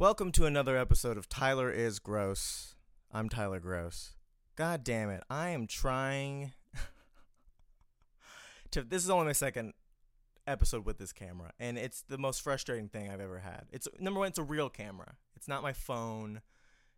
[0.00, 2.76] Welcome to another episode of Tyler is Gross.
[3.10, 4.12] I'm Tyler Gross.
[4.54, 5.24] God damn it.
[5.28, 6.52] I am trying
[8.70, 9.72] to this is only my second
[10.46, 13.64] episode with this camera and it's the most frustrating thing I've ever had.
[13.72, 15.16] It's number 1 it's a real camera.
[15.34, 16.42] It's not my phone.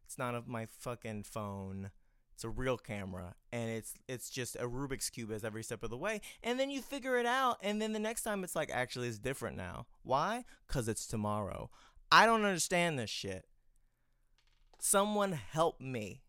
[0.05, 1.93] It's not a, my fucking phone.
[2.35, 5.89] It's a real camera and it's it's just a Rubik's cube as every step of
[5.89, 8.71] the way and then you figure it out and then the next time it's like
[8.71, 9.87] actually it's different now.
[10.03, 10.45] Why?
[10.69, 11.71] Cuz it's tomorrow.
[12.13, 13.47] I don't understand this shit.
[14.81, 16.23] Someone help me.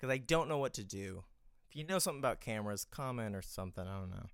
[0.00, 1.24] Cuz I don't know what to do.
[1.68, 4.28] If you know something about cameras, comment or something, I don't know.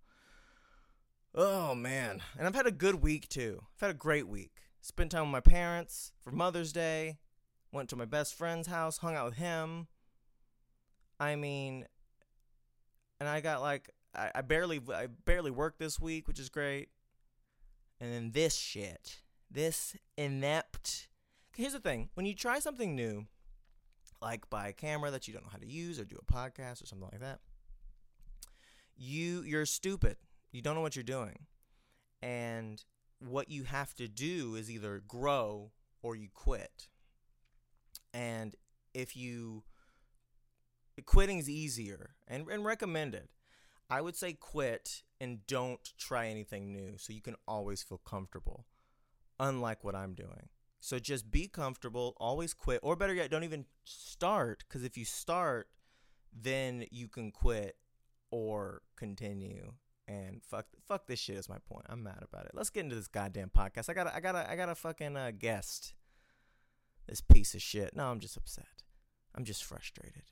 [1.35, 2.23] Oh man.
[2.37, 3.63] And I've had a good week too.
[3.77, 4.53] I've had a great week.
[4.81, 7.19] Spent time with my parents for Mother's Day.
[7.73, 9.87] Went to my best friend's house, hung out with him.
[11.21, 11.87] I mean,
[13.21, 16.89] and I got like I, I barely I barely worked this week, which is great.
[18.01, 21.09] And then this shit, this inept.
[21.57, 23.27] Here's the thing: when you try something new,
[24.21, 26.83] like buy a camera that you don't know how to use, or do a podcast
[26.83, 27.41] or something like that,
[28.97, 30.17] you you're stupid.
[30.53, 31.47] You don't know what you're doing,
[32.23, 32.83] and
[33.19, 35.73] what you have to do is either grow
[36.03, 36.89] or you quit.
[38.13, 38.57] And
[38.93, 39.63] if you
[41.03, 43.29] quitting is easier and, and recommended.
[43.89, 48.67] I would say quit and don't try anything new so you can always feel comfortable,
[49.41, 50.49] unlike what I'm doing.
[50.79, 55.05] So just be comfortable, always quit, or better yet, don't even start because if you
[55.05, 55.69] start,
[56.33, 57.77] then you can quit
[58.31, 59.73] or continue.
[60.07, 61.87] And fuck, fuck this shit is my point.
[61.89, 62.53] I'm mad about it.
[62.55, 63.91] Let's get into this goddamn podcast.
[63.91, 65.95] I gotta, I gotta, I gotta fucking uh, guest
[67.07, 67.95] this piece of shit.
[67.95, 68.85] No, I'm just upset.
[69.35, 70.25] I'm just frustrated.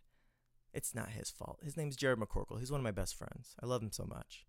[0.72, 1.60] It's not his fault.
[1.62, 2.58] His name's Jared McCorkle.
[2.58, 3.54] He's one of my best friends.
[3.62, 4.46] I love him so much.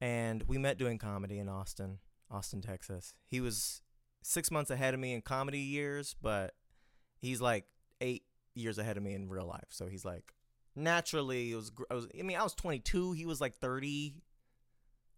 [0.00, 1.98] And we met doing comedy in Austin,
[2.30, 3.14] Austin, Texas.
[3.26, 3.82] He was
[4.22, 6.54] six months ahead of me in comedy years, but
[7.18, 7.66] he's like
[8.00, 9.68] eight years ahead of me in real life.
[9.68, 10.34] So he's like
[10.76, 14.14] naturally it was, I was I mean I was 22, he was like 30.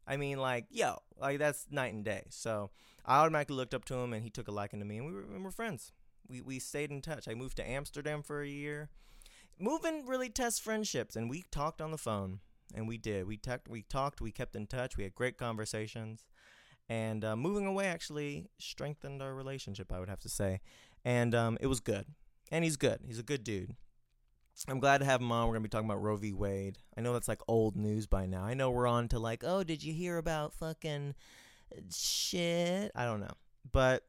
[0.07, 2.25] I mean like yo, like that's night and day.
[2.31, 2.71] So
[3.05, 5.13] I automatically looked up to him and he took a liking to me and we
[5.13, 5.93] were, we were friends.
[6.29, 7.29] We we stayed in touch.
[7.29, 8.91] I moved to Amsterdam for a year
[9.59, 12.41] moving really tests friendships and we talked on the phone
[12.75, 16.25] and we did we talked we talked we kept in touch we had great conversations
[16.89, 20.61] and uh, moving away actually strengthened our relationship i would have to say.
[21.05, 22.07] And um, it was good.
[22.51, 23.01] And he's good.
[23.07, 23.75] He's a good dude.
[24.69, 25.47] I'm glad to have him on.
[25.47, 26.33] We're going to be talking about roe v.
[26.33, 26.79] Wade.
[26.97, 28.45] I know that's like old news by now.
[28.45, 31.15] I know we're on to like oh did you hear about fucking
[31.91, 32.93] shit?
[32.95, 33.33] I don't know.
[33.71, 34.05] But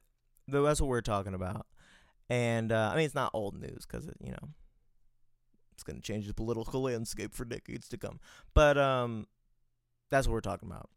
[0.47, 1.65] that's what we're talking about.
[2.29, 4.49] And uh, i mean it's not old news because you know
[5.73, 8.19] it's going to change the political landscape for decades to come.
[8.53, 9.27] But um,
[10.11, 10.89] that's what we're talking about.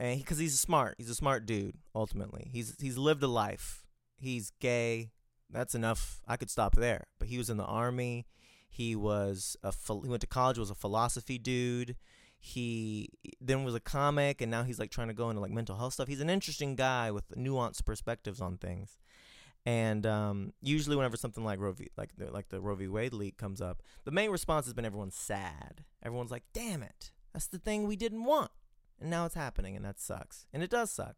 [0.00, 1.76] And because he, he's smart, he's a smart dude.
[1.94, 3.84] Ultimately, he's he's lived a life.
[4.18, 5.10] He's gay.
[5.50, 6.22] That's enough.
[6.26, 7.06] I could stop there.
[7.18, 8.26] But he was in the army.
[8.70, 9.72] He was a
[10.02, 10.56] he went to college.
[10.58, 11.96] Was a philosophy dude.
[12.38, 13.10] He
[13.42, 15.92] then was a comic, and now he's like trying to go into like mental health
[15.92, 16.08] stuff.
[16.08, 18.96] He's an interesting guy with nuanced perspectives on things.
[19.66, 22.88] And um, usually, whenever something like Roe v, like the, like the Roe v.
[22.88, 25.84] Wade leak comes up, the main response has been everyone's sad.
[26.02, 28.50] Everyone's like, "Damn it, that's the thing we didn't want,
[29.00, 31.16] and now it's happening, and that sucks." And it does suck.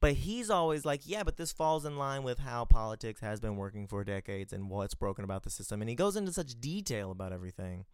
[0.00, 3.56] But he's always like, "Yeah, but this falls in line with how politics has been
[3.56, 7.10] working for decades and what's broken about the system." And he goes into such detail
[7.10, 7.86] about everything,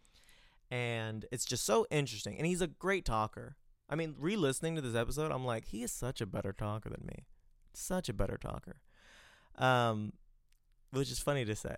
[0.71, 2.39] and it's just so interesting.
[2.39, 3.57] And he's a great talker.
[3.91, 7.07] I mean, re-listening to this episode, I'm like, he is such a better talker than
[7.07, 7.27] me.
[7.73, 8.81] Such a better talker.
[9.57, 10.13] Um,
[10.91, 11.77] which is funny to say.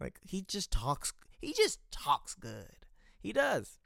[0.00, 1.12] Like he just talks.
[1.40, 2.86] He just talks good.
[3.18, 3.78] He does.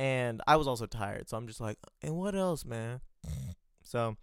[0.00, 3.02] And I was also tired, so I'm just like, and what else, man?
[3.82, 4.16] So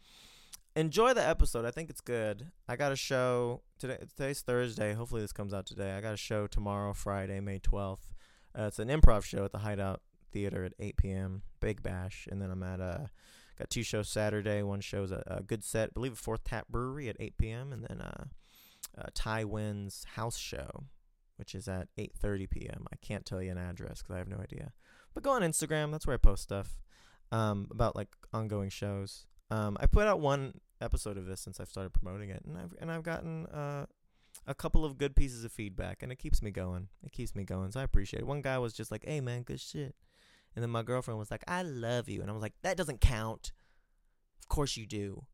[0.76, 1.66] enjoy the episode.
[1.66, 2.48] I think it's good.
[2.68, 4.00] I got a show today.
[4.16, 4.96] Today's Thursday.
[4.96, 5.92] Hopefully this comes out today.
[5.92, 8.10] I got a show tomorrow, Friday, May 12th.
[8.58, 10.02] Uh, it's an improv show at the Hideout
[10.32, 11.42] Theater at 8 p.m.
[11.60, 13.12] Big Bash, and then I'm at a
[13.60, 14.64] got two shows Saturday.
[14.64, 17.72] One show's a, a good set, I believe, a Fourth Tap Brewery at 8 p.m.
[17.72, 18.24] and then uh,
[18.98, 20.86] uh, Ty Wynn's house show,
[21.36, 22.88] which is at 8:30 p.m.
[22.92, 24.74] I can't tell you an address because I have no idea.
[25.18, 25.92] But go on Instagram.
[25.92, 26.78] That's where I post stuff
[27.32, 29.26] um, about like ongoing shows.
[29.50, 32.76] Um, I put out one episode of this since I've started promoting it, and I've
[32.80, 33.88] and I've gotten uh,
[34.46, 36.90] a couple of good pieces of feedback, and it keeps me going.
[37.04, 38.28] It keeps me going, so I appreciate it.
[38.28, 39.96] One guy was just like, "Hey man, good shit,"
[40.56, 43.02] and then my girlfriend was like, "I love you," and I was like, "That doesn't
[43.02, 43.54] count."
[44.44, 45.26] Of course you do.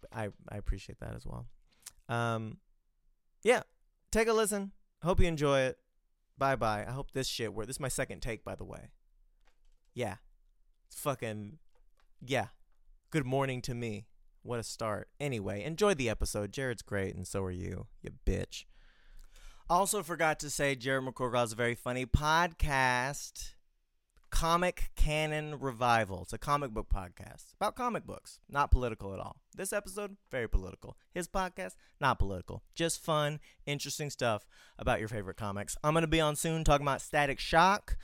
[0.00, 1.44] But I I appreciate that as well.
[2.08, 2.56] Um,
[3.42, 3.60] yeah,
[4.10, 4.72] take a listen.
[5.02, 5.78] Hope you enjoy it.
[6.40, 6.86] Bye bye.
[6.88, 7.66] I hope this shit works.
[7.66, 8.92] This is my second take, by the way.
[9.92, 10.16] Yeah,
[10.88, 11.58] fucking
[12.26, 12.46] yeah.
[13.10, 14.06] Good morning to me.
[14.42, 15.10] What a start.
[15.20, 16.50] Anyway, enjoy the episode.
[16.50, 18.64] Jared's great, and so are you, you bitch.
[19.68, 23.50] Also, forgot to say, Jared McCorkle has a very funny podcast,
[24.30, 26.22] Comic Canon Revival.
[26.22, 29.36] It's a comic book podcast about comic books, not political at all.
[29.54, 30.96] This episode, very political.
[31.12, 32.62] His podcast, not political.
[32.74, 34.46] Just fun, interesting stuff
[34.78, 35.76] about your favorite comics.
[35.82, 37.96] I'm going to be on soon talking about Static Shock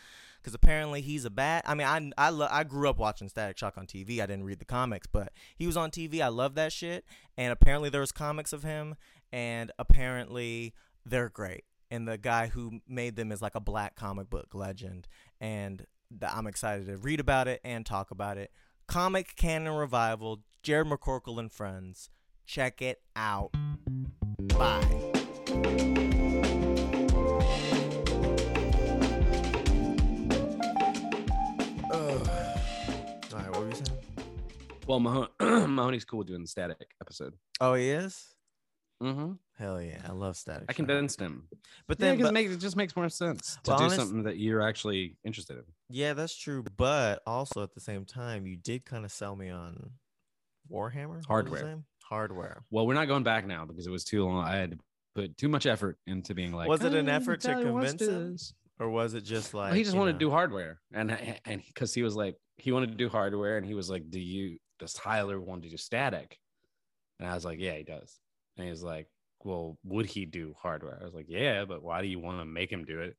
[0.42, 1.64] because apparently he's a bat.
[1.66, 4.20] I mean, I I, lo- I grew up watching Static Shock on TV.
[4.20, 6.20] I didn't read the comics, but he was on TV.
[6.20, 7.04] I love that shit.
[7.38, 8.96] And apparently there was comics of him,
[9.32, 10.74] and apparently
[11.04, 11.64] they're great.
[11.90, 15.06] And the guy who made them is like a black comic book legend,
[15.40, 15.86] and
[16.26, 18.50] I'm excited to read about it and talk about it.
[18.86, 22.10] Comic Canon Revival, Jared McCorkle and friends.
[22.46, 23.50] Check it out.
[24.56, 24.84] Bye.
[31.92, 33.98] All right, what were you saying?
[34.86, 37.34] Well, Mahoney, Mahoney's cool doing the static episode.
[37.60, 38.35] Oh, he is.
[39.02, 39.32] Mm-hmm.
[39.58, 40.64] Hell yeah, I love Static.
[40.68, 40.76] I Shock.
[40.76, 41.48] convinced him.
[41.86, 43.96] but then, because but- it, makes- it just makes more sense to But do honest-
[43.96, 45.64] something that you're actually interested in.
[45.90, 46.64] yeah, that's true.
[46.76, 49.90] But also at the same time, you did kind of sell me on
[50.70, 51.78] Warhammer What was his Hardware.
[52.04, 52.62] Hardware.
[52.70, 54.44] Well, we're not going back now because it was too long.
[54.44, 54.78] I had to
[55.14, 56.68] put too much effort into being like.
[56.68, 58.36] Was it an "Oh, effort to convince him?
[58.78, 61.10] Or was it just like Well, he just wanted know- to do hardware, and
[61.46, 64.20] and because he was like he wanted to do hardware, and he was like, "Do
[64.20, 66.38] you does Tyler want to do static?"
[67.18, 68.20] And I was like, "Yeah, he does."
[68.56, 69.08] And he's like,
[69.44, 72.44] "Well, would he do hardware?" I was like, "Yeah, but why do you want to
[72.44, 73.16] make him do it?"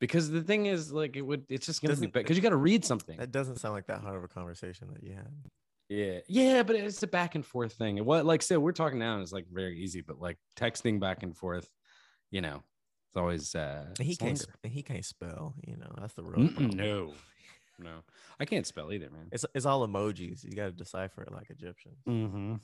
[0.00, 2.50] Because the thing is, like, it would it's just gonna be Doesn't- because you got
[2.50, 3.18] to read something.
[3.18, 5.30] That doesn't sound like that hard of a conversation that you had.
[5.90, 7.98] Yeah, yeah, but it's a back and forth thing.
[7.98, 11.22] And what, like said, we're talking now is like very easy, but like texting back
[11.24, 11.68] and forth,
[12.30, 12.62] you know,
[13.08, 14.68] it's always uh, And he can't longer.
[14.68, 15.54] he can't spell.
[15.66, 16.48] You know, that's the real.
[16.60, 17.12] No,
[17.78, 18.04] no,
[18.38, 19.28] I can't spell either, man.
[19.32, 20.44] It's it's all emojis.
[20.44, 21.98] You got to decipher it like Egyptians.
[22.08, 22.54] Mm-hmm.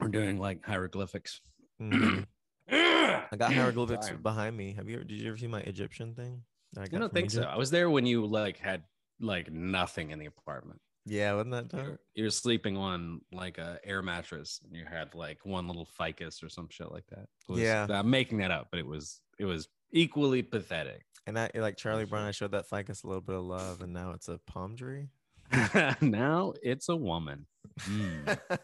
[0.00, 1.40] We're doing like hieroglyphics.
[1.80, 2.26] Mhm.
[2.70, 4.18] I got hieroglyphics Sorry.
[4.18, 4.74] behind me.
[4.74, 4.96] Have you?
[4.96, 6.42] Ever, did you ever see my Egyptian thing?
[6.76, 7.42] I I don't think so.
[7.42, 8.82] I was there when you like had
[9.20, 10.80] like nothing in the apartment.
[11.06, 11.84] Yeah, wasn't that dark?
[11.86, 16.42] You're, you're sleeping on like a air mattress, and you had like one little ficus
[16.42, 17.26] or some shit like that.
[17.48, 17.86] Was- Yeah.
[17.90, 21.04] I'm making that up, but it was it was equally pathetic.
[21.26, 22.26] And I like Charlie Brown.
[22.26, 25.08] I showed that ficus a little bit of love, and now it's a palm tree.
[26.00, 27.46] now it's a woman.
[27.80, 28.38] Mm.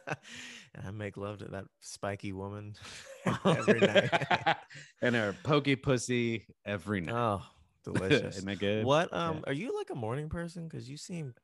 [0.75, 2.75] and I make love to that spiky woman
[3.45, 4.11] every night.
[5.03, 7.15] and her pokey pussy every night.
[7.15, 7.43] oh,
[7.85, 8.37] delicious.
[8.37, 8.85] Isn't that good?
[8.85, 9.51] What um Yeah.
[9.51, 10.69] are you like a morning person?
[10.69, 11.35] Because you seem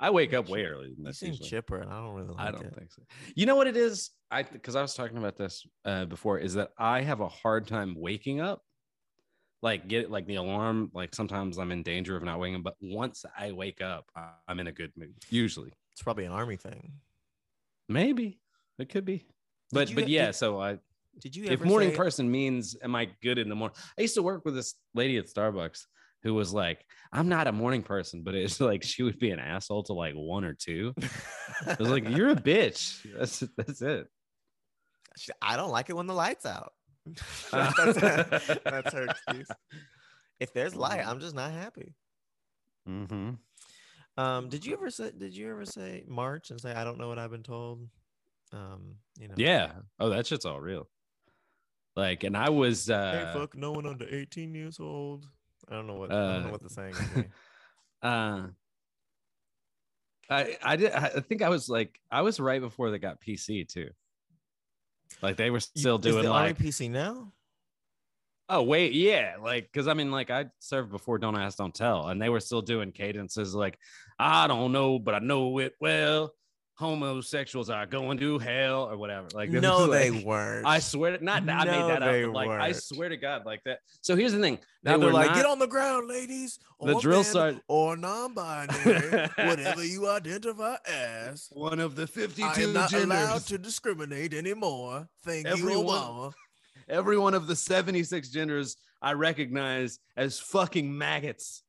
[0.00, 0.94] I wake up way early.
[0.96, 1.48] Than you seem usually.
[1.48, 2.74] chipper, and I don't really like I don't it.
[2.74, 3.02] think so.
[3.36, 4.10] You know what it is?
[4.30, 6.38] I because I was talking about this uh, before.
[6.38, 8.62] Is that I have a hard time waking up.
[9.62, 10.90] Like get like the alarm.
[10.94, 14.06] Like sometimes I'm in danger of not waking up, but once I wake up,
[14.48, 15.14] I'm in a good mood.
[15.28, 16.94] Usually, It's probably an army thing.
[17.88, 18.40] maybe
[18.80, 19.26] it could be.
[19.72, 20.26] But you- but yeah.
[20.26, 20.78] did- so I
[21.20, 23.76] Did you if morning say- person means am I good in the morning?
[23.98, 25.84] I used to work with this lady at Starbucks
[26.22, 29.38] who was like, I'm not a morning person, but it's like she would be an
[29.38, 30.94] asshole to like one or two.
[31.66, 33.02] I was like, you're a bitch.
[33.18, 34.06] That's that's it.
[35.42, 36.72] I don't like it when the lights out.
[37.50, 39.48] that's, that's her excuse.
[40.38, 41.94] If there's light, I'm just not happy.
[42.88, 43.30] Mm-hmm.
[44.16, 45.10] Um, did you ever say?
[45.16, 47.88] Did you ever say March and say I don't know what I've been told?
[48.52, 49.34] Um, you know.
[49.36, 49.72] Yeah.
[49.98, 50.88] Oh, that shit's all real.
[51.96, 55.26] Like, and I was Hey, uh fuck no one under 18 years old.
[55.68, 57.24] I don't know what I don't know Uh, what the saying is.
[58.02, 58.46] uh
[60.30, 63.68] I I did I think I was like I was right before they got PC
[63.68, 63.90] too.
[65.22, 67.32] Like they were still Is doing the like PC now.
[68.48, 72.08] Oh wait, yeah, like because I mean, like I served before Don't Ask, Don't Tell,
[72.08, 73.78] and they were still doing cadences like
[74.18, 76.32] I don't know, but I know it well.
[76.80, 79.28] Homosexuals are going to hell or whatever.
[79.34, 80.66] Like no, is, they like- weren't.
[80.66, 82.10] I swear to not that I made that up.
[82.10, 82.76] but, Like I weren't.
[82.76, 83.80] swear to God, like that.
[84.00, 84.58] So here's the thing.
[84.82, 86.58] now they they're like, not- get on the ground, ladies.
[86.80, 91.48] The or drill men, sergeant- or non-binary, whatever you identify as.
[91.52, 93.04] one of the 52 I am not genders.
[93.08, 95.06] allowed to discriminate anymore.
[95.22, 96.32] Thank Everyone- you, Obama.
[96.88, 101.62] Every one of the 76 genders I recognize as fucking maggots.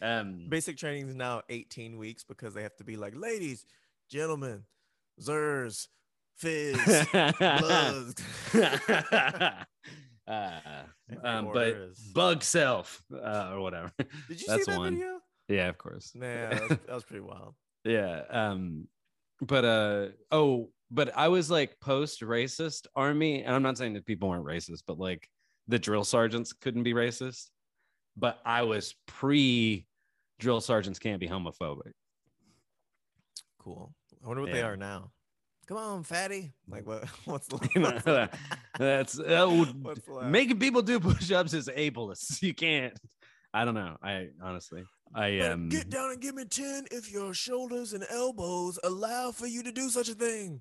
[0.00, 3.64] Um, Basic training is now 18 weeks because they have to be like, ladies,
[4.10, 4.64] gentlemen,
[5.20, 5.86] zers,
[6.38, 7.06] fizz,
[10.28, 10.60] uh,
[11.22, 11.76] um, but
[12.14, 13.92] bug self uh, or whatever.
[14.28, 14.94] Did you that's see that one.
[14.94, 15.20] video?
[15.48, 16.14] yeah, of course.
[16.14, 17.54] Man, that was, that was pretty wild.
[17.84, 18.22] Yeah.
[18.30, 18.88] Um,
[19.40, 24.06] but uh oh, but I was like post racist army, and I'm not saying that
[24.06, 25.28] people weren't racist, but like
[25.68, 27.46] the drill sergeants couldn't be racist.
[28.16, 29.86] But I was pre
[30.40, 31.92] drill sergeants can't be homophobic.
[33.60, 33.92] Cool.
[34.24, 35.10] I wonder what they are now.
[35.66, 36.52] Come on, fatty.
[36.66, 37.04] Like what?
[37.26, 37.82] What's the You
[38.78, 40.30] That's that would What's laugh?
[40.30, 42.40] making people do push-ups is ableist.
[42.42, 42.98] You can't.
[43.52, 43.96] I don't know.
[44.02, 44.84] I honestly,
[45.14, 49.30] I Uh, um, Get down and give me 10 if your shoulders and elbows allow
[49.30, 50.60] for you to do such a thing.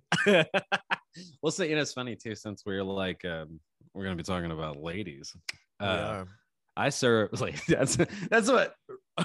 [1.41, 3.59] we'll say you know it's funny too since we're like um,
[3.93, 5.33] we're gonna be talking about ladies.
[5.79, 6.25] Uh.
[6.75, 7.97] I serve like that's
[8.29, 8.75] that's what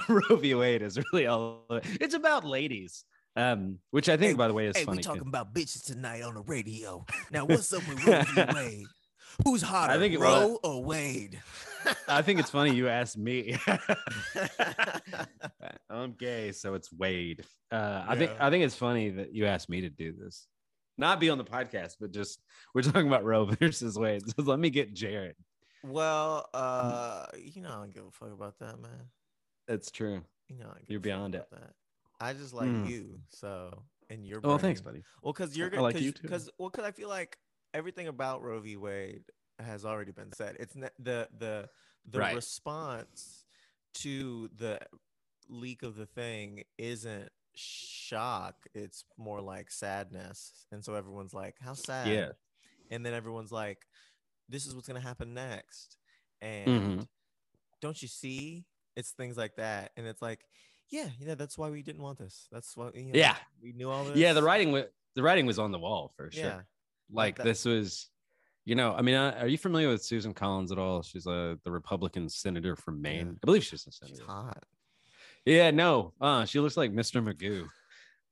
[0.09, 0.55] Roe v.
[0.55, 1.65] Wade is really all.
[1.69, 4.97] It's about ladies, um, which I think Hey, by the way is Hey, funny.
[4.97, 5.09] we too.
[5.09, 7.05] talking about bitches tonight on the radio.
[7.31, 8.43] Now, what's up with Roe v.
[8.55, 8.85] Wade?
[9.43, 11.41] Who's hotter, I think it Roe or Wade?
[12.07, 13.57] I think it's funny you asked me.
[15.89, 17.43] I'm gay, so it's Wade.
[17.71, 20.47] Uh, I think I think it's funny that you asked me to do this,
[20.97, 22.39] not be on the podcast, but just
[22.73, 24.23] we're talking about Roe versus Wade.
[24.27, 25.35] So let me get Jared.
[25.83, 29.09] well, uh, you know, I don't give a fuck about that, man.
[29.67, 30.21] That's true.
[30.49, 31.73] You know, I don't give You're a fuck beyond about That.
[32.23, 32.89] I just like Mm.
[32.89, 34.39] you, so and you're.
[34.43, 35.03] Oh, thanks, buddy.
[35.21, 36.21] Well, because you're I gonna like cause, you too.
[36.23, 37.37] Because well, because I feel like
[37.73, 38.77] everything about Roe v.
[38.77, 39.25] Wade
[39.59, 40.55] has already been said.
[40.59, 41.69] It's ne- the the
[42.05, 42.35] the Right.
[42.35, 43.45] response
[43.95, 44.79] to the
[45.49, 48.55] leak of the thing isn't shock.
[48.73, 52.31] It's more like sadness, and so everyone's like, "How sad?" Yeah.
[52.89, 53.85] and then everyone's like,
[54.49, 55.97] "This is what's gonna happen next,"
[56.41, 57.07] and Mhm.
[57.81, 58.65] don't you see?
[58.95, 60.45] It's things like that, and it's like.
[60.93, 62.47] Yeah, know that's why we didn't want this.
[62.51, 63.35] That's why you know, Yeah.
[63.61, 64.15] we knew all this.
[64.15, 64.85] Yeah, the writing was
[65.15, 66.43] the writing was on the wall for sure.
[66.43, 66.61] Yeah,
[67.11, 68.09] like that- this was
[68.65, 71.55] you know i mean uh, are you familiar with susan collins at all she's uh,
[71.65, 73.31] the republican senator from maine Yeah.
[73.43, 74.15] i believe she's a senator.
[74.19, 74.63] she's hot.
[75.45, 77.67] yeah no uh she looks like mr magoo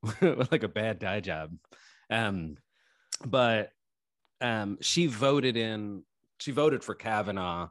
[0.40, 1.52] with like a bad dye job
[2.10, 2.56] um
[3.26, 3.72] but
[4.40, 6.04] um she voted in
[6.40, 7.68] she voted for kavanaugh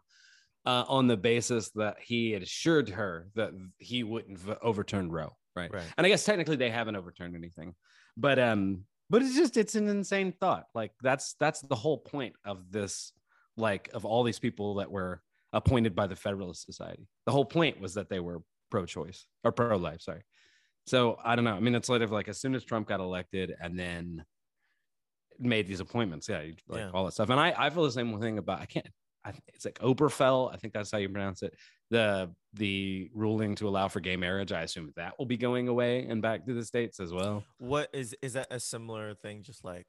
[0.66, 5.34] uh, on the basis that he had assured her that he wouldn't v- overturn roe
[5.56, 5.82] right Right.
[5.96, 7.74] and I guess technically they haven't overturned anything,
[8.16, 10.64] but um, but it's just it's an insane thought.
[10.74, 13.12] Like that's that's the whole point of this,
[13.56, 17.08] like of all these people that were appointed by the Federalist Society.
[17.26, 20.00] The whole point was that they were pro-choice or pro-life.
[20.02, 20.22] Sorry.
[20.86, 21.54] So I don't know.
[21.56, 24.24] I mean, it's sort of like as soon as Trump got elected and then
[25.38, 26.90] made these appointments, yeah, like Yeah.
[26.94, 27.30] all that stuff.
[27.30, 28.86] And I I feel the same thing about I can't.
[29.24, 30.52] I, it's like Oberfell.
[30.52, 31.54] I think that's how you pronounce it
[31.90, 36.06] the the ruling to allow for gay marriage i assume that will be going away
[36.06, 39.42] and back to the states as well What is is that a similar thing?
[39.42, 39.86] Just like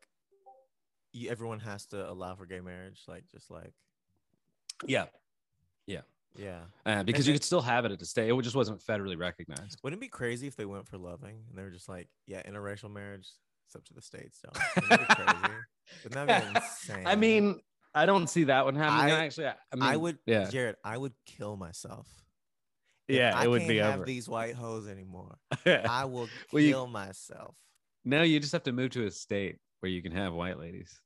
[1.14, 3.74] you, everyone has to allow for gay marriage, like just like
[4.86, 5.06] yeah
[5.88, 6.02] yeah.
[6.34, 6.62] Yeah.
[6.86, 9.20] Uh, because And you could still have it at the state it just wasn't federally
[9.20, 12.08] recognized Wouldn't it be crazy if they went for loving and they were just like,
[12.26, 13.28] yeah, interracial marriage,
[13.68, 14.40] it's up to the states.
[14.42, 14.58] Don't.
[14.76, 15.54] Wouldn't that be crazy?
[16.06, 17.08] Wouldn't that be insane?
[17.08, 17.60] i mean
[17.94, 20.98] i don't see that one happening I- actually i, I I would, yeah Jared, I
[20.98, 22.08] would kill myself.
[23.08, 25.38] Yeah I it would can't be have over these white hoes anymore.
[25.66, 27.56] I will Well, you- kill myself.
[28.06, 31.00] no you just have to move to a state where you can have white ladies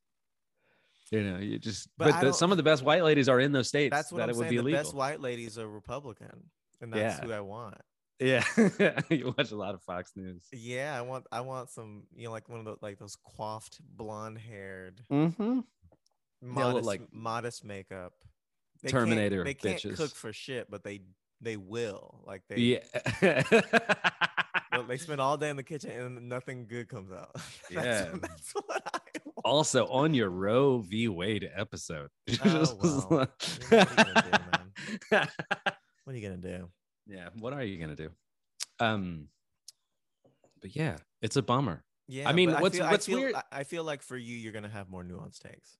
[1.12, 3.52] you know you just But but, the, some of the best white ladies are in
[3.52, 4.64] those states That's what that I'm it would saying.
[4.66, 6.50] be The best white ladies are Republican,
[6.82, 7.26] and that's Yeah.
[7.26, 7.78] who I want.
[8.20, 8.44] yeah
[9.10, 12.32] you watch a lot of fox news Yeah, I want I want some, you know,
[12.32, 15.60] like one of those like those coiffed blonde haired mm-hmm.
[16.46, 18.14] Modest like modest makeup.
[18.84, 19.98] They can't- Terminator They can't bitches.
[19.98, 21.02] cook for shit, but they
[21.42, 22.24] they will.
[22.26, 22.58] Like they
[23.22, 23.44] yeah
[24.88, 27.32] they spend all day in the kitchen and nothing good comes out.
[27.36, 28.10] that's, Yeah.
[28.22, 29.36] that's what I want.
[29.46, 31.08] also on your Roe v.
[31.08, 32.10] Wade episode.
[32.44, 33.30] Oh, well.
[33.70, 35.20] What are you gonna do.
[36.04, 36.70] What are you gonna do?
[37.08, 38.10] yeah, what are you gonna do?
[38.80, 39.28] Um,
[40.62, 41.84] but yeah, it's a bummer.
[42.08, 44.36] Yeah, I mean, what's- feel, what's I feel, weird- I, I feel like for you,
[44.36, 45.78] you're gonna have more nuanced takes.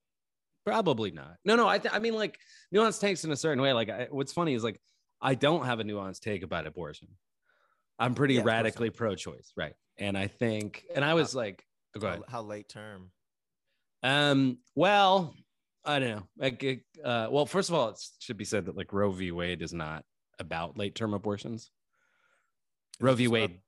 [0.66, 1.36] Probably not.
[1.46, 1.68] No, no.
[1.68, 2.40] I, th- I mean, like
[2.74, 3.72] nuanced takes in a certain way.
[3.74, 4.80] Like, I, what's funny is like
[5.22, 7.08] I don't have a nuanced take about abortion.
[7.98, 9.74] I'm pretty Yeah, radically pro-choice, right?
[9.98, 11.64] And I think, and I was like,
[11.96, 12.24] oh, go How, ahead.
[12.28, 13.12] how late term?
[14.04, 15.34] Um, well,
[15.86, 16.24] I don't know.
[16.38, 19.32] Like, uh, well, first of all, it should be said that like Roe v.
[19.32, 20.04] Wade is not
[20.40, 21.72] about late term abortions.
[23.00, 23.28] Roe v.
[23.28, 23.60] Wade,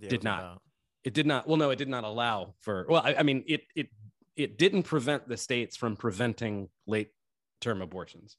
[0.00, 0.40] did not.
[0.40, 0.62] about?
[1.04, 1.46] it did not.
[1.46, 2.86] Well, no, it did not allow for.
[2.88, 3.88] Well, I, I mean, it it
[4.38, 7.10] it didn't prevent the states from preventing late
[7.60, 8.36] term abortions.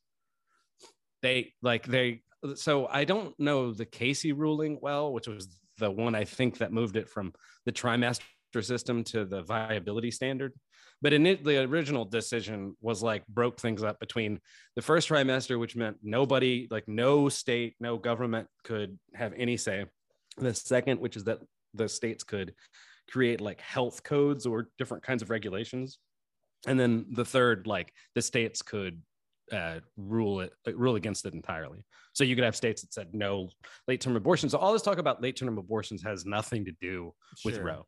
[1.21, 2.21] They like they.
[2.55, 6.71] So I don't know the Casey ruling well, which was the one I think that
[6.71, 7.33] moved it from
[7.65, 8.21] the trimester
[8.61, 10.53] system to the viability standard.
[11.01, 14.39] But in it, the original decision was like broke things up between
[14.77, 19.85] the first trimester, which meant nobody, like no state, no government could have any say.
[20.37, 21.39] The second, which is that
[21.73, 22.53] the states could
[23.09, 25.97] create like health codes or different kinds of regulations.
[26.67, 29.01] And then the third, like the states could
[29.51, 31.85] uh, rule it, rule against it entirely.
[32.13, 33.49] So you could have states that said no
[33.87, 34.51] late term abortions.
[34.51, 37.13] So all this talk about late term abortions has nothing to do
[37.45, 37.63] with Sure.
[37.63, 37.85] Roe.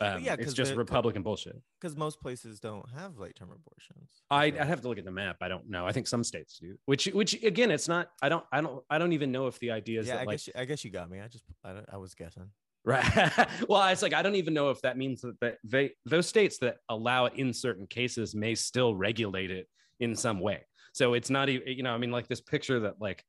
[0.00, 1.60] Um, yeah, it's just Republican bullshit.
[1.78, 4.22] Because most places don't have late term abortions.
[4.30, 5.36] I I have to look at the map.
[5.42, 5.86] I don't know.
[5.86, 6.76] I think some states do.
[6.86, 8.08] Which which again, it's not.
[8.22, 8.44] I don't.
[8.50, 8.82] I don't.
[8.88, 10.64] I don't even know if the idea is yeah, that I like guess you, I
[10.64, 11.20] guess you got me.
[11.20, 12.48] I just I, don't- I was guessing.
[12.84, 13.48] Right.
[13.68, 16.58] well, it's like I don't even know if that means that, that they those states
[16.58, 19.66] that allow it in certain cases may still regulate it
[20.00, 20.64] in some way.
[20.92, 21.92] So it's not even you know.
[21.92, 23.22] I mean, like this picture that like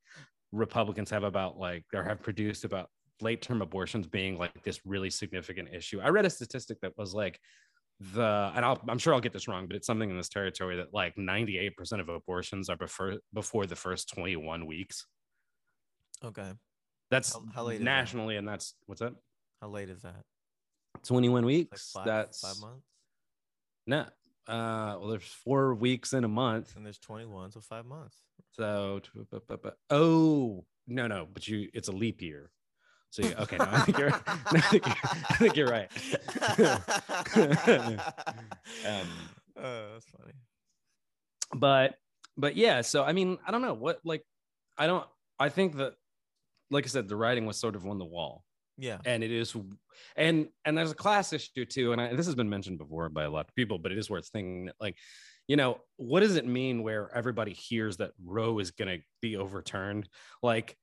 [0.52, 2.90] Republicans have about like or have produced about
[3.22, 6.00] late term abortions being like this really significant issue.
[6.00, 7.40] I read a statistic that was like
[8.14, 10.78] the and I'll, I'm sure I'll get this wrong, but it's something in this territory
[10.78, 15.06] that like 98% of abortions are before before the first 21 weeks.
[16.24, 16.52] Okay.
[17.12, 17.84] That's How- how is that?
[17.84, 19.14] nationally, and that's what's that?
[19.62, 20.24] How late is that?
[21.06, 21.92] 21 Like weeks.
[21.92, 22.86] five, that's five months,
[23.88, 24.06] no.
[24.48, 28.18] Uh, well, there's four weeks in a month, and there's 21, so five months.
[28.54, 29.00] so
[29.90, 32.52] oh no, no, but you it's a leap year.
[33.12, 34.96] So you, okay, no, I think you're, I think you're,
[35.30, 35.92] I think you're right.
[38.88, 39.08] Um,
[39.58, 40.34] uh, that's funny.
[41.56, 41.96] but
[42.38, 44.24] but yeah so i mean i don't know what like
[44.78, 45.06] i don't
[45.40, 45.94] i think that
[46.72, 48.44] like i said the writing was sort of on the wall
[48.78, 48.98] Yeah.
[49.06, 49.56] and it is
[50.16, 53.24] and and there's a class issue too and I, this has been mentioned before by
[53.24, 54.96] a lot of people but it is worth thinking that like
[55.48, 59.36] you know what does it mean where everybody hears that roe is going to be
[59.38, 60.08] overturned
[60.42, 60.76] like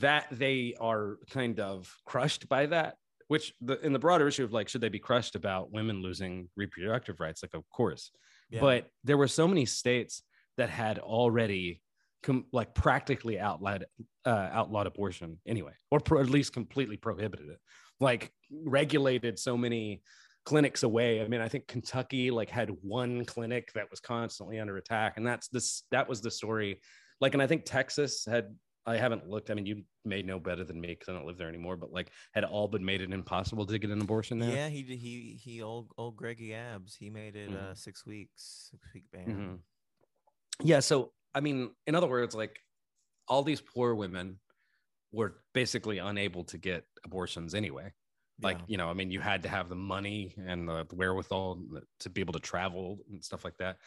[0.00, 2.96] that they are kind of crushed by that
[3.28, 6.48] which the in the broader issue of like should they be crushed about women losing
[6.56, 8.10] reproductive rights like of course
[8.50, 8.60] Yeah.
[8.60, 10.22] but there were so many states
[10.56, 11.80] that had already
[12.24, 13.84] com- like practically outlawed
[14.24, 17.58] uh, outlawed abortion anyway or pro- at least completely prohibited it
[18.00, 18.32] like
[18.64, 20.02] regulated so many
[20.44, 24.76] clinics away i mean i think kentucky like had one clinic that was constantly under
[24.78, 26.80] attack and that's this that was the story
[27.20, 28.54] like and i think texas had
[28.86, 31.38] i haven't looked i mean you may know better than me because i don't live
[31.38, 34.50] there anymore but like had all but made it impossible to get an abortion there
[34.50, 34.98] Yeah, he did.
[34.98, 36.94] He he old old Greggy Abs.
[36.94, 37.56] He made it Mhm.
[37.56, 39.26] uh six weeks, six week ban.
[39.26, 39.58] Mhm.
[40.62, 40.80] Yeah.
[40.80, 42.60] So, I mean, in other words, like
[43.28, 44.38] all these poor women
[45.12, 47.92] were basically unable to get abortions anyway.
[48.42, 48.64] Like, Yeah.
[48.68, 51.62] you know, I mean, you had to have the money and the wherewithal
[52.00, 53.78] to be able to travel and stuff like that.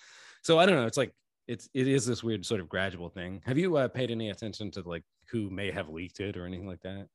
[0.44, 0.86] So I don't know.
[0.86, 1.14] It's like,
[1.48, 3.42] it's, it is this weird sort of gradual thing.
[3.46, 6.68] Have you uh, paid any attention to like who may have leaked it or anything
[6.68, 7.08] like that?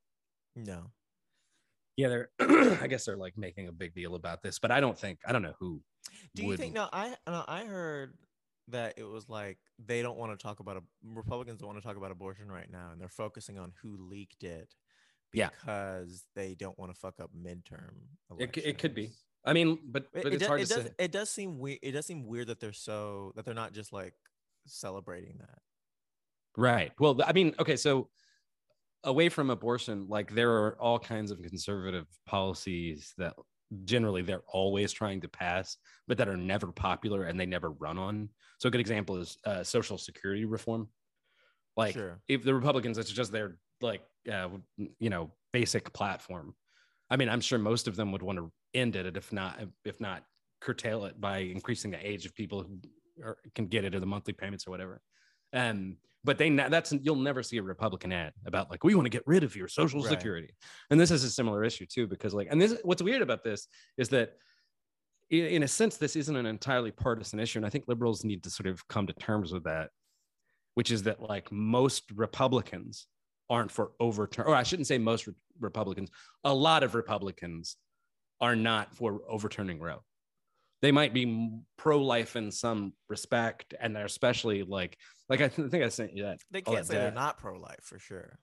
[0.54, 0.90] no.
[1.98, 2.30] Yeah, they're,
[2.82, 5.32] I guess they're like making a big deal about this, but I don't think, I
[5.32, 5.82] don't know who.
[6.34, 6.88] Do you would- think no?
[6.90, 8.14] I no, I heard
[8.72, 11.86] that it was like they don't want to talk about a Republicans don't want to
[11.86, 14.74] talk about abortion right now, and they're focusing on who leaked it
[15.32, 15.48] Yeah.
[15.50, 17.94] because they don't want to fuck up midterm.
[18.38, 19.12] It, it could be.
[19.44, 20.90] I mean, but, but it it's does, hard it to does, say.
[20.98, 21.78] It does seem weird.
[21.82, 24.14] It does seem weird that they're so that they're not just like
[24.66, 25.58] celebrating that.
[26.56, 26.92] Right.
[26.98, 28.08] Well, I mean, okay, so
[29.04, 33.34] away from abortion, like there are all kinds of conservative policies that
[33.84, 37.98] generally they're always trying to pass, but that are never popular and they never run
[37.98, 38.28] on.
[38.58, 40.88] So a good example is uh, social security reform.
[41.76, 42.20] Like Sure.
[42.28, 46.54] if the Republicans, it's just their like uh, you know basic platform.
[47.10, 50.00] I mean, I'm sure most of them would want to end it, if not if
[50.00, 50.24] not
[50.60, 52.78] curtail it by increasing the age of people who
[53.24, 55.02] are, can get it or the monthly payments or whatever.
[55.52, 59.10] Um, but they that's you'll never see a Republican ad about like we want to
[59.10, 60.10] get rid of your social Right.
[60.10, 60.50] security,
[60.90, 63.66] and this is a similar issue too because like and this what's weird about this
[63.96, 64.34] is that
[65.30, 68.50] in a sense this isn't an entirely partisan issue, and I think liberals need to
[68.50, 69.90] sort of come to terms with that,
[70.74, 73.06] which is that like most Republicans
[73.48, 76.10] aren't for overturn, or I shouldn't say most re- Republicans,
[76.44, 77.76] a lot of Republicans
[78.40, 80.02] are not for overturning Roe
[80.82, 85.82] they might be pro-life in some respect and they're especially like like i th- think
[85.84, 88.38] i sent you that They can't that say they're not pro life for sure.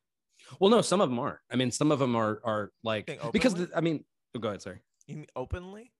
[0.60, 3.54] well no some of them are i mean some of them are are like because
[3.54, 4.04] the, i mean
[4.36, 5.92] oh, go ahead sorry You mean openly?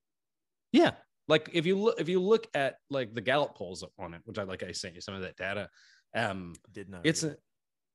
[0.72, 0.92] yeah
[1.28, 4.40] like if you look if you look at like the gallup polls on it which
[4.40, 5.70] i like i sent you some of that data
[6.16, 7.02] um Did not.
[7.04, 7.40] it's a it.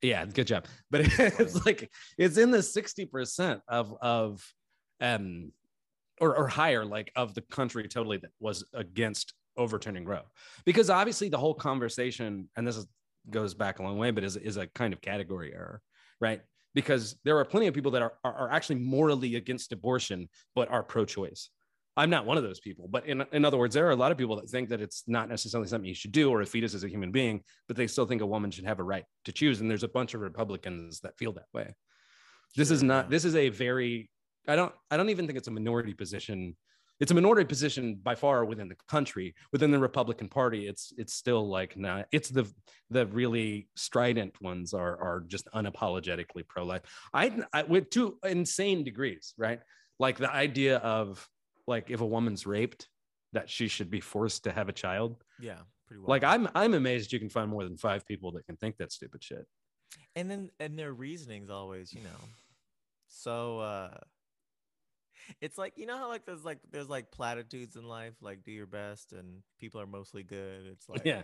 [0.02, 4.44] yeah good job but it's like it's in the 60% of of
[5.00, 5.50] um
[6.20, 10.22] or, or higher like of the country totally that was against overturning roe.
[10.64, 12.86] Because obviously the whole conversation and this is,
[13.30, 15.80] goes back a long way but is, is a kind of category error
[16.20, 16.40] right?
[16.74, 20.70] Because there are plenty of people that are, are, are actually morally against abortion but
[20.70, 21.50] are pro-choice.
[21.96, 24.10] I'm not one of those people but in, in other words there are a lot
[24.10, 26.74] of people that think that it's not necessarily something you should do or a fetus
[26.74, 29.32] is a human being but they still think a woman should have a right to
[29.32, 31.74] choose and there's a bunch of republicans that feel that way.
[32.56, 33.10] This is not yeah.
[33.10, 34.10] this is a very
[34.48, 36.56] i don't i don't even think it's a minority position
[37.00, 41.12] it's a minority position by far within the country within the republican party it's it's
[41.14, 42.46] still like not it's the
[42.90, 49.34] the really strident ones are are just unapologetically pro-life i, I with two insane degrees
[49.36, 49.60] right
[49.98, 51.28] like the idea of
[51.66, 52.88] like if a woman's raped,
[53.32, 55.16] that she should be forced to have a child.
[55.40, 56.08] Yeah, pretty well.
[56.08, 58.92] Like I'm I'm amazed you can find more than five people that can think that
[58.92, 59.46] stupid shit.
[60.16, 62.20] and then and their reasoning's always, you know,
[63.08, 63.96] so uh
[65.40, 68.52] it's like you know how like there's like there's like platitudes in life, like do
[68.52, 70.66] your best and people are mostly good.
[70.70, 71.22] It's like yeah.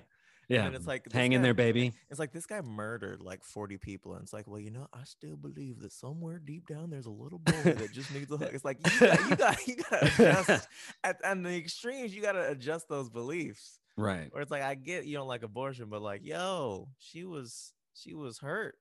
[0.49, 0.67] Yeah.
[0.67, 1.93] and it's like Hang in there, baby.
[2.11, 5.05] It's like this guy murdered like 40 people, and it's like, well, you know, I
[5.05, 8.51] still believe that somewhere deep down there's a little boy that just needs a hug.
[8.53, 10.69] It's like you got, you got, you got adjust
[11.05, 12.13] at, at the extremes.
[12.13, 13.79] You got to adjust those beliefs.
[13.97, 14.29] Right.
[14.33, 18.15] Or it's like, I get you don't like abortion, but like, yo, she was, she
[18.15, 18.75] was hurt.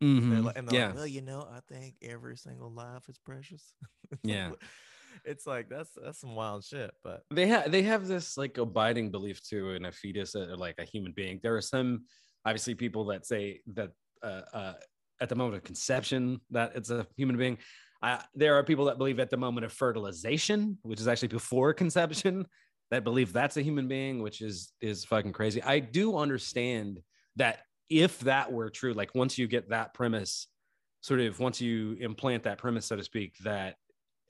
[0.00, 0.44] And they're Mhm.
[0.44, 0.86] like- Yeah.
[0.88, 3.74] like, well, you know, I think every single life is precious.
[4.22, 4.52] Yeah.
[5.24, 9.10] it's like that's that's some wild shit, but they have they have this like abiding
[9.10, 12.04] belief too in a fetus or like a human being there are some
[12.44, 13.90] obviously people that say that
[14.22, 14.74] uh, uh
[15.20, 17.56] at the moment of conception that it's a human being
[18.02, 21.72] uh, there are people that believe at the moment of fertilization which is actually before
[21.72, 22.44] conception
[22.90, 27.00] that believe that's a human being which is is fucking crazy i do understand
[27.36, 30.48] that if that were true like once you get that premise
[31.00, 33.76] sort of once you implant that premise so to speak that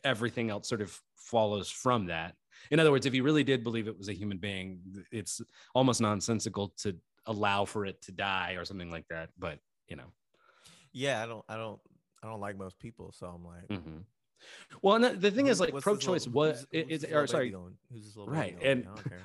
[0.04, 2.34] everything else sort of follows from that
[2.70, 4.80] in other words, if you really did believe it was a human being,
[5.12, 5.42] it's
[5.74, 9.28] almost nonsensical to allow for it to die or something like that.
[9.38, 10.10] But you know,
[10.92, 11.78] yeah, I don't, I don't,
[12.22, 13.98] I don't like most people, so I'm like, mm-hmm.
[14.82, 17.50] well, and the- the thing is, like pro-choice was who's- it, who's it's or sorry,
[17.50, 19.20] going- who's this little right, and- care.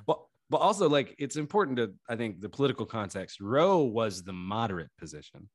[0.51, 3.39] But also like it's important to I think the political context.
[3.39, 5.49] Roe was the moderate position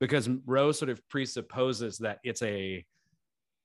[0.00, 2.84] because Roe sort of presupposes that it's a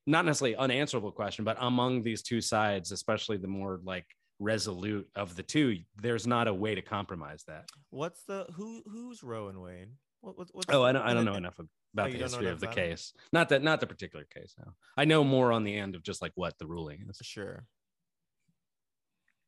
[0.07, 4.05] not necessarily unanswerable question, but among these two sides, especially the more like
[4.39, 7.65] resolute of the two, there's not a way to compromise that.
[7.89, 8.81] What's the who?
[8.89, 9.89] Who's Roe and Wade?
[10.21, 12.47] What, what, what's Oh, I don't, I don't know enough about oh, you the history
[12.47, 12.89] of the about it?
[12.89, 13.13] case.
[13.33, 14.55] Not that, not the particular case.
[14.57, 17.19] No, I know more on the end of just like what the ruling is.
[17.21, 17.65] Sure.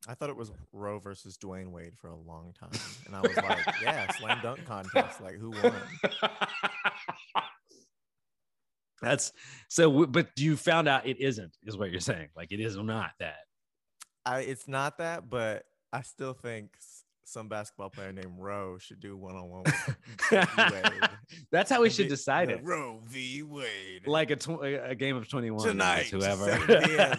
[0.08, 2.72] I thought it was Roe versus Dwyane Wade for a long time,
[3.06, 5.22] and I was like, "Yeah, slam dunk contest.
[5.22, 5.74] Like, who won?"
[9.02, 9.32] That's
[9.70, 12.30] so, but you found out it isn't, is what you're saying.
[12.36, 13.40] Like it is not that.
[14.26, 16.72] I it's not that, but I still think
[17.30, 19.64] some basketball player named Roe should do one on one.
[21.52, 22.64] That's how we should The- decide the it.
[22.64, 23.44] Roe v.
[23.44, 24.08] Wade.
[24.08, 26.46] Like a, tw- a game of 21 tonight, whoever.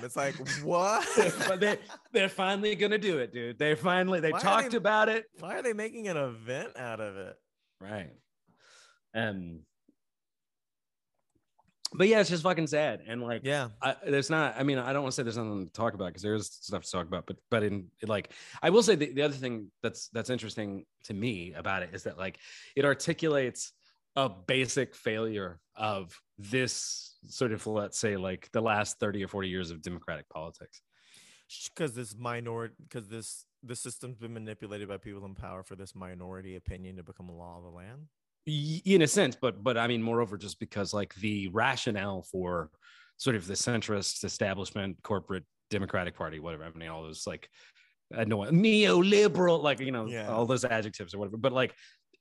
[0.02, 1.06] It's like what?
[1.48, 1.78] but they,
[2.12, 3.58] they're finally going to do it, dude.
[3.58, 5.24] They finally, they Why talked they- about it.
[5.38, 7.36] Why are they making an event out of it?
[7.80, 8.10] Right.
[9.14, 9.60] Um,
[11.92, 13.02] but yeah, it's just fucking sad.
[13.06, 14.54] And like, Yeah, I, there's not.
[14.56, 16.84] I mean, I don't want to say there's nothing to talk about because there's stuff
[16.84, 17.26] to talk about.
[17.26, 21.14] But but in like, I will say the, the other thing that's that's interesting to
[21.14, 22.38] me about it is that like
[22.76, 23.72] it articulates
[24.16, 29.48] a basic failure of this sort of let's say like the last 30 or 40
[29.48, 30.82] years of democratic politics.
[31.74, 35.94] because this minority, because this the system's been manipulated by people in power for this
[35.94, 38.06] minority opinion to become a law of the land.
[38.46, 42.70] In a sense but but i mean moreover just because like the rationale for
[43.18, 47.48] sort of the centrist establishment corporate democratic party whatever i mean all those like
[48.16, 50.28] i know neoliberal like you know Yeah.
[50.28, 51.74] all those adjectives or whatever but like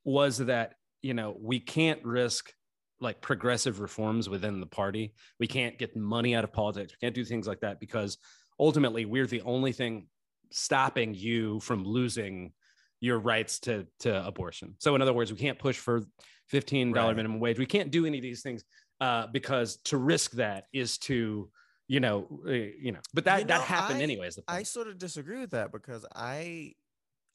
[0.04, 2.52] was that you know we can't risk
[3.00, 7.14] like progressive reforms within the party we can't get money out of politics we can't
[7.14, 8.18] do things like that because
[8.58, 10.06] ultimately we're the only thing
[10.50, 12.52] stopping you from losing
[13.00, 14.74] your rights to to abortion.
[14.78, 16.02] So in other words, we can't push for
[16.48, 17.16] fifteen dollar Right.
[17.16, 17.58] minimum wage.
[17.58, 18.64] We can't do any of these things
[19.00, 21.50] uh, because to risk that is to
[21.88, 23.00] you know uh, you know.
[23.14, 24.38] But that You that happened I- anyways.
[24.46, 26.74] I sort of disagree with that because I,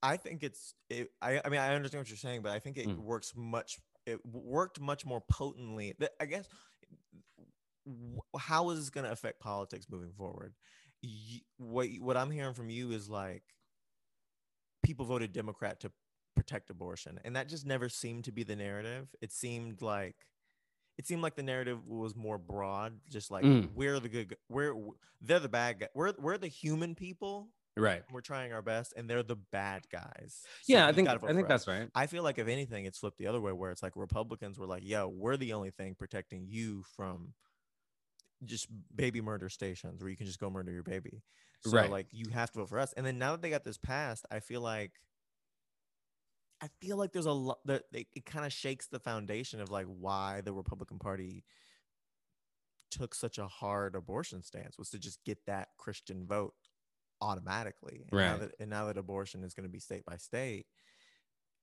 [0.04, 0.74] I think it's.
[0.90, 3.00] It, I I mean I understand what you're saying, but I think it Mm.
[3.00, 3.80] works much.
[4.06, 5.96] It worked much more potently.
[6.20, 6.48] I guess.
[8.38, 10.54] How is this going to affect politics moving forward?
[11.58, 13.44] What what I'm hearing from you is like,
[14.86, 15.92] people voted Democrat to
[16.36, 19.08] protect abortion, and that just never seemed to be the narrative.
[19.22, 20.16] It seemed like.
[20.98, 23.74] It seemed like the narrative was more broad, just like Mm.
[23.74, 24.74] we're the good, we're
[25.20, 28.02] they're the bad guy, we're we're the human people, right.
[28.14, 31.22] we're trying our best and they're the bad guys So Yeah, I think I think
[31.22, 31.48] for us.
[31.50, 31.90] that's right.
[31.96, 34.68] i feel like if anything it's flipped the other way where it's like republicans were
[34.68, 37.34] like yo we're the only thing protecting you from
[38.46, 41.22] just baby murder stations where you can just go murder your baby
[41.66, 41.88] so Right.
[41.88, 44.26] like you have to vote for us and then now that they got this passed
[44.32, 44.94] i feel like
[46.62, 49.70] i feel like there's a lot that it, it kind of shakes the foundation of
[49.72, 51.44] like why the republican party
[52.92, 56.54] took such a hard abortion stance was to just get that christian vote
[57.22, 58.38] automatically and now Right.
[58.38, 60.68] that and now that abortion is going to be state by state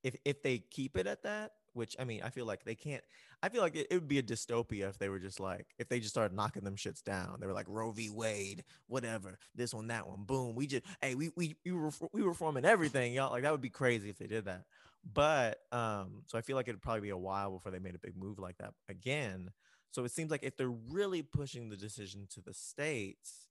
[0.03, 3.03] if if they keep it at that, which I mean, I feel like they can't.
[3.41, 5.89] I feel like it, it would be a dystopia if they were just like if
[5.89, 7.37] they just started knocking them shits down.
[7.39, 8.09] They were like Roe v.
[8.09, 10.55] Wade, whatever, this one, that one, boom.
[10.55, 13.31] We just hey, we we we were we were forming everything, y'all.
[13.31, 14.63] Like that would be crazy if they did that.
[15.11, 17.99] But um, so I feel like it'd probably be a while before they made a
[17.99, 19.51] big move like that again.
[19.91, 23.47] So it seems like if they're really pushing the decision to the states,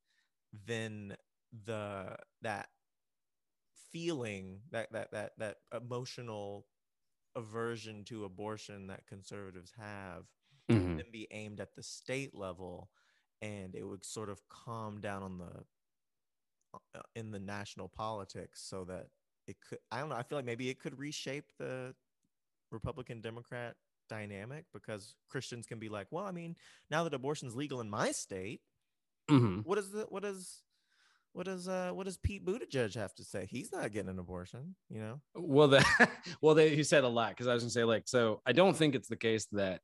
[0.66, 1.16] then
[1.66, 2.68] the that
[3.92, 6.66] feeling that that that that emotional
[7.36, 10.24] aversion to abortion that conservatives have
[10.68, 10.96] Mhm.
[10.98, 12.90] then be aimed at the state level
[13.40, 15.64] and it would sort of calm down on the
[16.94, 19.08] uh, in the national politics so that
[19.46, 21.94] it could i don't know i feel like maybe it could reshape the
[22.70, 23.76] republican democrat
[24.08, 26.56] dynamic because christians can be like well i mean
[26.90, 28.60] now that abortion's legal in my state
[29.28, 29.64] Mhm.
[29.64, 30.62] what is the what is
[31.32, 33.46] what does uh what does Pete Buttigieg have to say?
[33.50, 35.20] He's not getting an abortion, you know.
[35.34, 36.08] Well, the
[36.42, 38.76] well, they, you said a lot because I was gonna say like, so I don't
[38.76, 39.80] think it's the case that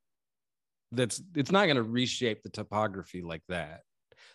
[0.93, 3.81] that's it's not gonna reshape the topography like that.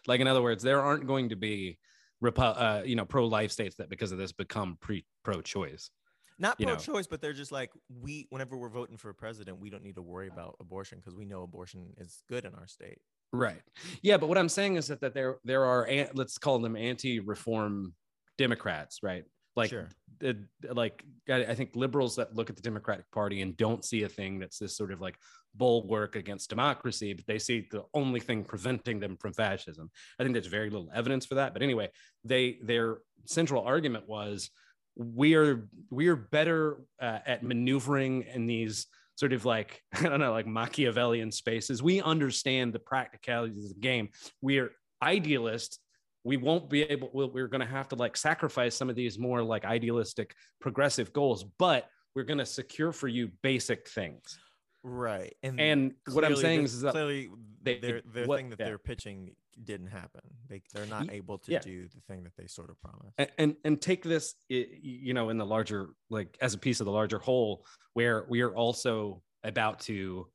[0.07, 1.77] Like in other words, there aren't going to be
[2.23, 5.91] repo- uh, you know pro-life states that because of this become pre pro-choice.
[6.39, 7.69] Not pro-choice, but they're just like
[8.01, 8.25] we.
[8.31, 11.25] Whenever we're voting for a president, we don't need to worry about abortion because we
[11.25, 12.97] know abortion is good in our state.
[13.33, 13.61] Right.
[14.03, 17.93] Yeah, but what I'm saying is that, that there there are let's call them anti-reform
[18.37, 19.23] Democrats, right?
[19.55, 19.89] Like Sure.
[20.19, 24.09] the- like I think liberals that look at the Democratic Party and don't see a
[24.09, 25.17] thing that's this sort of like
[25.55, 29.89] bulwark against democracy, but they see the only thing preventing them from fascism.
[30.19, 31.53] I think there's very little evidence for that.
[31.53, 31.89] But anyway,
[32.23, 34.49] they their central argument was
[34.95, 40.19] we are we are better uh, at maneuvering in these sort of like I don't
[40.19, 41.81] know, like Machiavellian spaces.
[41.83, 44.09] We understand the practicalities of the game.
[44.41, 44.71] We're
[45.01, 45.79] idealists.
[46.23, 47.09] We won't be able.
[47.13, 51.43] We're going to have to like sacrifice some of these more like idealistic, progressive goals,
[51.59, 54.37] but we're going to secure for you basic things.
[54.83, 55.35] Right.
[55.43, 57.29] And And what I'm saying is that clearly
[57.61, 58.65] they- their their what- thing that yeah.
[58.65, 60.21] they're pitching didn't happen.
[60.49, 61.59] They they're not able to yeah.
[61.59, 63.13] do the thing that they sort of promised.
[63.17, 66.85] and, and and take this you know in the larger like as a piece of
[66.85, 70.27] the larger whole where we are also about to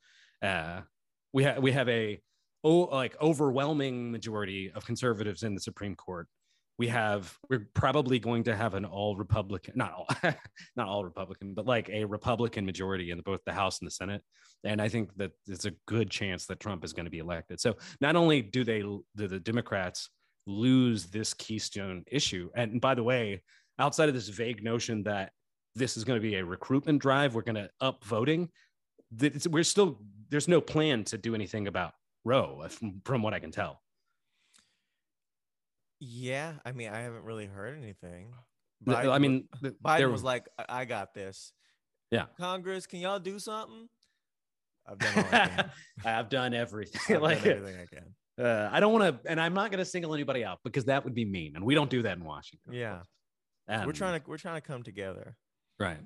[0.43, 0.81] uh
[1.33, 2.21] we have we have a
[2.65, 6.29] oh like overwhelming majority of conservatives in the supreme court
[6.79, 10.07] we have we're probably going to have an all republican not all
[10.77, 14.23] not all republican but like a republican majority in both the house and the senate
[14.65, 17.61] and i think that it's a good chance that trump is going to be elected
[17.61, 20.11] so not only do they do the democrats
[20.49, 22.51] lose this keystone issue.
[22.57, 23.43] And by the way,
[23.79, 25.33] outside of this vague notion that
[25.75, 28.49] this is going to be a recruitment drive, we're going to up voting.
[29.49, 31.93] We're still there's no plan to do anything about
[32.25, 32.67] Roe,
[33.05, 33.81] from what I can tell.
[36.01, 38.33] Yeah, I mean, I haven't really heard anything.
[38.83, 41.53] The- Biden I mean, Biden there- was like, I-, "I got this."
[42.11, 42.27] Yeah.
[42.39, 43.89] Congress, can y'all do something?
[44.87, 45.71] I've done I can.
[46.05, 47.01] I've done everything.
[47.17, 48.45] I've like, done everything I can.
[48.47, 51.05] uh, I don't want to, and I'm not going to single anybody out because that
[51.05, 52.73] would be mean, and we don't do that in Washington.
[52.73, 53.01] Yeah,
[53.69, 55.37] we're trying to we're trying to come together.
[55.79, 55.99] Right.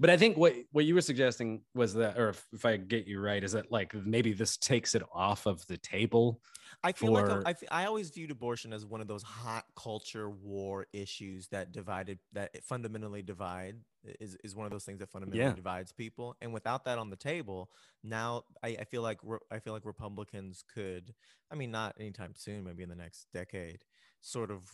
[0.00, 3.06] But I think what what you were suggesting was that, or if, if I get
[3.06, 6.40] you right, is that like maybe this takes it off of the table.
[6.82, 10.86] I feel like I'm- I, always viewed abortion as one of those hot culture war
[10.92, 13.76] issues that divided that fundamentally divide
[14.20, 15.54] is, is one of those things that fundamentally Yeah.
[15.54, 17.70] divides people and without that on the table
[18.04, 21.14] now I, I feel like re- I feel like Republicans could
[21.50, 23.84] I mean not anytime soon maybe in the next decade
[24.20, 24.70] sort of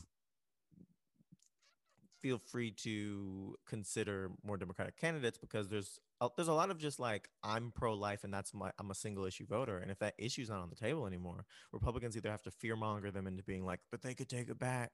[2.22, 7.00] feel free to consider more democratic candidates because there's a, there's a lot of just
[7.00, 10.14] like I'm pro life and that's my I'm a single issue voter and if that
[10.18, 13.80] issue's not on the table anymore Republicans either have to fearmonger them into being like,
[13.90, 14.92] but they could take it back.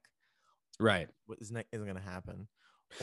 [0.80, 1.08] Right.
[1.26, 2.48] What isn't isn't going to happen?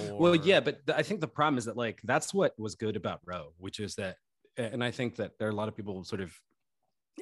[0.09, 2.95] Well, yeah, but th- I think the problem is that like that's what was good
[2.95, 4.17] about Roe, which is that,
[4.57, 6.33] and I think that there are a lot of people sort of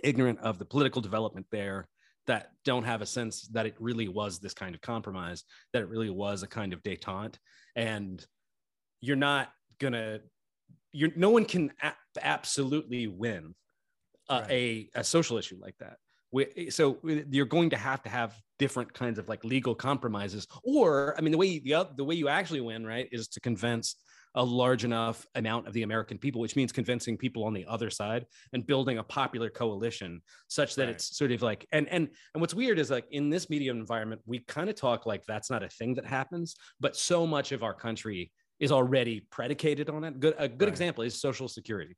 [0.02, 1.88] ignorant of the political development there
[2.28, 5.90] that don't have a sense that it really was this kind of compromise, that it
[5.90, 7.36] really was a kind of détente,
[7.76, 8.26] and
[9.02, 10.20] you're not gonna,
[10.92, 13.54] you're no one can a- absolutely win
[14.30, 14.52] uh, Right.
[14.96, 15.98] a a social issue like that.
[16.32, 21.14] We, so you're going to have to have different kinds of like legal compromises, or
[21.18, 23.98] I mean, the way you, the, the way you actually win, right, is to convince
[24.36, 27.90] a large enough amount of the American people, which means convincing people on the other
[27.90, 30.96] side and building a popular coalition such that Right.
[30.96, 34.22] it's sort of like and and and what's weird is like in this media environment,
[34.26, 37.64] we kind of talk like that's not a thing that happens, but so much of
[37.64, 40.20] our country is already predicated on it.
[40.20, 40.74] Good a good Right.
[40.74, 41.96] example is Social Security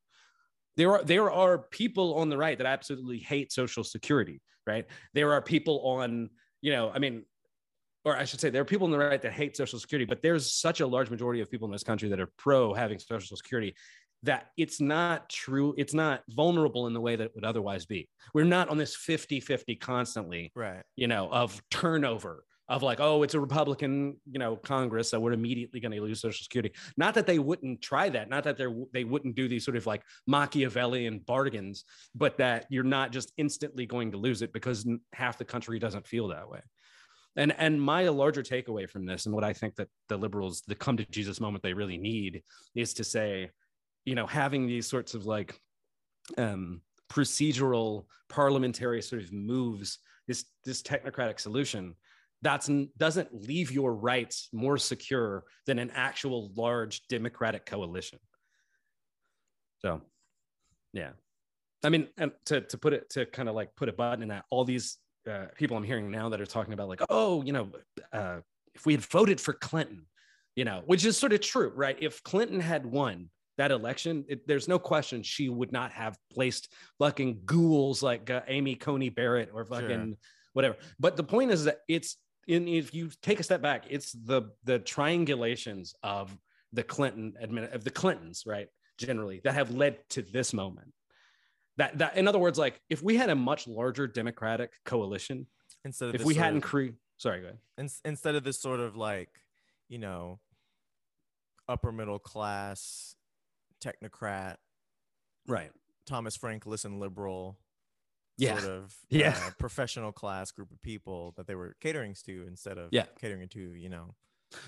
[0.78, 5.32] there are there are people on the right that absolutely hate social security right there
[5.32, 6.30] are people on
[6.62, 7.24] you know i mean
[8.06, 10.22] or I should say, there are people on the right that hate Social Security, but
[10.22, 13.36] there's such a large majority of people in this country that are pro having Social
[13.36, 13.76] Security
[14.24, 15.74] that it's not true.
[15.78, 18.08] It's not vulnerable in the way that it would otherwise be.
[18.34, 20.84] We're not on this 50 50 constantly, Right.
[20.96, 25.34] you know, of turnover of like, oh, it's a Republican, you know, Congress, so we're
[25.34, 26.74] immediately going to lose Social Security.
[26.98, 29.86] Not that they wouldn't try that, not that they they wouldn't do these sort of
[29.86, 31.84] like Machiavellian bargains,
[32.16, 36.08] but that you're not just instantly going to lose it because half the country doesn't
[36.08, 36.62] feel that way.
[37.38, 40.76] And and my larger takeaway from this, and what I think that the liberals, the
[40.76, 42.44] come to Jesus moment they really need,
[42.76, 43.52] is to say,
[44.06, 45.60] you know, having these sorts of like
[46.38, 51.96] um, procedural parliamentary sort of moves, this this technocratic solution
[52.46, 58.20] that's doesn't leave your rights more secure than an actual large democratic coalition.
[59.80, 60.02] So,
[60.94, 61.12] yeah,
[61.84, 64.30] I mean, and to to put it to kind of like put a button in
[64.30, 64.98] that, all these
[65.30, 67.70] uh, people I'm hearing now that are talking about like, oh, you know,
[68.14, 68.38] uh,
[68.74, 70.06] if we had voted for Clinton,
[70.56, 71.98] you know, which is sort of true, right?
[72.00, 76.72] If Clinton had won that election, it, there's no question she would not have placed
[77.00, 80.18] fucking ghouls like uh, Amy Coney Barrett or fucking Sure.
[80.54, 80.76] whatever.
[81.00, 84.52] But the point is that it's in if you take a step back, it's the
[84.64, 86.36] the triangulations of
[86.74, 88.68] the Clinton admin of the Clintons, right?
[88.98, 90.94] Generally, that have led to this moment.
[91.78, 95.48] That that in other words, like if we had a much larger Democratic coalition,
[95.84, 96.86] Instead of if this we hadn't of- cre
[97.18, 97.60] sorry, go ahead.
[97.78, 99.30] ins- instead of this sort of like,
[99.90, 100.40] you know,
[101.68, 103.16] upper middle class
[103.84, 104.58] technocrat,
[105.48, 105.72] Right.
[106.08, 107.60] Thomas Frank listen liberal
[108.38, 108.58] Yeah.
[108.60, 109.38] sort of Yeah.
[109.48, 113.06] uh, professional class group of people that they were catering to instead of Yeah.
[113.20, 114.16] catering to, you know.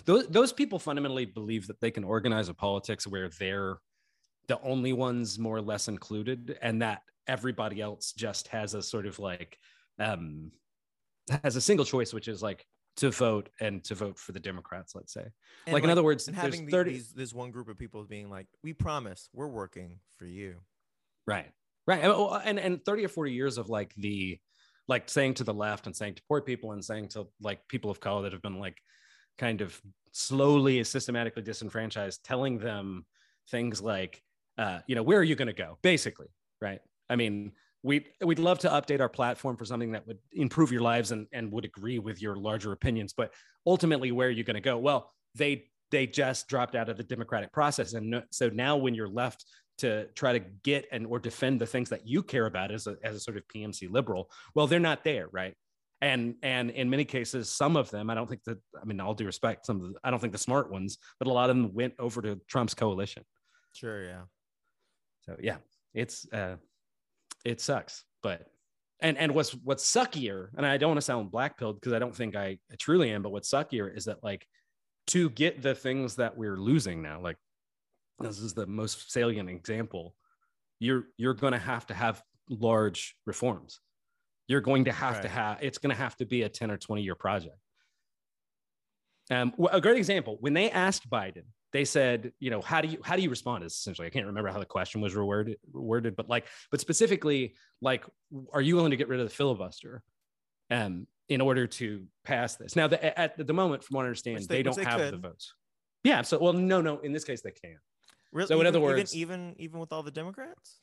[0.06, 3.78] those those people fundamentally believe that they can organize a politics where they're
[4.48, 9.06] the only ones more or less included and that everybody else just has a sort
[9.06, 9.58] of like
[10.00, 10.52] um
[11.44, 14.96] has a single choice which is like to vote and to vote for the democrats
[14.96, 15.26] let's say
[15.66, 18.04] And, like, in other words and having the, 30 these this one group of people
[18.06, 20.56] being like, we promise we're working for you.
[21.28, 21.52] Right.
[21.86, 22.04] Right.
[22.04, 22.14] And,
[22.46, 24.40] and and 30 or 40 years of like the
[24.88, 27.92] like saying to the left and saying to poor people and saying to like people
[27.92, 28.78] of color that have been like
[29.38, 29.80] kind of
[30.12, 33.06] slowly systematically disenfranchised, telling them
[33.52, 34.22] things like
[34.58, 35.78] uh, you know, where are you going to go?
[35.82, 36.28] Basically,
[36.62, 36.80] right?
[37.10, 37.52] I mean,
[37.84, 41.28] we we'd love to update our platform for something that would improve your lives and
[41.32, 43.34] and would agree with your larger opinions, but
[43.66, 44.78] ultimately, where are you going to go?
[44.78, 48.94] Well, they they just dropped out of the democratic process, and no- so now when
[48.94, 49.46] you're left
[49.78, 52.98] to try to get and or defend the things that you care about as a,
[53.04, 55.54] as a sort of PMC liberal, well, they're not there, right?
[56.02, 59.14] And and in many cases, some of them, I don't think that, I mean, all
[59.14, 61.56] due respect, some of the, I don't think the smart ones, but a lot of
[61.56, 63.24] them went over to Trump's coalition.
[63.74, 64.22] Sure, yeah.
[65.28, 65.58] So yeah,
[65.94, 66.56] it's uh,
[67.46, 68.48] it sucks, but
[69.02, 72.00] and and what's what's suckier, and I don't want to sound black pilled because I
[72.00, 74.48] don't think I, truly am, but what's suckier is that like
[75.08, 77.38] to get the things that we're losing now, like
[78.20, 80.16] this is the most salient example,
[80.80, 83.80] you're you're going to have to have large reforms.
[84.48, 86.78] You're going to have to have it's going to have to be a 10 or
[86.78, 87.58] 20 year project.
[89.30, 93.00] Um, a great example when they asked Biden, they said, you know, how do you
[93.04, 93.64] how do you respond?
[93.64, 97.56] Is essentially I can't remember how the question was worded, worded, but like, but specifically,
[97.82, 98.06] like,
[98.54, 100.02] are you willing to get rid of the filibuster,
[100.72, 102.76] um, in order to pass this?
[102.76, 105.12] Now, the, at the moment, from what I understand, Which they, they- don't they have
[105.12, 105.54] the votes.
[106.04, 106.22] Yeah.
[106.22, 107.00] So, well, no, no.
[107.00, 107.76] In this case, they can.
[108.32, 108.48] Really?
[108.48, 110.80] So in other even- words- even even even with all the Democrats?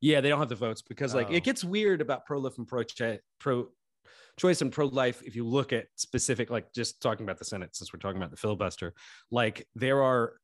[0.00, 1.34] Yeah, they don't have the votes because like Oh.
[1.34, 2.84] it gets weird about pro life and pro
[3.40, 3.68] pro
[4.38, 7.74] choice and pro life if you look at specific like just talking about the Senate
[7.76, 8.94] since we're talking about the filibuster.
[9.30, 10.34] Like there are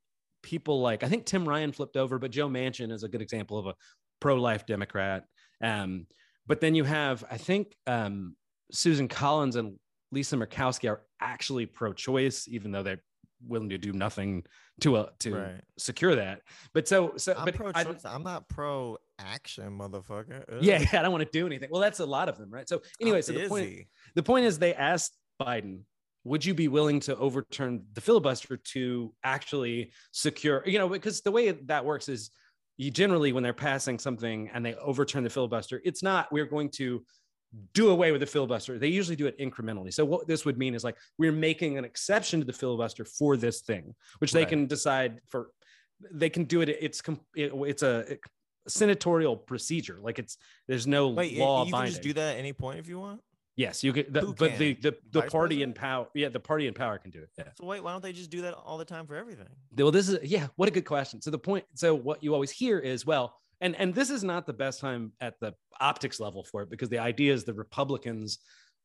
[0.42, 3.59] people like I think Tim Ryan flipped over, but Joe Manchin is a good example
[3.59, 3.75] of a
[4.20, 5.25] pro life Democrat.
[5.62, 6.07] Um,
[6.46, 8.37] but then you have I think um,
[8.72, 9.79] Susan Collins and
[10.11, 13.03] Lisa Murkowski are actually pro choice, even though they're
[13.46, 14.44] willing to do nothing
[14.81, 15.61] to uh, to Right.
[15.79, 16.42] secure that.
[16.75, 17.85] But so so I'm but pro I-.
[18.05, 20.44] I'm not pro action, motherfucker.
[20.50, 20.58] Ugh.
[20.62, 21.68] yeah, I don't want to do anything.
[21.70, 22.68] Well, that's a lot of them, right?
[22.68, 25.80] So anyway, I'm so the point the point is they asked Biden,
[26.24, 31.32] would you be willing to overturn the filibuster to actually secure, you know, because the
[31.32, 32.30] way that works is
[32.76, 36.70] you generally when they're passing something and they overturn the filibuster, it's not we're going
[36.70, 37.04] to
[37.74, 38.78] do away with the filibuster.
[38.78, 39.92] They usually do it incrementally.
[39.92, 43.36] So what this would mean is like we're making an exception to the filibuster for
[43.36, 44.49] this thing, which they Right.
[44.49, 45.51] can decide for.
[46.11, 46.68] They can do it.
[46.68, 47.03] It's
[47.36, 48.16] it's a
[48.68, 49.98] senatorial procedure.
[50.00, 50.36] Like it's
[50.68, 51.92] there's no Wait, law you can binding.
[51.92, 53.20] just do that at any point if you want.
[53.54, 54.12] Yes, you could.
[54.12, 54.82] The, but the can?
[54.82, 57.28] the, the party in power, yeah, the party in power can do it.
[57.36, 57.44] Yeah.
[57.58, 59.48] So wait, why don't they just do that all the time for everything?
[59.76, 60.46] Well, this is yeah.
[60.56, 61.20] What a good question.
[61.20, 61.64] So the point.
[61.74, 65.12] So what you always hear is well, and and this is not the best time
[65.20, 68.38] at the optics level for it because the idea is the Republicans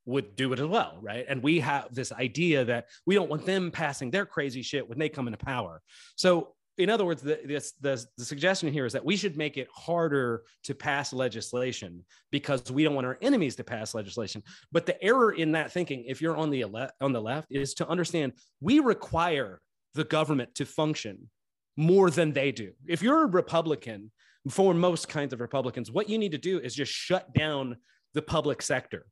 [0.08, 1.26] would do it as well, right?
[1.28, 4.98] And we have this idea that we don't want them passing their crazy shit when
[4.98, 5.82] they come into power.
[6.16, 7.40] So, in other words, the,
[7.82, 12.72] the, the suggestion here is that we should make it harder to pass legislation because
[12.72, 14.44] we don't want our enemies to pass legislation.
[14.72, 17.74] But the error in that thinking, if you're on the ele- on the left, is
[17.76, 19.60] to understand we require
[19.96, 21.30] the government to function
[21.76, 22.72] more than they do.
[22.88, 24.12] If you're a Republican,
[24.50, 27.78] for most kinds of Republicans, what you need to do is just shut down
[28.14, 29.06] the public sector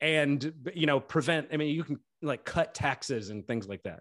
[0.00, 4.00] and you know prevent i mean you can like cut taxes and things like that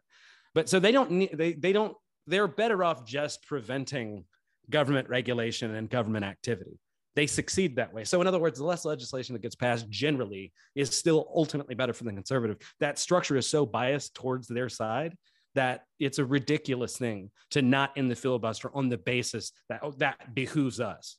[0.53, 1.95] but so they don't need they they don't
[2.27, 4.25] they're better off just preventing
[4.69, 6.79] government regulation and government activity.
[7.15, 8.03] They succeed that way.
[8.03, 11.93] So in other words the less legislation that gets passed generally is still ultimately better
[11.93, 12.57] for the conservative.
[12.79, 15.15] That structure is so biased towards their side
[15.53, 19.91] that it's a ridiculous thing to not end the filibuster on the basis that oh,
[19.97, 21.17] that behooves us.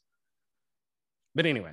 [1.35, 1.73] But anyway.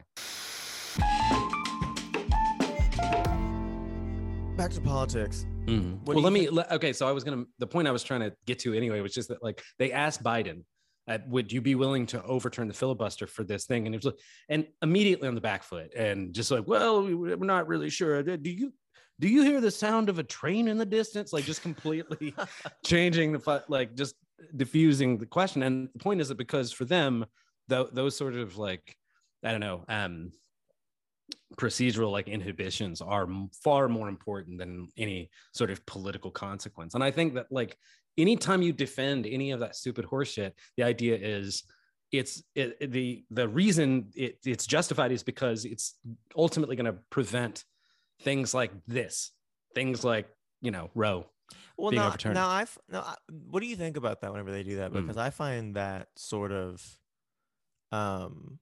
[4.56, 5.46] Back to politics.
[5.66, 6.05] Mhm.
[6.05, 6.41] Well, let me.
[6.45, 7.45] think- le- Okay, so I was gonna.
[7.59, 10.22] The point I was trying to get to anyway was just that, like, they asked
[10.24, 10.64] Biden,
[11.07, 14.05] uh, "Would you be willing to overturn the filibuster for this thing?" And it was,
[14.05, 17.89] like- and immediately on the back foot, and just like, "Well, we- we're not really
[17.89, 18.22] sure.
[18.24, 18.74] Do you
[19.20, 22.34] do you hear the sound of a train in the distance?" Like, just completely
[22.86, 24.16] changing the like, just
[24.55, 25.64] diffusing the question.
[25.64, 27.26] And the point is that because for them,
[27.70, 28.97] tho- those sort of like,
[29.43, 30.32] I don't know, um,
[31.58, 33.28] procedural like inhibitions are
[33.64, 36.93] far more important than any sort of political consequence.
[36.95, 37.78] And I think that like
[38.18, 41.64] anytime you defend any of that stupid horseshit, the idea is
[42.12, 45.95] it's it, the the reason it, it's justified is because it's
[46.38, 47.64] ultimately going to prevent
[48.22, 49.32] things like this,
[49.74, 50.28] things like
[50.62, 51.26] you know Roe.
[51.78, 52.36] Well, being now, overturned.
[52.36, 53.16] now I've now, I-
[53.49, 54.91] what do you think about that whenever they do that?
[54.91, 55.01] Mm.
[55.01, 56.86] Because I find that sort of,
[57.91, 58.60] um,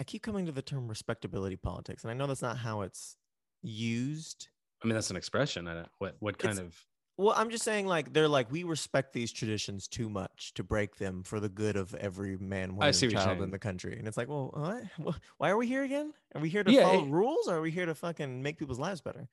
[0.00, 3.16] I keep coming to the term respectability politics, and I know that's not how it's
[3.62, 4.48] used.
[4.82, 5.66] I mean that's an expression.
[5.66, 6.76] I don't, what what kind of
[7.16, 10.96] Well, I'm just saying, like they're like we respect these traditions too much to break
[10.96, 13.58] them for the good of every man, woman, see and what you're child in the
[13.58, 13.98] country.
[13.98, 14.52] And it's like, well,
[14.98, 15.16] what?
[15.38, 16.12] Why are we here again?
[16.36, 18.56] Are we here to Yeah, follow it- rules, or are we here to fucking make
[18.56, 19.28] people's lives better?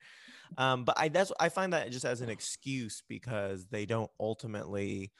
[0.58, 5.12] Um, but I that's I find that just as an excuse because they don't ultimately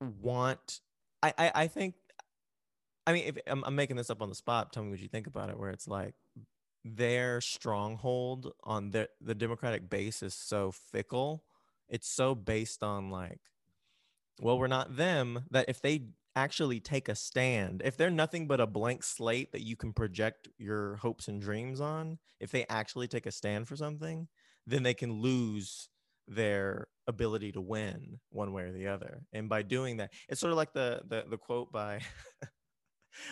[0.00, 0.80] want.
[1.22, 1.94] I I, I think.
[3.08, 5.08] I mean, if I'm, I'm making this up on the spot, tell me what you
[5.08, 5.58] think about it.
[5.58, 6.14] Where it's like
[6.84, 11.42] their stronghold on the the Democratic base is so fickle.
[11.88, 13.40] It's so based on like,
[14.42, 15.46] well, we're not them.
[15.50, 19.62] That if they actually take a stand, if they're nothing but a blank slate that
[19.62, 23.74] you can project your hopes and dreams on, if they actually take a stand for
[23.74, 24.28] something,
[24.66, 25.88] then they can lose
[26.28, 29.22] their ability to win one way or the other.
[29.32, 32.02] And by doing that, it's sort of like the the, the quote by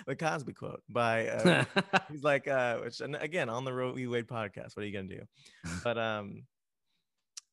[0.07, 1.65] the Cosby quote by uh,
[2.11, 4.07] he's like uh which and again on the Roe v.
[4.07, 5.23] Wade podcast, what are you gonna do?
[5.85, 6.43] But um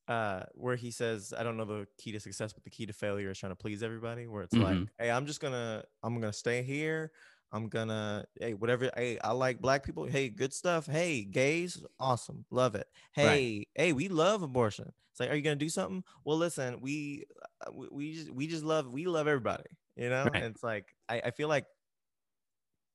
[0.06, 2.92] uh where he says, I don't know the key to success, but the key to
[2.92, 4.88] failure is trying to please everybody, where it's like, Mhm.
[4.98, 7.10] hey, I'm just gonna I'm gonna stay here.
[7.52, 12.44] I'm gonna hey whatever hey I like black people hey good stuff hey gays awesome
[12.50, 13.24] love it Right.
[13.24, 17.22] hey hey we love abortion it's like are you gonna do something well listen we
[17.64, 19.62] uh, we, we just we just love we love everybody
[19.94, 20.42] you know Right.
[20.42, 21.66] and it's like I, I feel like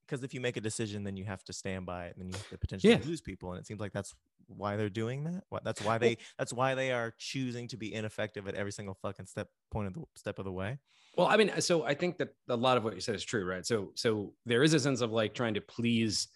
[0.10, 2.30] because if you make a decision then you have to stand by it and then
[2.30, 3.00] you have to potentially Yeah.
[3.06, 4.14] lose people and it seems like that's
[4.48, 8.48] why they're doing that that's why they that's why they are choosing to be ineffective
[8.48, 10.80] at every single fucking step point of the step of the way
[11.18, 13.44] Well, I mean, so I think that a lot of what you said is true,
[13.46, 13.66] right?
[13.66, 16.28] So, so there is a sense of like trying to please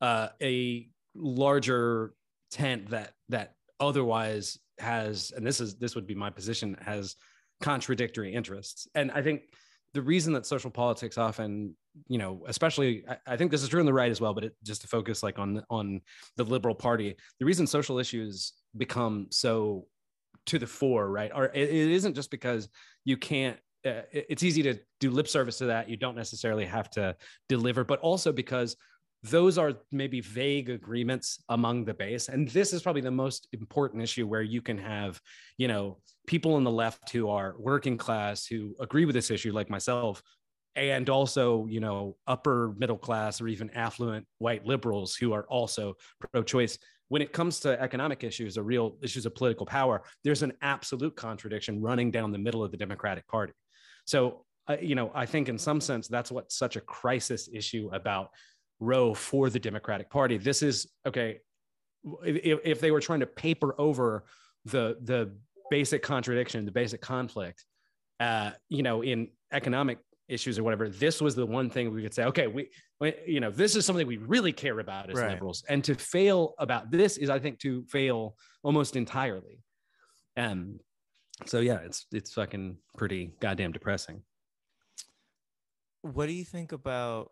[0.00, 2.14] uh, a larger
[2.50, 7.16] tent that that otherwise has, and this is this would be my position, has
[7.60, 8.88] contradictory interests.
[8.94, 9.42] And I think
[9.94, 11.76] the reason that social politics often,
[12.08, 14.44] you know, especially, I, I think this is true on the right as well, but
[14.44, 16.00] it, just to focus like on on
[16.36, 19.86] the liberal party, the reason social issues become so
[20.46, 21.30] to the fore, right?
[21.34, 22.68] Or it, it isn't just because
[23.04, 25.88] you can't uh, it- it's easy to do lip service to that.
[25.88, 27.16] You don't necessarily have to
[27.48, 28.76] deliver, but also because
[29.22, 32.28] those are maybe vague agreements among the base.
[32.28, 35.20] And this is probably the most important issue where you can have,
[35.58, 39.52] you know, people on the left who are working class who agree with this issue,
[39.52, 40.22] like myself,
[40.76, 45.94] and also, you know, upper middle class or even affluent white liberals who are also
[46.32, 46.78] pro choice.
[47.08, 51.16] When it comes to economic issues or real issues of political power, there's an absolute
[51.16, 53.52] contradiction running down the middle of the Democratic Party.
[54.04, 57.90] So, uh, you know, I think in some sense that's what's such a crisis issue
[57.92, 58.30] about
[58.78, 60.38] Roe for the Democratic Party.
[60.38, 61.40] This is okay.
[62.24, 64.24] If, if they were trying to paper over
[64.64, 65.32] the the
[65.70, 67.64] basic contradiction, the basic conflict,
[68.20, 69.98] uh, you know, in economic
[70.30, 72.70] issues or whatever, this was the one thing we could say, okay, we,
[73.00, 75.32] we you know, this is something we really care about as Right.
[75.32, 75.64] liberals.
[75.68, 79.62] And to fail about this is, I think, to fail almost entirely.
[80.36, 80.78] Um,
[81.46, 84.22] so yeah, it's it's fucking pretty goddamn depressing.
[86.02, 87.30] What do you think about?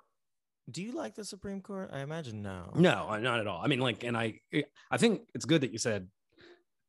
[0.70, 1.90] Do you like the Supreme Court?
[1.92, 2.70] I imagine no.
[2.74, 3.62] No, not at all.
[3.64, 4.40] I mean, like, and I,
[4.90, 6.08] I think it's good that you said,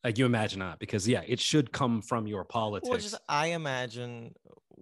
[0.03, 2.89] like, you imagine not, because yeah, it should come from your politics.
[2.89, 4.33] Well, just I imagine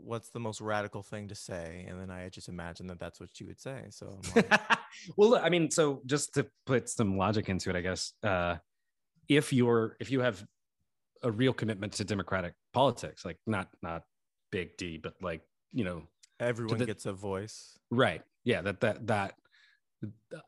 [0.04, 3.40] what's the most radical thing to say, and then I just imagine that that's what
[3.40, 3.86] you would say.
[3.90, 4.52] So like,
[5.18, 8.56] well, I mean, so just to put some logic into it, I guess, uh,
[9.28, 10.46] if you're if you have
[11.24, 14.04] a real commitment to democratic politics, like not not
[14.52, 15.42] big D, but like
[15.74, 16.04] you know,
[16.40, 17.78] everyone the- gets a voice.
[17.92, 18.22] right?
[18.44, 19.34] Yeah, that that that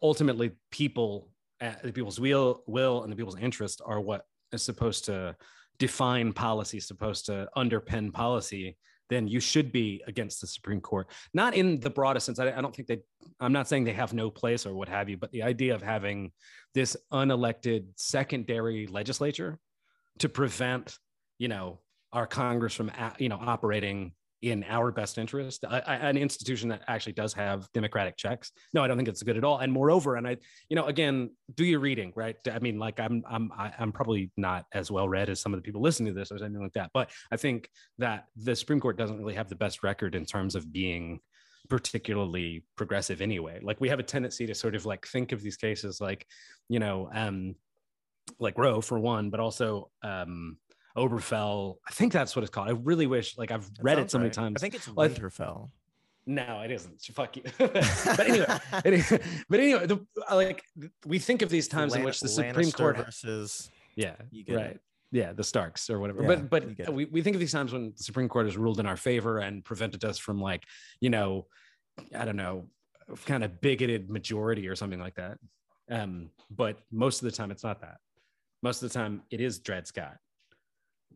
[0.02, 1.30] ultimately people,
[1.62, 5.36] uh, the people's will will and the people's interest are what is supposed to
[5.78, 8.78] define policy, supposed to underpin policy.
[9.10, 12.40] Then you should be against the Supreme Court, not in the broadest sense.
[12.40, 13.00] I, I don't think they.
[13.40, 15.82] I'm not saying they have no place or what have you, but the idea of
[15.82, 16.32] having
[16.74, 19.60] this unelected secondary legislature
[20.20, 20.98] to prevent,
[21.38, 21.80] you know,
[22.14, 26.82] our Congress from, you know, operating in our best interest, I, I, an institution that
[26.88, 28.52] actually does have democratic checks.
[28.74, 29.58] No, I don't think it's good at all.
[29.58, 30.38] And moreover, and I,
[30.70, 32.38] you know, again, do your reading, right?
[32.52, 35.64] I mean, like I'm, I'm, I'm probably not as well read as some of the
[35.64, 38.98] people listening to this or anything like that, but I think that the Supreme Court
[38.98, 41.20] doesn't really have the best record in terms of being
[41.70, 43.60] particularly progressive anyway.
[43.62, 46.26] Like we have a tendency to sort of like think of these cases like,
[46.70, 47.56] you know, um,
[48.40, 50.58] like Roe for one, but also um
[50.98, 51.76] Oberfell.
[51.88, 52.68] I think that's what it's called.
[52.68, 54.34] I really wish like I've That read it so many right.
[54.34, 54.56] times.
[54.58, 55.70] I think it's Well, Winterfell.
[56.26, 57.02] no, it isn't.
[57.14, 57.44] Fuck you.
[57.58, 58.46] but anyway,
[58.86, 60.64] it- but anyway, the, like
[61.06, 64.56] we think of these times in which the Supreme Lannister Court, versus yeah, you get
[64.56, 64.82] right, it.
[65.12, 66.22] yeah, the Starks or whatever.
[66.24, 68.80] Yeah, but but we, we think of these times when the Supreme Court has ruled
[68.80, 70.64] in our favor and prevented us from like,
[71.02, 71.48] you know,
[72.18, 72.68] I don't know,
[73.26, 75.38] kind of bigoted majority or something like that.
[75.92, 77.98] Um, but most of the time it's not that.
[78.62, 80.18] Most of the time it is Dred Scott.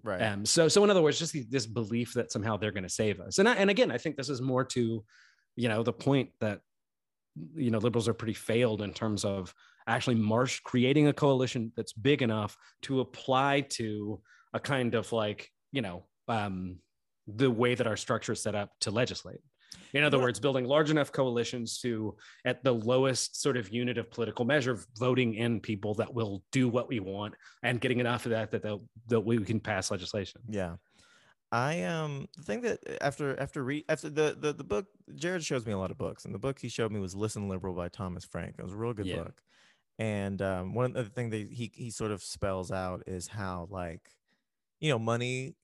[0.04, 0.22] Right.
[0.22, 3.20] Um, so, so in other words, just this belief that somehow they're going to save
[3.20, 3.40] us.
[3.40, 5.04] And I, and again, I think this is more to,
[5.56, 6.62] you know, the point that,
[7.56, 9.54] you know, liberals are pretty failed in terms of
[9.88, 14.22] actually marsh creating a coalition that's big enough to apply to
[14.54, 16.78] a kind of like, you know, um,
[17.28, 19.42] the way that our structure is set up to legislate.
[19.94, 22.16] In other Well- words, building large enough coalitions to,
[22.46, 26.68] at the lowest sort of unit of political measure, voting in people that will do
[26.70, 30.42] what we want and getting enough of that that that we can pass legislation.
[30.50, 30.76] Yeah.
[31.52, 35.66] I um the thing that after after read after the, the the book Jared shows
[35.68, 37.90] me a lot of books and the book he showed me was Listen Liberal by
[37.90, 38.56] Thomas Frank.
[38.58, 39.24] It was a real good Yeah.
[39.24, 39.40] book.
[40.00, 43.68] And um one of the thing that he he sort of spells out is how
[43.70, 44.10] like
[44.80, 45.56] you know money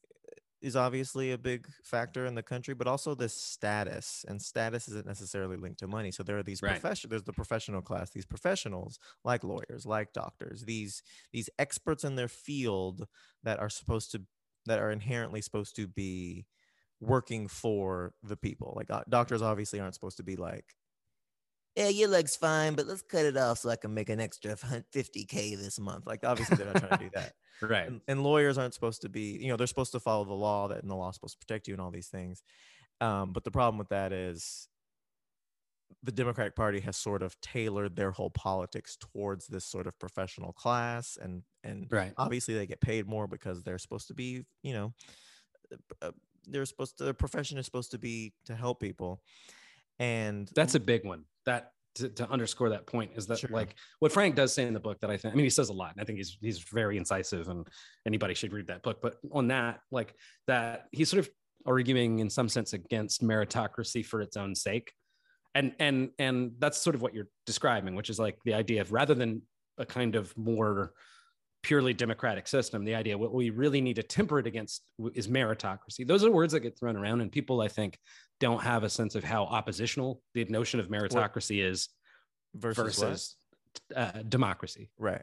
[0.62, 5.06] is obviously a big factor in the country, but also this status and status isn't
[5.06, 6.12] necessarily linked to money.
[6.12, 6.84] So there are these Right.
[6.84, 11.02] profession there's the professional class, these professionals like lawyers, like doctors, these
[11.32, 13.08] these experts in their field
[13.44, 14.26] that are supposed to
[14.66, 16.46] that are inherently supposed to be
[17.00, 18.74] working for the people.
[18.76, 20.76] Like uh, doctors obviously aren't supposed to be like,
[21.76, 24.56] yeah, your leg's fine, but let's cut it off so I can make an extra
[24.56, 26.06] 50k this month.
[26.08, 27.34] Like obviously they're not trying to do that.
[27.62, 27.88] Right.
[27.90, 30.70] And, and lawyers aren't supposed to be, you know, they're supposed to follow the law
[30.70, 32.42] that and the law's supposed to protect you and all these things.
[33.02, 34.70] Um, but the problem with that is
[36.04, 40.54] the Democratic Party has sort of tailored their whole politics towards this sort of professional
[40.54, 42.14] class and and Right.
[42.18, 44.94] obviously they get paid more because they're supposed to be you know
[46.02, 46.12] uh,
[46.48, 49.22] they're supposed to their profession is supposed to be to help people
[50.00, 51.26] and That's a big one.
[51.50, 53.50] That to, to underscore that point is that Sure.
[53.52, 55.70] like what Frank does say in the book that I think I mean he says
[55.70, 57.68] a lot and I think he's he's very incisive and
[58.06, 58.98] anybody should read that book.
[59.02, 60.14] But on that, like
[60.48, 61.30] that he's sort of
[61.66, 64.94] arguing in some sense against meritocracy for its own sake.
[65.56, 68.92] And and and that's sort of what you're describing, which is like the idea of
[68.92, 69.42] rather than
[69.78, 70.94] a kind of more
[71.62, 74.84] purely democratic system, the idea what we really need to temper it against
[75.14, 76.06] is meritocracy.
[76.06, 77.98] Those are words that get thrown around, and people I think
[78.40, 81.90] don't have a sense of how oppositional the notion of meritocracy is
[82.56, 83.36] versus, versus
[83.96, 84.90] uh, democracy.
[84.98, 85.22] right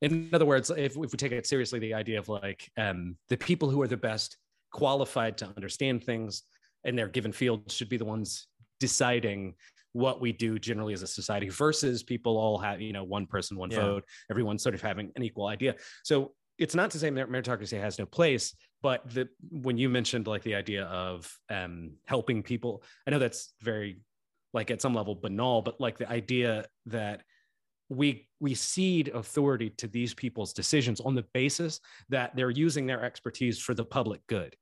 [0.00, 3.36] In other words, if, if we take it seriously, the idea of like um, the
[3.36, 4.38] people who are the best
[4.72, 6.42] qualified to understand things
[6.84, 8.46] in their given field should be the ones
[8.80, 9.54] deciding
[9.96, 13.56] what we do generally as a society versus people all have, you know, one person,
[13.56, 13.80] one Yeah.
[13.80, 15.74] vote, everyone sort of having an equal idea.
[16.04, 20.26] So it's not to say mer- meritocracy has no place, but the when you mentioned
[20.26, 24.00] like the idea of um, helping people, I know that's very
[24.52, 27.22] like at some level banal, but like the idea that
[27.88, 31.80] we we cede authority to these people's decisions on the basis
[32.10, 34.56] that they're using their expertise for the public good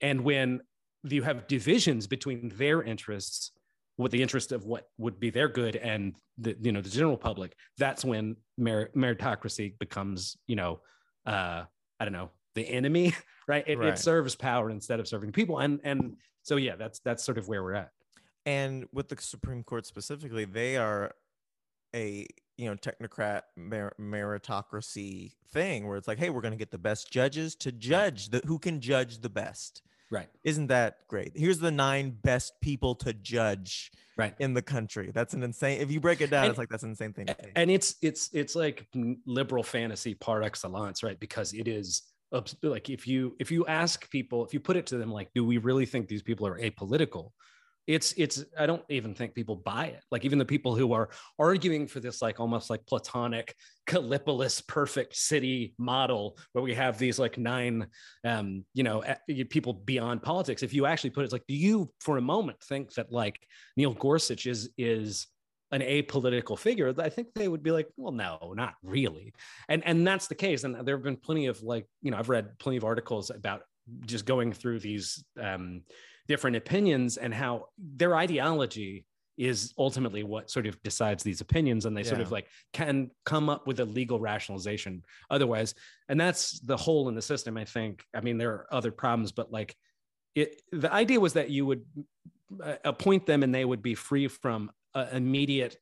[0.00, 0.60] and when
[1.04, 3.52] you have divisions between their interests
[4.00, 7.16] with the interest of what would be their good and the you know the general
[7.16, 10.80] public that's when mer- meritocracy becomes you know
[11.26, 11.62] uh
[11.98, 13.12] i don't know the enemy
[13.46, 13.64] right?
[13.66, 13.88] It, Right.
[13.90, 17.46] it serves power instead of serving people and and so yeah that's that's sort of
[17.48, 17.90] where we're at
[18.46, 21.12] And with the Supreme Court specifically, they are
[21.94, 22.26] a
[22.56, 26.78] you know technocrat mer- meritocracy thing where it's like, hey, we're going to get the
[26.90, 29.82] best judges to judge the who can judge the best.
[30.10, 31.32] Right Isn't that great?
[31.34, 35.10] Here's the nine best people to judge right in the country.
[35.14, 35.80] That's an insane.
[35.80, 37.28] If you break it down, And- it's like that's an insane thing.
[37.56, 38.86] And it's it's it's like
[39.26, 42.02] liberal fantasy par excellence right because it is
[42.62, 45.44] like if you if you ask people if you put it to them like do
[45.44, 47.32] we really think these people are apolitical
[47.90, 51.08] it's it's i don't even think people buy it like even the people who are
[51.38, 53.54] arguing for this like almost like platonic
[53.88, 57.86] Callipolis perfect city model where we have these like nine
[58.24, 59.02] um you know
[59.48, 62.92] people beyond politics if you actually put it like do you for a moment think
[62.94, 63.40] that like
[63.76, 65.26] neil gorsuch is is
[65.72, 69.32] an apolitical figure, I think they would be like, well, no, not really.
[69.68, 70.64] And and that's the case.
[70.64, 73.62] And there have been plenty of like, you know, I've read plenty of articles about
[74.04, 75.82] just going through these um,
[76.30, 79.04] different opinions and how their ideology
[79.36, 81.86] is ultimately what sort of decides these opinions.
[81.86, 85.74] And they sort of like can come up with a legal rationalization otherwise.
[86.08, 88.04] And that's the hole in the system i think.
[88.14, 89.74] I mean there are other problems but like
[90.36, 91.84] it the idea was that you would
[92.62, 95.78] uh, appoint them and they would be free from uh, immediate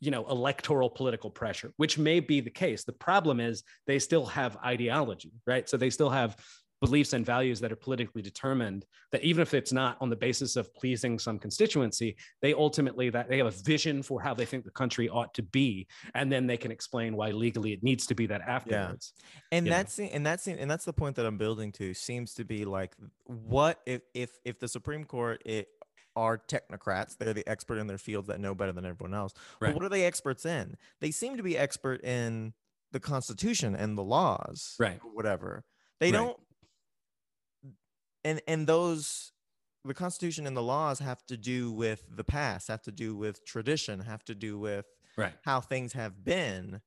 [0.00, 2.84] you know electoral political pressure which may be the case.
[2.84, 5.66] The problem is they still have ideology right?
[5.66, 6.36] So they still have
[6.80, 10.56] beliefs and values that are politically determined that even if it's not on the basis
[10.56, 14.64] of pleasing some constituency they ultimately that they have a vision for how they think
[14.64, 18.14] the country ought to be and then they can explain why legally it needs to
[18.14, 19.58] be that afterwards yeah.
[19.58, 19.76] and you know.
[19.76, 22.94] that's and that's and that's the point that I'm building to seems to be like
[23.24, 25.68] what if if if the Supreme Court it
[26.14, 29.68] are technocrats they're the expert in their fields that know better than everyone else Right.
[29.68, 32.54] but what are they experts in they seem to be expert in
[32.92, 34.98] the constitution and the laws Right.
[35.04, 35.64] or whatever
[36.00, 36.18] they Right.
[36.18, 36.36] don't
[38.24, 39.32] and and those
[39.84, 43.44] the constitution and the laws have to do with the past have to do with
[43.44, 44.86] tradition have to do with
[45.18, 45.32] right.
[45.44, 46.80] how things have been.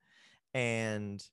[0.53, 1.23] And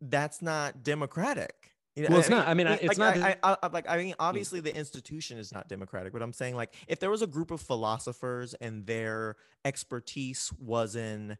[0.00, 1.72] that's not democratic.
[1.96, 2.46] Well, it's not.
[2.46, 4.20] I mean, I- it's like, not I, I, I- like i mean hmm.
[4.20, 7.50] obviously the institution is not democratic but i'm saying like if there was a group
[7.50, 11.38] of philosophers and their expertise was in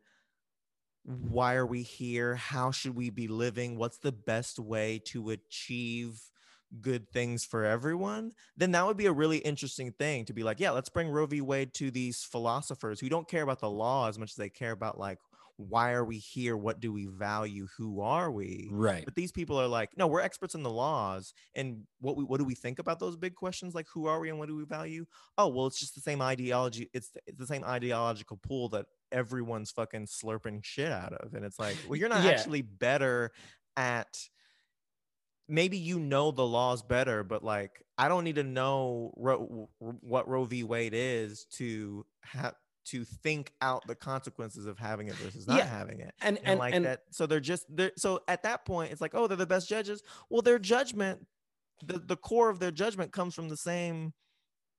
[1.07, 2.35] why are we here?
[2.35, 3.79] How should we be living?
[3.79, 6.21] What's the best way to achieve
[6.81, 8.33] good things for everyone?
[8.57, 11.27] Then that would be a really interesting thing to be like yeah let's bring roe
[11.27, 11.41] v.
[11.41, 14.73] Wade to these philosophers who don't care about the law as much as they care
[14.73, 15.19] about like
[15.59, 16.55] why are we here?
[16.55, 17.67] What do we value?
[17.79, 18.69] Who are we?
[18.71, 19.07] Right.
[19.07, 22.39] But these people are like no we're experts in the laws and what we what
[22.39, 23.77] do we think about those big questions?
[23.77, 25.07] Like who are we and what do we value?
[25.39, 28.87] Oh well it's just the same ideology it's the, it's the same ideological pool that
[29.17, 32.31] everyone's fucking slurping shit out of and it's like well you're not Yeah.
[32.33, 33.33] actually better
[33.77, 34.17] at
[35.49, 40.29] maybe you know the laws better but like i don't need to know Ro- what
[40.29, 42.55] roe v wade is to have
[42.87, 45.67] to think out the consequences of having it versus not Yeah.
[45.67, 48.65] having it and and, and, like and that so they're just they're so at that
[48.65, 51.27] point it's like oh they're the best judges well their judgment
[51.85, 54.13] the, the core of their judgment comes from the same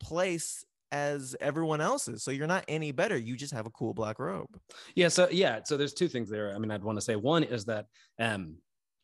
[0.01, 4.19] place as everyone else's so you're not any better you just have a cool black
[4.19, 4.47] robe
[4.95, 5.09] Yeah.
[5.09, 5.59] So yeah.
[5.63, 6.53] So there's two things there.
[6.53, 7.85] I mean, I'd want to say one is that
[8.19, 8.55] um,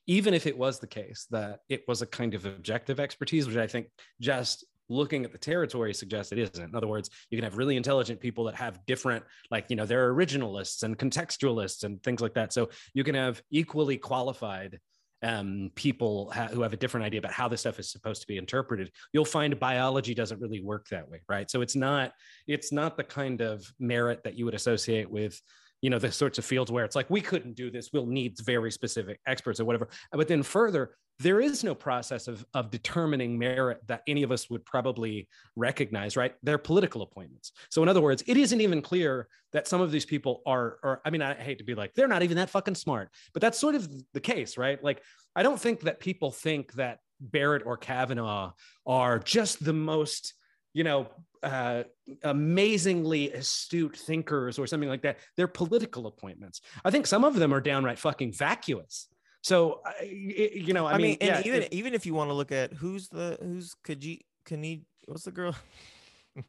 [0.08, 3.58] even if it was the case that it was a kind of objective expertise, which
[3.58, 3.88] I think
[4.20, 6.70] just looking at the territory suggests it isn't.
[6.70, 9.86] In other words, you can have really intelligent people that have different, like you know,
[9.86, 12.52] they're originalists and contextualists and things like that.
[12.52, 14.80] So you can have equally qualified
[15.24, 18.28] um, people ha- who have a different idea about how this stuff is supposed to
[18.28, 18.92] be interpreted.
[19.14, 21.50] You'll find biology doesn't really work that way, right?
[21.50, 22.12] So it's not
[22.48, 25.42] it's not the kind of merit that you would associate with
[25.82, 28.38] you know the sorts of fields where it's like we couldn't do this we'll need
[28.46, 33.38] very specific experts or whatever but then further there is no process of, of determining
[33.38, 38.02] merit that any of us would probably recognize right they're political appointments so in other
[38.02, 41.34] words it isn't even clear that some of these people are or i mean i
[41.34, 44.20] hate to be like they're not even that fucking smart but that's sort of the
[44.20, 45.02] case right like
[45.36, 48.52] i don't think that people think that barrett or kavanaugh
[48.86, 50.34] are just the most
[50.74, 51.08] you know
[51.44, 51.84] uh,
[52.24, 55.20] amazingly astute thinkers or something like that.
[55.36, 56.62] They're political appointments.
[56.86, 59.10] I think some of them are downright fucking vacuous.
[59.44, 62.30] So, you know, I, i, mean, mean, and yeah, even it- even if you want
[62.30, 65.54] to look at who's the who's Kaji Kani what's the girl
[66.36, 66.44] the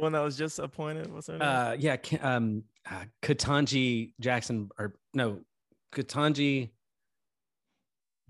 [0.00, 4.68] one that was just appointed what's her name uh, yeah, Ka- um, uh, Ketanji Jackson,
[4.78, 5.40] or no,
[5.94, 6.70] Ketanji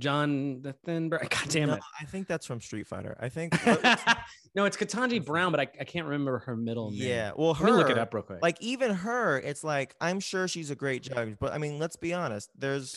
[0.00, 1.22] John the Thin Brown.
[1.30, 1.80] God damn No, it.
[2.00, 3.16] I think that's from Street Fighter.
[3.20, 3.52] I think.
[4.54, 7.00] no, it's Ketanji Brown, but I, I can't remember her middle name.
[7.02, 7.30] yeah.
[7.36, 7.66] Well, Let her.
[7.66, 8.40] me look it up real quick.
[8.42, 11.94] Like even her, it's like I'm sure she's a great judge, but I mean, let's
[11.96, 12.50] be honest.
[12.58, 12.96] There's,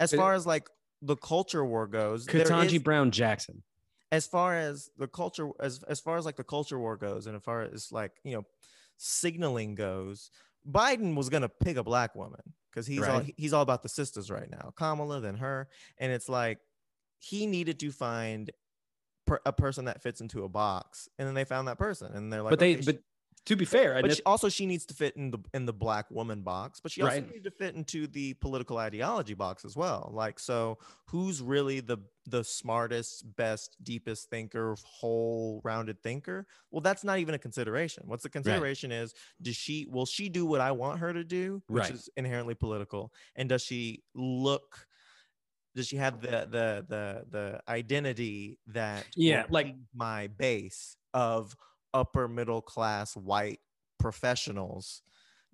[0.00, 0.68] as far as like
[1.02, 3.62] the culture war goes, Ketanji is- Brown Jackson.
[4.12, 7.36] as far as the culture as as far as like the culture war goes and
[7.36, 8.44] as far as like you know
[8.96, 10.30] signaling goes
[10.68, 12.40] biden was going to pick a black woman
[12.70, 13.34] because he's all Right.
[13.36, 16.58] he's all about the sisters right now kamala then her and it's like
[17.18, 18.50] he needed to find
[19.26, 22.30] per, a person that fits into a box and then they found that person and
[22.32, 23.00] they're like but they okay, she- but
[23.46, 26.10] to be fair, but she, also she needs to fit in the in the black
[26.10, 27.30] woman box but she also Right.
[27.32, 30.10] needs to fit into the political ideology box as well.
[30.14, 36.46] Like so who's really the the smartest best deepest thinker whole rounded thinker?
[36.70, 38.04] Well that's not even a consideration.
[38.06, 41.62] What's the consideration is does she will she do what i want her to do
[41.68, 41.92] which Right.
[41.94, 43.12] is inherently political?
[43.36, 44.86] And does she look
[45.74, 51.56] does she have the the the the identity that Yeah, like- my base of
[51.94, 53.60] upper middle class white
[53.98, 55.02] professionals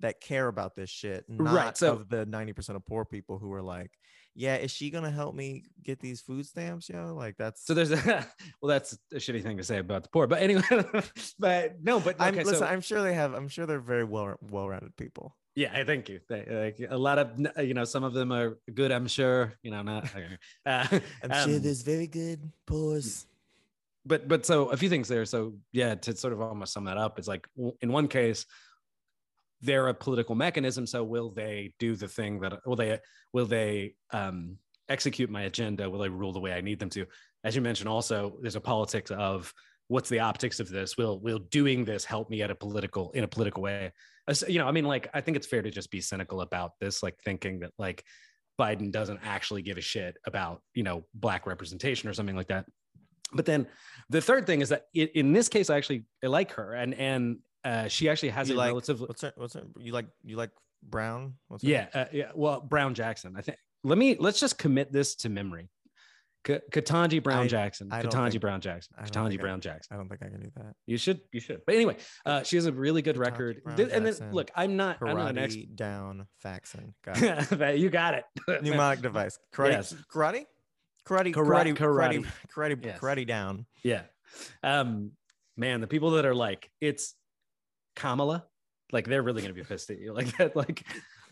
[0.01, 3.53] that care about this shit, not Right, so- of the 90% of poor people who
[3.53, 3.91] are like,
[4.39, 7.15] yeah, is she gonna help me get these food stamps, yo?
[7.15, 7.97] Like that's so there's a
[8.61, 10.27] well, that's a shitty thing to say about the poor.
[10.27, 10.63] But anyway,
[11.39, 14.37] but no, but I'm listen, so I'm sure they have I'm sure they're very well
[14.51, 15.35] well-rounded people.
[15.55, 16.21] yeah, I thank you.
[16.29, 17.31] Like a lot of
[17.65, 18.93] you know, some of them are good.
[18.93, 19.55] I'm sure.
[19.63, 20.05] You know, not.
[20.67, 20.87] Uh,
[21.23, 23.25] I'm sure um, there's very good poors.
[24.07, 25.25] But but so a few things there.
[25.25, 27.47] So yeah to sort of almost sum that up it's like
[27.81, 28.47] in one case
[29.63, 32.99] they're a political mechanism so will they do the thing that will they
[33.33, 35.91] will they um execute my agenda?
[35.91, 37.07] Will they rule the way i need them to?
[37.45, 39.53] As you mentioned also there's a politics of
[39.89, 40.97] what's the optics of this?
[40.97, 43.93] Will will doing this help me at a political in a political way?
[44.49, 47.03] You know i mean like i think it's fair to just be cynical about this
[47.03, 48.03] like thinking that like
[48.59, 52.67] biden doesn't actually give a shit about you know black representation or something like that
[53.33, 53.67] but then
[54.09, 56.95] the third thing is that i in this case i actually I like her and
[56.95, 60.07] and uh, she actually has You a like relatively what's her, what's her, you like
[60.23, 60.51] you like
[60.83, 61.35] Brown?
[61.49, 65.17] What's yeah uh, yeah well brown jackson i think let me let's just commit this
[65.17, 65.69] to memory
[66.45, 69.95] K- ketanji brown I- jackson I ketanji think- brown jackson ketanji think I- brown jackson
[69.95, 70.75] I don't think I can do that.
[70.87, 74.07] you should you should but anyway uh, she has a really good record Brown and
[74.07, 76.95] then look i'm not i'm not an Karate expert down Faxon.
[77.05, 77.79] Got it.
[77.81, 78.25] You got it
[78.63, 79.37] Mnemonic device.
[79.55, 79.71] Karate.
[79.73, 79.95] Yes.
[80.15, 80.45] Karate.
[81.07, 81.33] Karate.
[81.33, 81.77] Kara- Karate.
[81.77, 81.77] Karate.
[81.77, 82.27] karate.
[82.55, 82.85] Karate.
[82.85, 83.01] Yes.
[83.01, 83.67] Karate down.
[83.83, 84.03] Yeah.
[84.63, 85.13] Um,
[85.57, 87.15] man, the people that are like, it's
[87.95, 88.45] Kamala,
[88.93, 90.13] like they're really gonna be pissed at you.
[90.17, 90.85] Like that, like,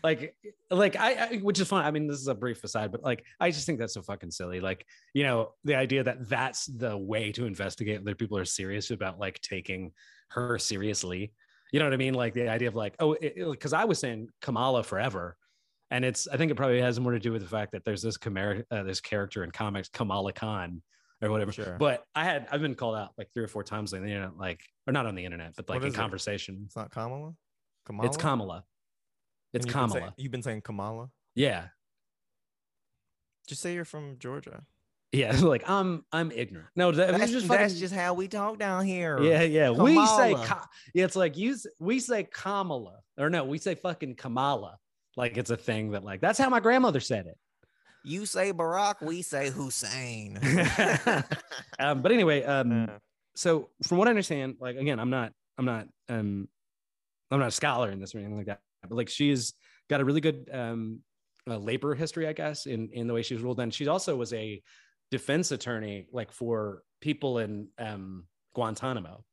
[0.03, 0.35] like,
[0.69, 1.85] like I, I which is fine.
[1.85, 4.31] I mean, this is a brief aside, but like, I just think that's so fucking
[4.31, 4.59] silly.
[4.59, 8.91] Like, you know, the idea that that's the way to investigate whether people are serious
[8.91, 9.91] about like taking
[10.29, 11.33] her seriously.
[11.71, 12.13] You know what I mean?
[12.13, 15.35] Like the idea of like, oh, because I was saying Kamala forever.
[15.91, 18.01] And it's, I think it probably has more to do with the fact that there's
[18.01, 20.81] this chimera, uh, this character in comics, Kamala Khan,
[21.21, 21.51] or whatever.
[21.51, 21.77] Sure.
[21.79, 24.37] But I had I've been called out like three or four times on the internet,
[24.37, 25.93] like or not on the internet, but like in it?
[25.93, 26.63] conversation.
[26.65, 27.33] It's not Kamala.
[27.85, 28.07] Kamala.
[28.07, 28.63] It's Kamala.
[29.53, 30.13] It's you've been saying- Kamala.
[30.17, 31.09] you've been saying Kamala.
[31.35, 31.67] Yeah.
[33.47, 34.63] Just say you're from Georgia.
[35.11, 35.35] Yeah.
[35.41, 36.69] Like I'm I'm ignorant.
[36.75, 39.21] No, that, That's, just that's just how we talk down here.
[39.21, 39.69] yeah, yeah.
[39.69, 40.31] We say
[40.93, 44.77] yeah, it's like you we say Kamala or no, we say fucking Kamala.
[45.17, 47.37] Like it's a thing that like that's how my grandmother said it.
[48.03, 50.39] You say Barack, we say Hussein.
[51.79, 52.89] Um, but anyway, um,
[53.35, 56.47] so from what I understand, like again, I'm not, I'm not, um,
[57.29, 58.59] I'm not a scholar in this or anything like that.
[58.81, 59.53] But like she's
[59.89, 60.99] got a really good um,
[61.49, 63.59] uh, labor history, I guess, in in the way she's ruled.
[63.59, 64.61] And she also was a
[65.11, 69.23] defense attorney, like for people in um, Guantanamo.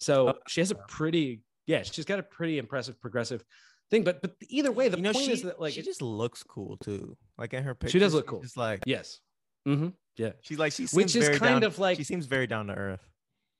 [0.00, 3.44] So Oh, she has a pretty, yeah, she's got a pretty impressive progressive
[3.90, 4.04] thing.
[4.04, 6.02] But but either way, the you know, point she, is that like she it- just
[6.02, 7.16] looks cool too.
[7.36, 8.40] Like in her pictures, She does look cool.
[8.42, 9.20] Just like yes,
[9.66, 9.88] mm-hmm.
[10.16, 12.46] yeah, she's like she seems which is very kind down- of like she seems very
[12.46, 13.08] down to earth.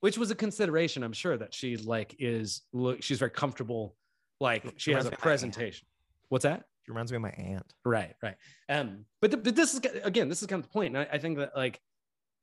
[0.01, 3.97] which was a consideration i'm sure that she like is look she's very comfortable
[4.41, 5.21] like she has a me of my aunt.
[5.23, 5.87] presentation
[6.29, 7.67] what's that She reminds me of my aunt.
[7.85, 8.37] right right
[8.69, 10.95] um but, th- but this is again this is kind of the point.
[10.95, 11.81] point and I, I think that like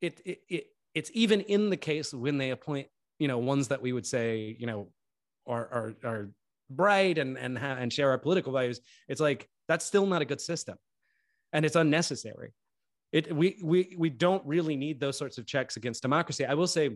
[0.02, 2.88] it, it it it's even in the case when they appoint
[3.20, 4.90] you know ones that we would say you know
[5.48, 6.30] are are are
[6.70, 10.26] bright and and ha- and share our political values it's like that's still not a
[10.26, 10.78] good system.
[11.54, 12.54] And it's unnecessary.
[13.12, 16.46] It we we we don't really need those sorts of checks against democracy.
[16.46, 16.90] I will say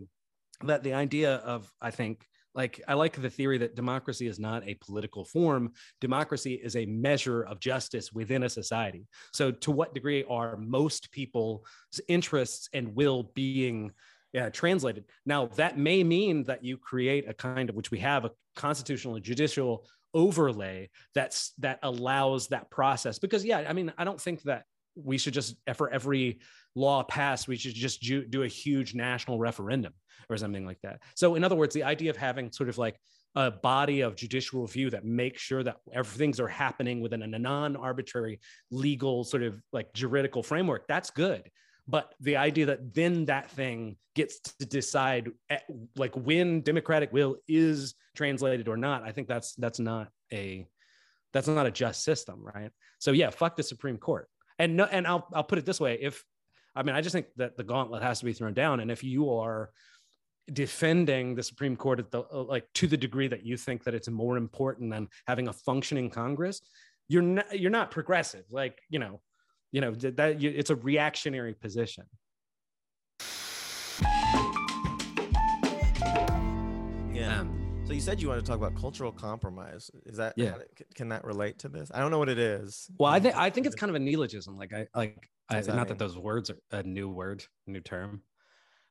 [0.64, 4.66] that the idea of i think like i like the theory that democracy is not
[4.66, 5.72] a political form.
[6.00, 9.06] Democracy is a measure of justice within a society.
[9.32, 11.62] So to what degree are most people's
[12.08, 13.92] interests and will being
[14.32, 15.04] yeah, translated.
[15.26, 19.16] Now, that may mean that you create a kind of, which we have, a constitutional
[19.16, 23.18] and judicial overlay that's that allows that process.
[23.18, 24.64] Because, yeah, I mean, I don't think that
[24.94, 26.40] we should just for every
[26.74, 29.92] law passed, we should just do, do a huge national referendum
[30.28, 31.00] or something like that.
[31.16, 32.96] So, in other words, the idea of having sort of like
[33.36, 38.40] a body of judicial review that makes sure that everything's are happening within a non-arbitrary
[38.70, 41.48] legal sort of like juridical framework that's good
[41.86, 45.62] but the idea that then that thing gets to decide at,
[45.96, 50.66] like when democratic will is translated or not i think that's that's not a
[51.32, 52.70] that's not a just system right?
[52.98, 54.28] So yeah fuck the supreme court.
[54.58, 55.98] And no and i'll i'll put it this way.
[56.00, 56.24] If
[56.74, 58.80] i mean i just think that the gauntlet has to be thrown down.
[58.80, 59.70] And if you are
[60.52, 64.08] defending the supreme court at the like to the degree that you think that it's
[64.08, 66.60] more important than having a functioning congress
[67.10, 68.44] you're not you're not progressive.
[68.50, 69.20] Like you know
[69.72, 72.04] you know that, it's a reactionary position
[77.20, 77.40] Yeah.
[77.40, 79.90] Um, so you said you wanted to talk about cultural compromise.
[80.06, 80.54] Is that Yeah.
[80.94, 81.90] Can that relate to this?
[81.92, 82.88] I don't know what it is.
[82.98, 85.60] well i um, think i think it's kind of a neologism like i like I,
[85.60, 85.86] that not mean?
[85.88, 88.22] that those words are a new word new term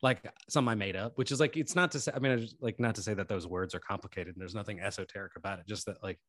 [0.02, 0.20] like
[0.50, 2.80] some i made up which is like it's not to say i mean just, like
[2.80, 5.86] not to say that those words are complicated and there's nothing esoteric about it just
[5.86, 6.20] that like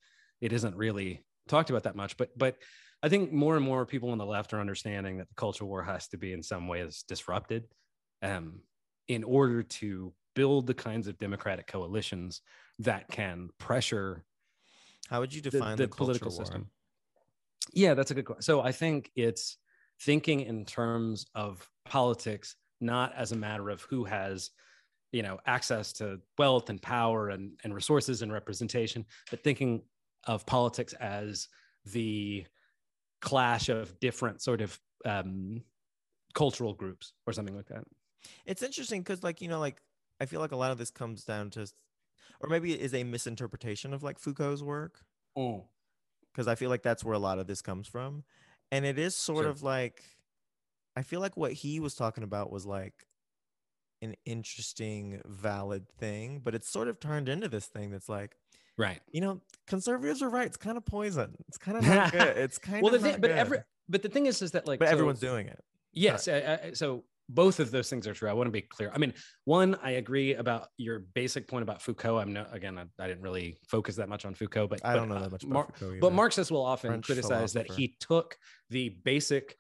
[0.41, 2.57] it isn't really talked about that much but but
[3.03, 5.83] i think more and more people on the left are understanding that the culture war
[5.83, 7.65] has to be in some ways disrupted
[8.23, 8.61] um,
[9.09, 12.43] in order to build the kinds of democratic coalitions
[12.79, 14.25] that can pressure
[15.09, 16.45] How would you define the the, political war?
[16.45, 16.71] system.
[17.73, 18.43] Yeah, that's a good question.
[18.43, 19.59] So I think it's
[20.03, 24.51] thinking in terms of politics, not as a matter of who has,
[25.13, 29.83] you know, access to wealth and power and, and resources and representation, but thinking
[30.25, 31.49] of politics as
[31.85, 32.47] the
[33.21, 35.63] clash of different sort of um,
[36.35, 37.85] cultural groups or something like that.
[38.47, 39.81] It's interesting because, like, you know, like
[40.21, 41.67] I feel like a lot of this comes down to,
[42.41, 45.05] or maybe it is a misinterpretation of like Foucault's work.
[45.37, 45.65] Oh.
[46.33, 48.25] Because I feel like that's where a lot of this comes from.
[48.71, 49.51] And it is sort Sure.
[49.51, 50.05] of like,
[50.97, 53.07] I feel like what he was talking about was like
[54.03, 58.37] an interesting, valid thing, but it's sort of turned into this thing that's like,
[58.79, 59.01] Right.
[59.13, 60.47] you know, conservatives are right.
[60.47, 61.35] It's kind of poison.
[61.49, 62.37] It's kind of not good.
[62.39, 63.39] It's kind Well, of the thing, but good.
[63.39, 63.59] every,
[63.89, 65.63] but the thing is, is that like, but so- everyone's doing it.
[65.93, 66.29] Yes.
[66.29, 68.29] I, I, so both of those things are true.
[68.29, 68.91] I want to be clear.
[68.95, 69.13] I mean,
[69.45, 72.19] one, I agree about your basic point about Foucault.
[72.19, 75.09] I'm no, again, I, I didn't really focus that much on Foucault, but I don't
[75.09, 76.13] know uh, that much about Mar- Foucault but.
[76.13, 78.37] Marxists will often French criticize that he took
[78.71, 79.57] the basic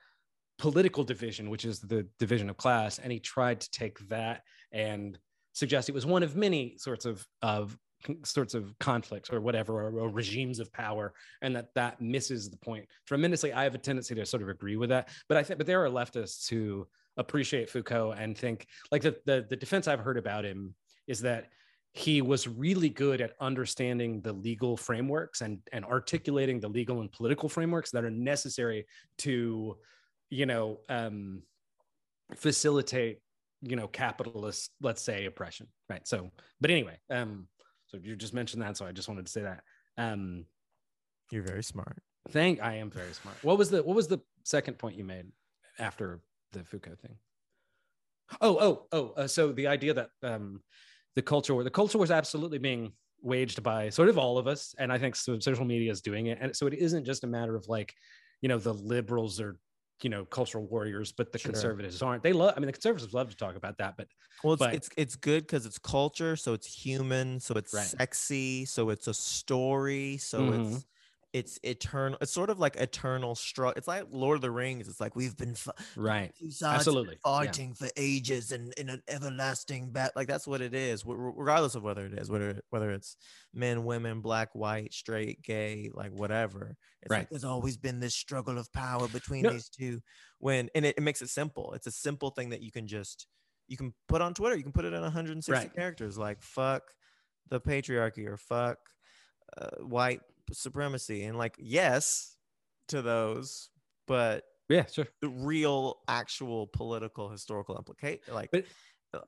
[0.59, 4.43] political division, which is the division of class, and he tried to take that
[4.73, 5.19] and
[5.53, 7.77] suggest it was one of many sorts of of
[8.25, 12.57] sorts of conflicts or whatever or, or regimes of power and that that misses the
[12.57, 13.53] point tremendously.
[13.53, 15.85] I have a tendency to sort of agree with that but i think but there
[15.85, 16.87] are leftists who
[17.17, 20.75] appreciate foucault and think like the, the the defense i've heard about him
[21.07, 21.49] is that
[21.93, 27.11] he was really good at understanding the legal frameworks and and articulating the legal and
[27.11, 28.87] political frameworks that are necessary
[29.19, 29.77] to
[30.31, 31.43] you know um
[32.37, 33.19] facilitate
[33.63, 36.07] you know capitalist let's say oppression right?
[36.07, 36.31] So
[36.61, 37.49] but anyway um
[37.91, 39.63] so you just mentioned that so i just wanted to say that.
[39.99, 40.47] Um
[41.31, 42.03] You're very smart.
[42.31, 43.37] thank i am very smart.
[43.43, 45.27] What was the what was the second point you made
[45.79, 46.21] after
[46.53, 47.17] the foucault thing?
[48.41, 50.63] Oh oh oh uh, so the idea that um
[51.17, 54.75] the culture war the culture was absolutely being waged by sort of all of us
[54.79, 56.39] and i think so social media is doing it.
[56.41, 57.93] And so it isn't just a matter of like
[58.41, 59.59] you know the liberals are
[60.05, 61.51] you know cultural warriors but the Sure.
[61.51, 64.09] conservatives aren't they love i mean the conservatives love to talk about that but
[64.43, 67.95] Well, it's But- it's, it's good because it's culture, so it's human, so it's Right.
[67.99, 70.53] sexy, so it's a story, so Mhm.
[70.53, 70.87] it's
[71.33, 72.19] it's eternal.
[72.21, 73.75] It's sort of like eternal struggle.
[73.77, 74.89] It's like Lord of the Rings.
[74.89, 77.31] It's like we've been fi- right two sides have been absolutely yeah.
[77.31, 80.13] fighting for ages and in an everlasting battle.
[80.17, 83.17] Like that's what it is, regardless of whether it is whether whether it's
[83.55, 86.77] men, women, black, white, straight, gay, like whatever.
[87.03, 87.19] It's Right.
[87.21, 89.51] like there's always been this struggle of power between No.
[89.51, 90.01] these two.
[90.39, 91.73] When and it, it makes it simple.
[91.75, 93.27] It's a simple thing that you can just
[93.69, 94.57] you can put on Twitter.
[94.57, 95.73] You can put it in 160 Right.
[95.73, 96.83] characters, like fuck
[97.49, 98.79] the patriarchy or fuck
[99.57, 100.21] uh, white
[100.53, 102.37] supremacy, and like yes
[102.89, 103.71] to those,
[104.07, 108.65] but yeah sure the real actual political historical implication like But-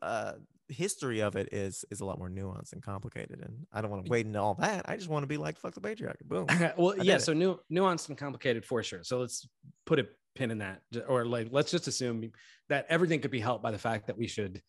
[0.00, 0.34] uh
[0.68, 4.04] history of it is is a lot more nuanced and complicated and i don't want
[4.06, 6.46] to wade into all that i just want to be like fuck the patriarchy boom
[6.76, 7.18] well, I yeah.
[7.18, 9.02] So nu- nuanced and complicated for sure.
[9.02, 9.46] So let's
[9.84, 12.30] put a pin in that, or like let's just assume
[12.68, 14.62] that everything could be helped by the fact that we should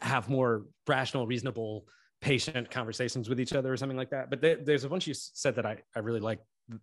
[0.00, 1.86] have more rational, reasonable,
[2.22, 4.30] patient conversations with each other, or something like that.
[4.30, 6.40] But there, there's a bunch you said that I I really like.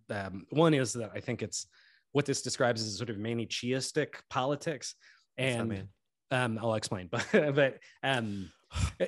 [0.08, 1.66] Um, one is that I think it's
[2.12, 4.94] what this describes as sort of Manichaeistic politics,
[5.36, 5.88] and
[6.30, 7.08] um, I'll explain.
[7.32, 8.50] But but um,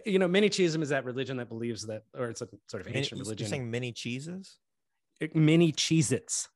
[0.04, 3.20] you know, Manichaeism is that religion that believes that, or it's a sort of ancient
[3.20, 3.44] religion.
[3.44, 4.58] you're saying mini cheeses
[5.34, 6.48] mini Cheez-Its.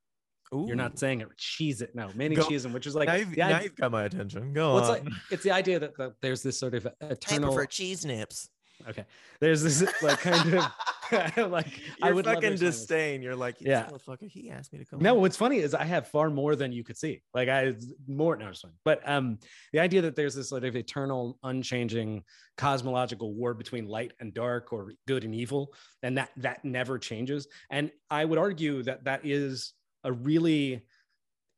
[0.53, 1.29] You're not saying it.
[1.37, 1.95] Cheese it.
[1.95, 4.53] No, many cheese which is like now, you've, now idea- you've got my attention.
[4.53, 5.05] Go well, it's on.
[5.05, 7.67] like it's the idea that, that there's this sort of eternal.
[7.67, 8.49] cheese nips.
[8.89, 9.05] Okay,
[9.41, 10.65] there's this like kind of
[11.51, 13.23] like I would fucking disdain.
[13.23, 14.29] You're like, Yeah, motherfucker.
[14.29, 15.01] He asked me to come.
[15.01, 15.21] No, on.
[15.21, 17.23] what's funny is I have far more than you could see.
[17.35, 17.75] Like I
[18.07, 18.53] more no.
[18.85, 19.39] But um,
[19.73, 22.23] the idea that there's this sort of eternal, unchanging
[22.57, 25.73] cosmological war between light and dark, or good and evil,
[26.03, 27.47] and that that never changes.
[27.71, 29.75] And I would argue that that is
[30.05, 30.83] a really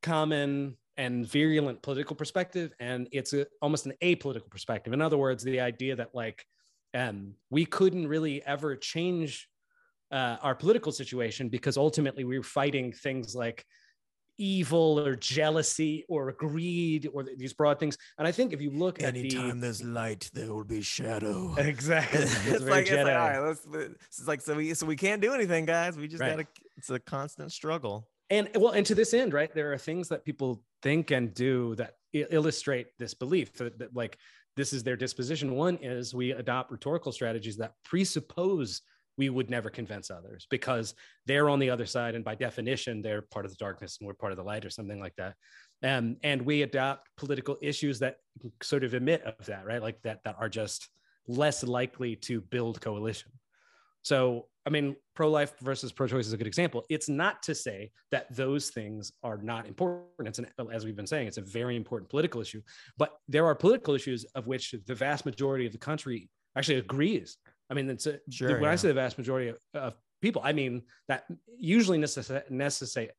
[0.01, 4.93] common and virulent political perspective, and it's a, almost an apolitical perspective.
[4.93, 6.45] In other words, the idea that like
[6.93, 9.47] um, we couldn't really ever change
[10.11, 13.65] uh, our political situation because ultimately we were fighting things like
[14.37, 17.97] evil or jealousy or greed or th- these broad things.
[18.17, 21.53] And I think if you look at Anytime the there's light, there will be shadow.
[21.57, 23.67] exactly, it's, very like, it's like, all right, let's,
[24.07, 25.97] it's like, so we, so we can't do anything, guys.
[25.97, 26.31] We just Right.
[26.31, 28.07] gotta, it's a constant struggle.
[28.29, 31.75] and well and to this end right there are things that people think and do
[31.75, 34.17] that illustrate this belief that, that like
[34.59, 35.55] this is their disposition.
[35.55, 38.81] One is we adopt rhetorical strategies that presuppose
[39.17, 40.95] we would never convince others because
[41.25, 44.13] they're on the other side and by definition they're part of the darkness and we're
[44.13, 45.35] part of the light or something like that.
[45.81, 48.17] Um, and we adopt political issues that
[48.61, 49.81] sort of emit of that right?
[49.81, 50.89] Like that that are just
[51.27, 53.31] less likely to build coalition.
[54.01, 56.85] So, I mean, pro life versus pro choice is a good example.
[56.89, 60.27] It's not to say that those things are not important.
[60.27, 62.61] It's an, as we've been saying, it's a very important political issue.
[62.95, 67.37] But there are political issues of which the vast majority of the country actually agrees.
[67.71, 70.53] I mean, it's a, Sure, when I say the vast majority of, of people, I
[70.53, 71.23] mean that
[71.57, 73.09] usually necess- necessitate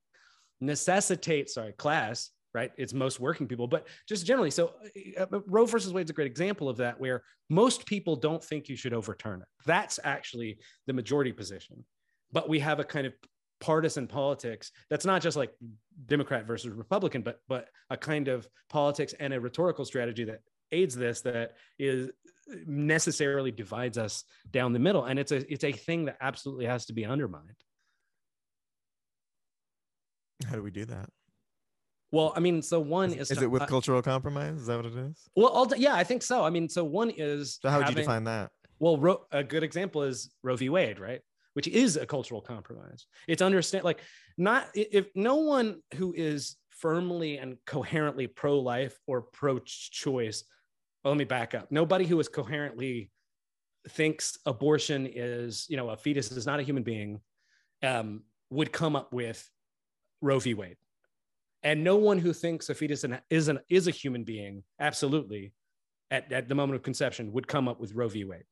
[0.61, 2.73] necessitates sorry class right?
[2.77, 4.73] It's most working people but just generally so
[5.19, 8.69] uh, uh, roe versus wade's a great example of that where most people don't think
[8.69, 9.49] you should overturn it.
[9.67, 11.85] That's actually the majority position.
[12.33, 13.15] But we have a kind of
[13.61, 15.53] partisan politics that's not just like
[16.07, 20.41] democrat versus republican but but a kind of politics and a rhetorical strategy that
[20.73, 22.09] aids this that is
[22.67, 25.05] necessarily divides us down the middle.
[25.05, 27.57] And it's a it's a thing that absolutely has to be undermined.
[30.47, 31.11] How do we do that?
[32.13, 34.61] Well i mean so one is Is to- it with uh, cultural compromise?
[34.61, 35.29] Is that what it is?
[35.37, 38.25] well yeah i think so i mean so one is So how would you define
[38.25, 38.51] that?
[38.79, 40.71] Well, Ro- a good example is Roe v.
[40.71, 41.21] Wade, right?
[41.53, 43.05] Which is a cultural compromise.
[43.29, 44.01] It's understand like
[44.39, 50.45] not if no one who is firmly and coherently pro-life or pro-choice.
[51.05, 51.71] Well, let me back up.
[51.71, 53.11] Nobody who is coherently
[53.91, 57.21] thinks abortion is, you know, a fetus is not a human being,
[57.83, 59.47] um, would come up with
[60.23, 60.55] Roe v.
[60.55, 60.77] Wade.
[61.63, 65.53] And no one who thinks a fetus is an is a human being, absolutely,
[66.11, 68.25] at, at the moment of conception, would come up with Roe v.
[68.25, 68.45] Wade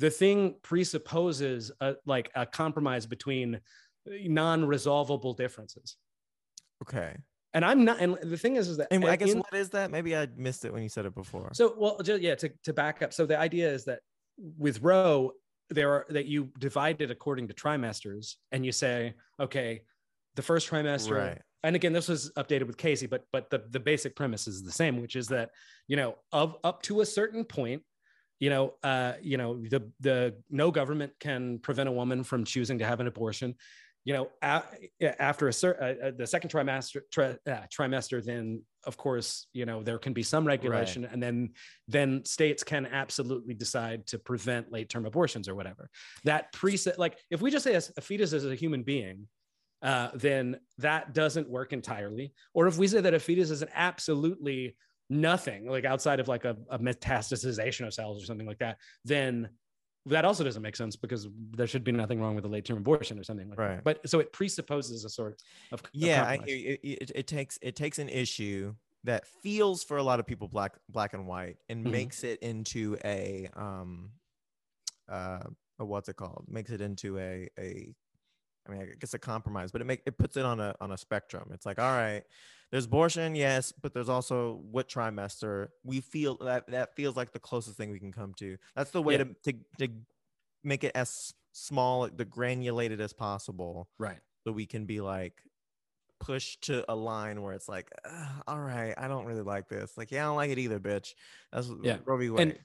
[0.00, 3.58] the thing presupposes a, like a compromise between
[4.06, 5.96] non-resolvable differences
[6.84, 7.16] Okay.
[7.54, 9.70] and i'm not and the thing is is that And I guess in- what is
[9.70, 9.90] that?
[9.90, 11.50] Maybe I missed it when you said it before.
[11.52, 14.00] so well just, yeah to, to back up so the idea is that
[14.56, 15.32] with roe
[15.70, 19.82] there are that you divide it according to trimesters and you say okay
[20.36, 21.42] the first trimester right.
[21.62, 24.70] And again this was updated with casey but but the, the basic premise is the
[24.72, 25.50] same which is that
[25.86, 27.82] you know of up to a certain point
[28.40, 32.78] you know uh you know the the no government can prevent a woman from choosing
[32.78, 33.54] to have an abortion.
[34.04, 34.62] You know a,
[35.22, 39.66] after a certain uh, uh, the second trimester tri, uh, trimester then of course you
[39.66, 41.50] know there can be some regulation and then
[41.88, 45.90] then states can absolutely decide to prevent late term abortions or whatever.
[46.24, 49.26] That preset like if we just say a, a fetus is a human being
[49.82, 52.34] uh, then that doesn't work entirely.
[52.54, 54.76] Or if we say that a fetus is an absolutely
[55.10, 59.50] nothing, like outside of like a, a metastasization of cells or something like that, then
[60.06, 62.78] that also doesn't make sense because there should be nothing wrong with a late term
[62.78, 63.82] abortion or something like Right.
[63.84, 63.84] that.
[63.84, 65.32] But so it presupposes a sort
[65.70, 66.70] of of yeah i hear you.
[66.70, 68.74] It, it, it takes it takes an issue
[69.04, 71.90] that feels for a lot of people black black and white and Mhm.
[71.90, 74.12] makes it into a um
[75.08, 75.44] uh
[75.78, 77.94] what's it called makes it into a a
[78.68, 80.92] i mean i guess a compromise but it make it puts it on a on
[80.92, 82.22] a spectrum it's like all right
[82.70, 87.38] there's abortion yes but there's also what trimester we feel that that feels like the
[87.38, 89.24] closest thing we can come to that's the way Yeah.
[89.44, 89.88] to, to to
[90.64, 94.18] make it as small the granulated as possible right.
[94.44, 95.42] so we can be like
[96.20, 97.88] pushed to a line where it's like,
[98.48, 99.96] all right, I don't really like this.
[99.96, 101.14] Like, yeah, I don't like it either, bitch.
[101.52, 101.98] That's Yeah.
[102.04, 102.30] Roe v.
[102.30, 102.40] Wade.
[102.40, 102.58] And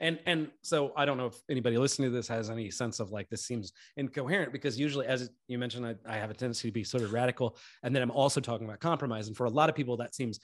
[0.00, 3.10] and and so I don't know if anybody listening to this has any sense of
[3.10, 6.72] like this seems incoherent because usually, as you mentioned, I, I have a tendency to
[6.72, 9.28] be sort of radical, and then I'm also talking about compromise.
[9.28, 10.40] And for a lot of people, that seems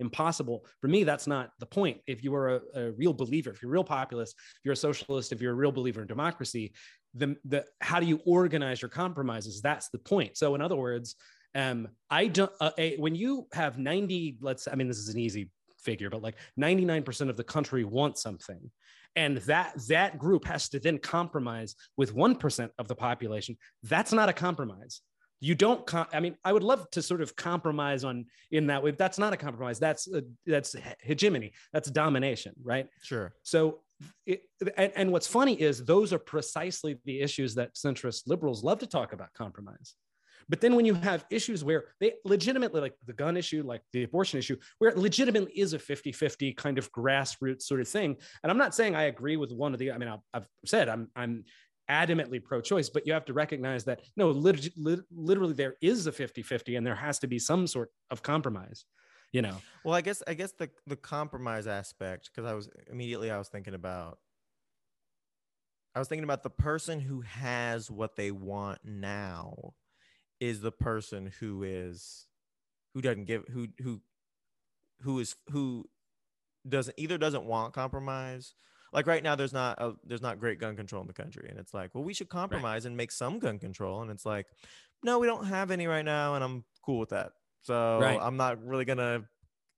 [0.00, 0.64] impossible.
[0.80, 1.98] For me, that's not the point.
[2.06, 4.76] If you are a, a real believer, if you're a real populist, if you're a
[4.76, 6.72] socialist, if you're a real believer in democracy,
[7.14, 9.60] the, the how do you organize your compromises?
[9.60, 10.36] That's the point.
[10.36, 11.16] So, in other words,
[11.54, 12.52] Um, I don't.
[12.60, 14.68] Uh, a, when you have ninety, let's.
[14.68, 15.50] I mean, this is an easy
[15.80, 18.70] figure, but like ninety nine percent of the country wants something,
[19.16, 23.56] and that that group has to then compromise with one percent of the population.
[23.82, 25.00] That's not a compromise.
[25.40, 25.86] You don't.
[25.86, 28.90] Com- I mean, I would love to sort of compromise on in that way.
[28.90, 29.78] That's not a compromise.
[29.78, 31.52] That's uh, that's hegemony.
[31.72, 32.88] That's domination, right?
[33.02, 33.32] Sure.
[33.44, 33.80] So,
[34.26, 34.42] it,
[34.76, 38.86] and, and what's funny is those are precisely the issues that centrist liberals love to
[38.86, 39.94] talk about compromise.
[40.48, 44.04] But then when you have issues where they legitimately, like the gun issue, like the
[44.04, 48.16] abortion issue, where it legitimately is a 50 50 kind of grassroots sort of thing.
[48.42, 51.08] And I'm not saying I agree with one of the, I mean, I've, said I'm,
[51.14, 51.44] I'm
[51.90, 56.12] adamantly pro-choice but you have to recognize that no lit- lit- literally there is a
[56.12, 58.84] 50-50 and there has to be some sort of compromise
[59.32, 63.30] you know Well, I guess I guess the the compromise aspect because I was immediately
[63.30, 64.18] I was thinking about
[65.94, 69.72] I was thinking about the person who has what they want now
[70.40, 72.26] is the person who is
[72.94, 74.00] who doesn't give who who
[75.02, 75.84] who is who
[76.68, 78.54] doesn't either doesn't want compromise.
[78.92, 81.48] Like right now there's not a, there's not great gun control in the country.
[81.50, 84.02] And it's like well we should compromise and make some gun control.
[84.02, 84.46] And it's like
[85.02, 87.32] no we don't have any right now and i'm cool with that.
[87.62, 88.18] So Right.
[88.20, 89.24] i'm not really gonna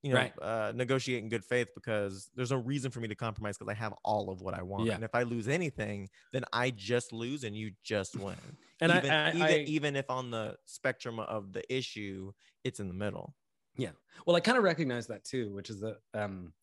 [0.03, 0.33] you know Right.
[0.41, 3.75] uh, negotiate in good faith because there's no reason for me to compromise because i
[3.75, 4.95] have all of what i want Yeah.
[4.95, 9.11] and if i lose anything then i just lose and you just win and even,
[9.11, 12.31] I, I, even, I even if on the spectrum of the issue
[12.63, 13.35] it's in the middle
[13.77, 13.91] Yeah.
[14.25, 16.53] well i kind of recognize that too which is that um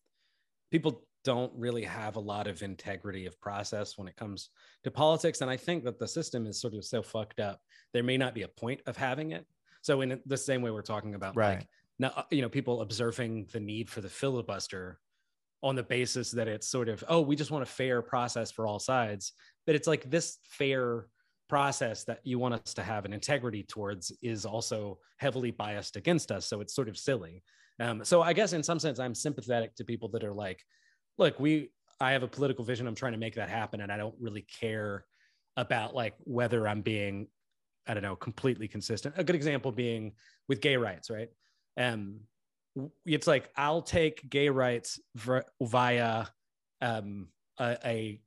[0.71, 4.49] people don't really have a lot of integrity of process when it comes
[4.83, 7.61] to politics and i think that the system is sort of so fucked up
[7.93, 9.45] there may not be a point of having it
[9.81, 11.67] so in the same way we're talking about like Right.
[11.99, 14.99] Now uh, you know people observing the need for the filibuster
[15.61, 18.65] on the basis that it's sort of oh we just want a fair process for
[18.65, 19.33] all sides
[19.65, 21.07] but it's like this fair
[21.49, 26.31] process that you want us to have an integrity towards is also heavily biased against
[26.31, 27.43] us so it's sort of silly.
[27.81, 30.61] Um, so i guess in some sense i'm sympathetic to people that are like
[31.17, 32.87] look we i have a political vision.
[32.87, 35.05] I'm trying to make that happen and i don't really care
[35.57, 37.27] about like whether i'm being
[37.87, 39.15] i don't know completely consistent.
[39.17, 40.13] A good example being
[40.47, 41.29] with gay rights right
[41.79, 42.19] um
[43.05, 44.99] it's like i'll take gay rights
[45.61, 46.25] via
[46.81, 47.27] um
[47.59, 48.21] a, a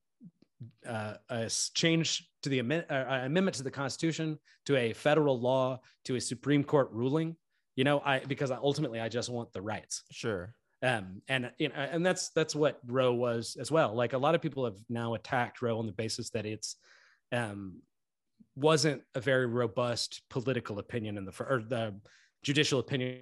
[0.88, 5.40] uh, a change to the amen- uh, uh, amendment to the Constitution, to a federal
[5.40, 7.34] law, to a Supreme Court ruling.
[7.74, 11.68] You know, I because I, ultimately I just want the rights, sure um, and you
[11.68, 13.94] know, and that's that's what Roe was as well.
[13.94, 16.76] Like a lot of people have now attacked Roe on the basis that it's
[17.30, 17.76] um,
[18.57, 21.94] wasn't a very robust political opinion in the or the
[22.42, 23.20] judicial opinion.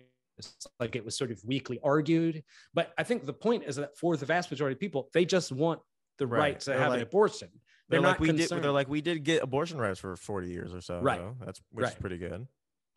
[0.79, 2.43] Like it was sort of weakly argued,
[2.75, 5.53] but I think the point is that for the vast majority of people, they just
[5.53, 5.81] want
[6.19, 6.39] the Right.
[6.41, 7.49] right to They're have an abortion.
[7.89, 8.65] they're, They're, like not we did concerned.
[8.65, 11.19] they're like we did get abortion rights for 40 years or so Right.
[11.19, 11.37] though.
[11.45, 12.47] that's which is pretty good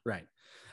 [0.06, 0.28] Right.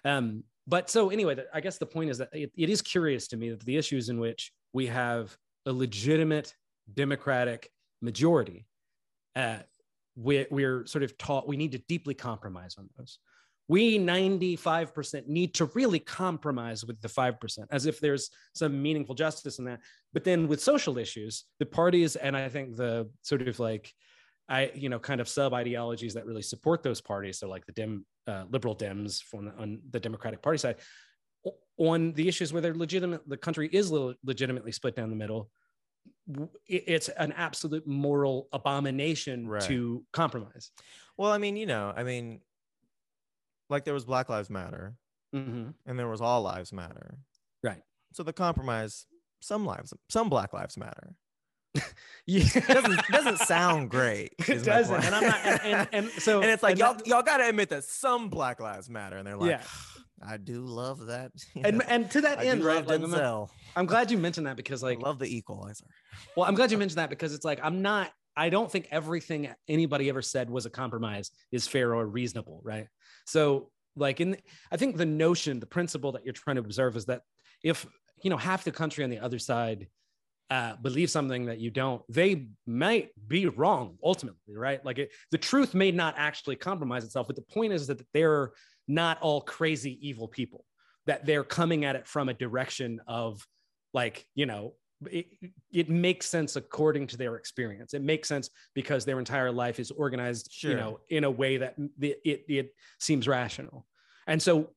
[0.05, 3.37] Um, but so anyway, I guess the point is that it, it is curious to
[3.37, 6.55] me that the issues in which we have a legitimate
[6.93, 7.71] Democratic
[8.03, 8.67] majority,
[9.37, 9.59] uh,
[10.17, 13.19] we, we're sort of taught we need to deeply compromise on those.
[13.71, 19.61] We 95% need to really compromise with the 5%, as if there's some meaningful justice
[19.61, 19.81] in that.
[20.13, 23.93] But then with social issues, the parties, and I think the sort of like,
[24.49, 27.39] I, you know, kind of sub ideologies that really support those parties.
[27.39, 30.77] So like the Dem, uh, liberal Dems from the, on the Democratic Party side,
[31.77, 35.49] on the issues where they're legitimate, the country is le- legitimately split down the middle.
[36.67, 39.63] It's an absolute moral abomination Right.
[39.63, 40.71] to compromise.
[41.19, 42.41] well i mean you know i mean
[43.71, 44.95] like there was black lives matter
[45.35, 45.75] Mhm.
[45.87, 47.19] and there was all lives matter
[47.63, 47.83] Right.
[48.13, 49.07] so the compromise
[49.41, 51.15] some lives some black lives matter
[52.27, 56.51] Yeah, doesn't doesn't sound great It doesn't, and I'm not, and, and, and so and
[56.51, 59.37] it's like and y'all that- y'all gotta admit that some black lives matter and they're
[59.37, 59.63] like Yeah.
[60.27, 61.31] i do love that
[61.65, 62.87] and and to that I end, right?
[62.87, 63.47] Like, I'm.
[63.77, 65.87] I'm glad you mentioned that because, like, I love the equalizer
[66.37, 68.11] Well, I'm glad you mentioned that because it's like I'm not.
[68.37, 72.87] I don't think everything anybody ever said was a compromise is fair or reasonable, right?
[73.27, 74.37] So, like, in
[74.71, 77.23] I think the notion, the principle that you're trying to observe is that
[77.63, 77.87] if
[78.23, 79.89] you know half the country on the other side
[80.51, 84.85] uh, believe something that you don't, they might be wrong ultimately, right?
[84.85, 88.51] Like, it, the truth may not actually compromise itself, but the point is that they're
[88.89, 90.65] not all crazy evil people.
[91.07, 93.47] That they're coming at it from a direction of
[93.95, 94.75] like you know
[95.11, 95.27] it,
[95.73, 97.95] it makes sense according to their experience.
[97.95, 101.75] It makes sense because their entire life is organized, you know, in a way that
[102.01, 103.87] it, it, it seems rational.
[104.27, 104.71] And so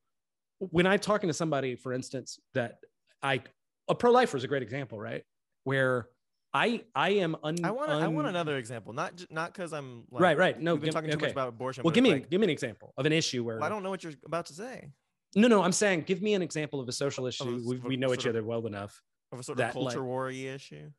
[0.58, 2.78] when I'm talking to somebody, for instance, that
[3.22, 3.42] I,
[3.88, 5.22] a pro-lifer is a great example, right?
[5.64, 6.08] Where
[6.54, 10.22] I, I am un, i want I want another example not not because i'm like
[10.22, 10.60] right, right.
[10.60, 11.26] No, we've been give- talking too okay.
[11.26, 13.56] much about abortion well, give me, like, give me an example of an issue where
[13.56, 14.88] well, i don't know what you're about to say
[15.34, 17.56] No, no, I'm saying give me an example of a social issue.
[17.56, 19.02] s- we, we know each other well enough.
[19.34, 20.90] Of a sort that, of like- culture war issue.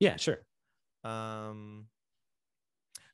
[0.00, 0.38] Yeah, sure.
[1.04, 1.86] Um,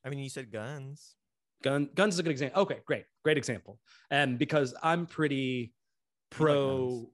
[0.05, 1.15] I mean, you said guns.
[1.63, 2.63] Gun guns is a good example.
[2.63, 3.79] Okay, great, great example.
[4.11, 5.73] And because I'm pretty
[6.31, 7.07] pro, guns.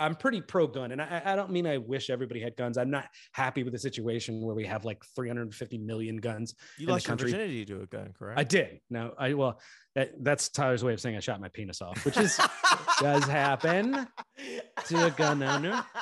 [0.00, 2.76] I'm pretty pro gun, and I, I don't mean I wish everybody had guns.
[2.76, 6.56] I'm not happy with the situation where we have like 350 million guns.
[6.76, 8.40] You the lost your country- virginity to a gun, correct?
[8.40, 8.80] I did.
[8.90, 9.60] No, I well,
[9.94, 12.40] that, that's Tyler's way of saying I shot my penis off, which is
[13.00, 14.08] does happen
[14.86, 15.84] to a gun owner.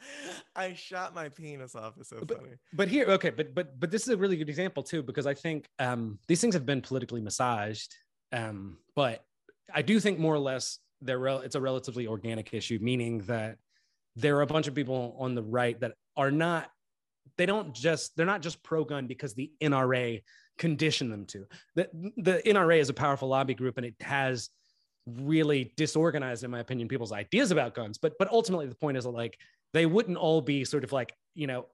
[0.56, 1.94] I shot my penis off.
[1.98, 2.50] It's so But- funny.
[2.72, 5.34] but here okay but but but this is a really good example too because i
[5.34, 7.94] think um these things have been politically massaged
[8.32, 9.24] um but
[9.74, 13.56] i do think more or less they're rel- it's a relatively organic issue meaning that
[14.16, 16.70] there are a bunch of people on the right that are not
[17.36, 20.22] they don't just they're not just pro-gun because the nra
[20.58, 21.46] conditioned them to
[21.76, 24.50] the, the nra is a powerful lobby group and it has
[25.06, 29.04] really disorganized in my opinion people's ideas about guns but but ultimately the point is
[29.04, 29.38] that like
[29.72, 31.66] they wouldn't all be sort of like you know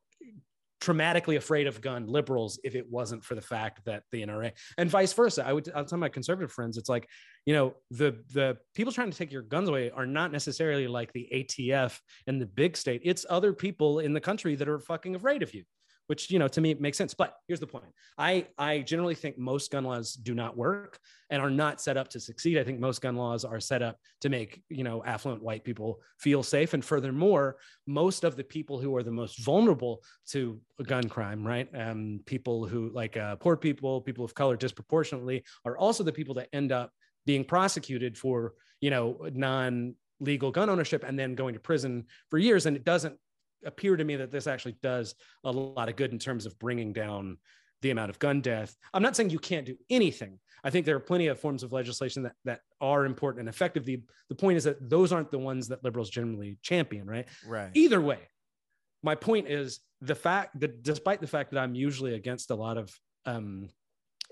[0.85, 4.91] traumatically afraid of gun liberals if it wasn't for the fact that the NRA and
[4.91, 5.47] vice versa.
[5.47, 7.09] I would I'll tell my conservative friends, it's like,
[7.47, 11.13] you know, the the people trying to take your guns away are not necessarily like
[11.13, 13.01] the ATF and the big state.
[13.05, 15.65] It's other people in the country that are fucking afraid of you.
[16.07, 17.87] Which you know to me makes sense, but here's the point:
[18.19, 20.99] I I generally think most gun laws do not work
[21.31, 22.59] and are not set up to succeed.
[22.59, 26.01] I think most gun laws are set up to make you know affluent white people
[26.19, 27.57] feel safe, and furthermore,
[27.87, 31.69] most of the people who are the most vulnerable to gun crime, right?
[31.75, 36.35] Um, people who like uh, poor people, people of color disproportionately, are also the people
[36.35, 36.91] that end up
[37.27, 42.67] being prosecuted for, you know, non-legal gun ownership and then going to prison for years.
[42.67, 43.17] And it doesn't
[43.65, 45.15] appear to me that this actually does
[45.45, 47.39] a lot of good in terms of bringing down
[47.83, 48.75] the amount of gun death.
[48.95, 50.39] I'm not saying you can't do anything.
[50.63, 53.85] I think there are plenty of forms of legislation that, that are important and effective.
[53.85, 54.01] The,
[54.31, 57.27] the point is that those aren't the ones that liberals generally champion, right?
[57.47, 57.71] Right.
[57.75, 58.21] either way
[59.05, 62.77] my point is the fact that despite the fact that i'm usually against a lot
[62.77, 62.91] of
[63.27, 63.69] um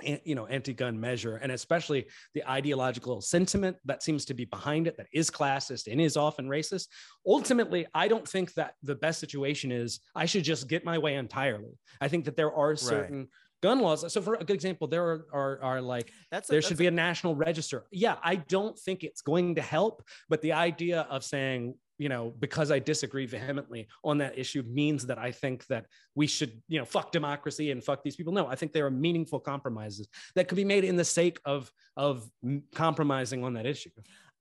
[0.03, 4.97] you know anti-gun measure and especially the ideological sentiment that seems to be behind it
[4.97, 6.89] that is classist and is often racist.
[7.27, 11.15] Ultimately i don't think that the best situation is i should just get my way
[11.15, 11.79] entirely.
[12.01, 13.29] I think that there are certain
[13.63, 14.11] gun laws.
[14.13, 16.79] So for a good example there are are, are like That's a, there that's should
[16.79, 17.85] a- be a national register.
[17.93, 22.35] Yeah, I don't think it's going to help, but the idea of saying, you know,
[22.41, 26.81] because I disagree vehemently on that issue means that I think that we should, you
[26.81, 28.33] know, fuck democracy and fuck these people.
[28.33, 31.71] No, I think there are meaningful compromises that could be made in the sake of
[31.97, 32.29] of
[32.75, 33.91] compromising on that issue.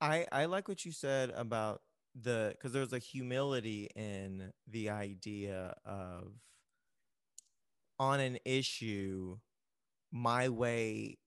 [0.01, 1.81] I I like what you said about
[2.19, 6.33] the because there's a humility in the idea of
[7.99, 9.37] on an issue,
[10.11, 11.19] my way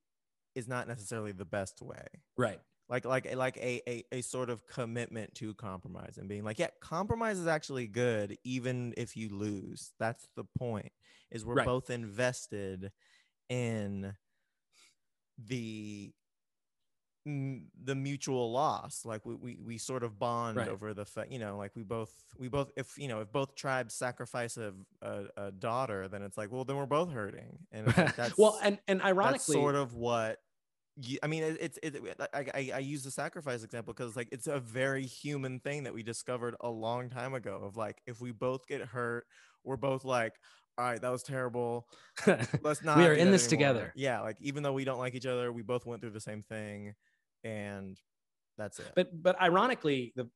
[0.57, 2.07] is not necessarily the best way.
[2.37, 2.59] Right.
[2.89, 6.59] Like like eh, like a, a a sort of commitment to compromise and being like,
[6.59, 9.93] yeah, compromise is actually good even if you lose.
[9.99, 10.93] That's the point.
[11.31, 11.67] Is we're Right.
[11.67, 12.93] both invested
[13.49, 14.15] in
[15.39, 16.13] the
[17.27, 20.69] the mutual loss like we, we we sort of bond Right.
[20.69, 23.55] over the fact you know like we both we both if you know if both
[23.55, 27.87] tribes sacrifice a, a, a daughter then it's like well then we're both hurting and
[27.87, 30.39] like, that's well, and and ironically, sort of what
[31.23, 31.97] I mean, it, it's it,
[32.33, 35.95] I, I I use the sacrifice example because like it's a very human thing that
[35.95, 37.61] we discovered a long time ago.
[37.65, 39.27] Of like, if we both get hurt,
[39.65, 40.35] we're both like,
[40.79, 41.89] all right, that was terrible.
[42.63, 42.99] Let's not.
[42.99, 43.93] we are in this anymore." together.
[43.97, 46.43] Yeah, like even though we don't like each other, we both went through the same
[46.43, 46.95] thing,
[47.43, 47.99] and
[48.57, 48.93] that's it.
[48.95, 50.29] but but ironically the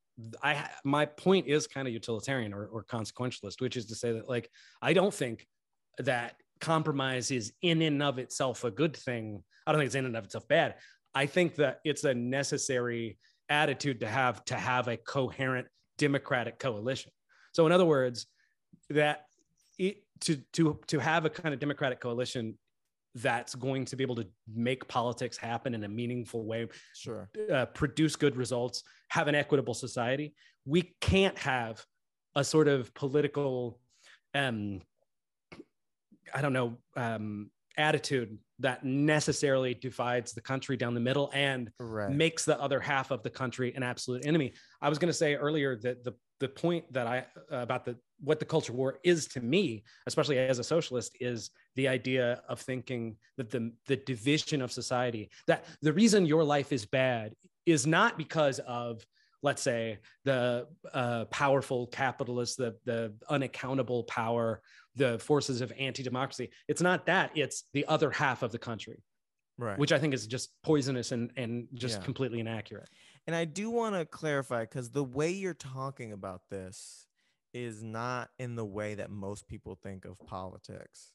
[0.42, 4.28] i my point is kind of utilitarian or, or consequentialist which is to say that
[4.28, 4.50] like
[4.82, 5.46] i don't think
[5.98, 10.06] that compromise is in and of itself a good thing i don't think it's in
[10.06, 10.74] and of itself bad
[11.14, 13.18] i think that it's a necessary
[13.48, 15.66] attitude to have to have a coherent
[15.96, 17.10] democratic coalition
[17.52, 18.26] so in other words
[18.90, 19.24] that
[19.78, 22.56] it, to to to have a kind of democratic coalition
[23.14, 27.28] that's going to be able to make politics happen in a meaningful way sure.
[27.52, 30.34] uh, produce good results, have an equitable society.
[30.64, 31.84] We can't have
[32.34, 33.80] a sort of political,
[34.34, 34.80] um,
[36.34, 42.10] I don't know, um, attitude that necessarily divides the country down the middle and Right.
[42.10, 44.52] makes the other half of the country an absolute enemy.
[44.82, 47.18] I was going to say earlier that the the point that I
[47.52, 51.50] uh, about the what the culture war is to me, especially as a socialist, is
[51.76, 56.72] the idea of thinking that the the division of society that the reason your life
[56.72, 57.34] is bad
[57.66, 59.04] is not because of
[59.42, 64.60] let's say the uh, powerful capitalists, the the unaccountable power,
[64.98, 66.50] the forces of anti-democracy.
[66.68, 67.30] It's not that.
[67.34, 69.02] It's the other half of the country
[69.56, 69.78] right.
[69.78, 72.04] which I think is just poisonous and and just Yeah.
[72.04, 72.88] completely inaccurate.
[73.26, 77.06] and I do want to clarify because the way you're talking about this
[77.54, 81.12] is not in the way that most people think of politics.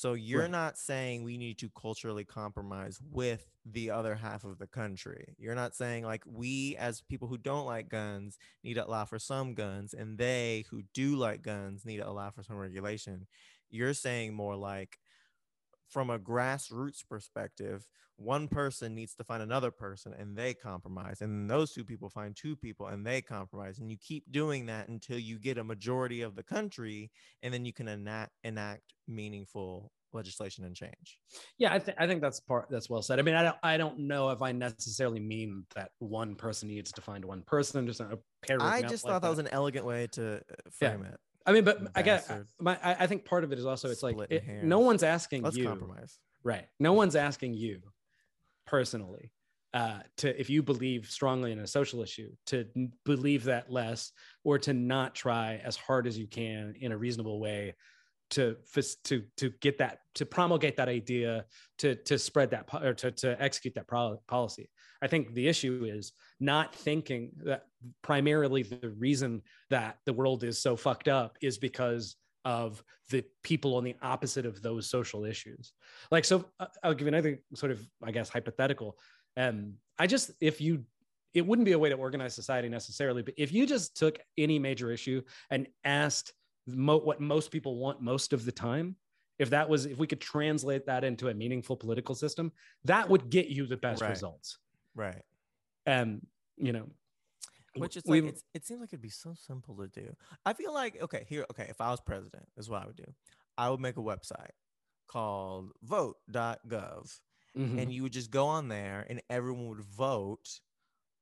[0.00, 0.50] So you're Right.
[0.50, 5.34] not saying we need to culturally compromise with the other half of the country.
[5.36, 9.18] You're not saying like we as people who don't like guns need to allow for
[9.18, 13.26] some guns and they who do like guns need to allow for some regulation.
[13.68, 14.98] You're saying more like
[15.90, 17.84] from a grassroots perspective,
[18.16, 21.20] one person needs to find another person and they compromise.
[21.20, 23.78] And then those two people find two people and they compromise.
[23.78, 27.10] And you keep doing that until you get a majority of the country
[27.42, 31.18] and then you can enact, enact meaningful legislation and change.
[31.58, 33.18] Yeah, I, th- I think that's part that's well said.
[33.18, 36.90] I mean, I don't I don't know if I necessarily mean that one person needs
[36.92, 37.86] to find one person.
[37.86, 38.60] Just a pair.
[38.60, 40.40] I just like thought that was an elegant way to uh,
[40.80, 40.90] Yeah.
[40.90, 41.20] frame it.
[41.46, 42.46] I mean, but I bastard.
[42.58, 42.78] my.
[42.82, 45.56] I, I think part of it is also it's like it, no one's asking Let's
[45.56, 46.18] you compromise.
[46.42, 46.66] right.
[46.78, 47.80] No one's asking you
[48.66, 49.32] personally
[49.72, 52.66] uh, to if you believe strongly in a social issue to
[53.04, 54.12] believe that less
[54.44, 57.74] or to not try as hard as you can in a reasonable way
[58.30, 58.56] to
[59.04, 61.44] to to get that to promulgate that idea
[61.78, 63.86] to to spread that or to to execute that
[64.26, 64.70] policy.
[65.02, 67.64] I think the issue is not thinking that
[68.02, 73.76] primarily the reason that the world is so fucked up is because of the people
[73.76, 75.72] on the opposite of those social issues.
[76.10, 78.98] Like, so uh, I'll give you another sort of, I guess, hypothetical.
[79.36, 80.84] Um, I just, if you,
[81.34, 84.58] it wouldn't be a way to organize society necessarily, but if you just took any
[84.58, 86.32] major issue and asked
[86.76, 88.96] mo- what most people want most of the time,
[89.38, 92.52] if that was, if we could translate that into a meaningful political system,
[92.84, 94.10] that would get you the best Right.
[94.10, 94.58] results.
[94.94, 95.22] Right.
[95.86, 96.26] And,
[96.56, 96.88] you know,
[97.76, 100.14] Which is we- like it's, it seems like it'd be so simple to do.
[100.44, 103.14] I feel like okay, here okay, if I was president, is what I would do.
[103.56, 104.50] I would make a website
[105.06, 107.20] called vote.gov
[107.56, 107.80] mhm.
[107.80, 110.60] and you would just go on there and everyone would vote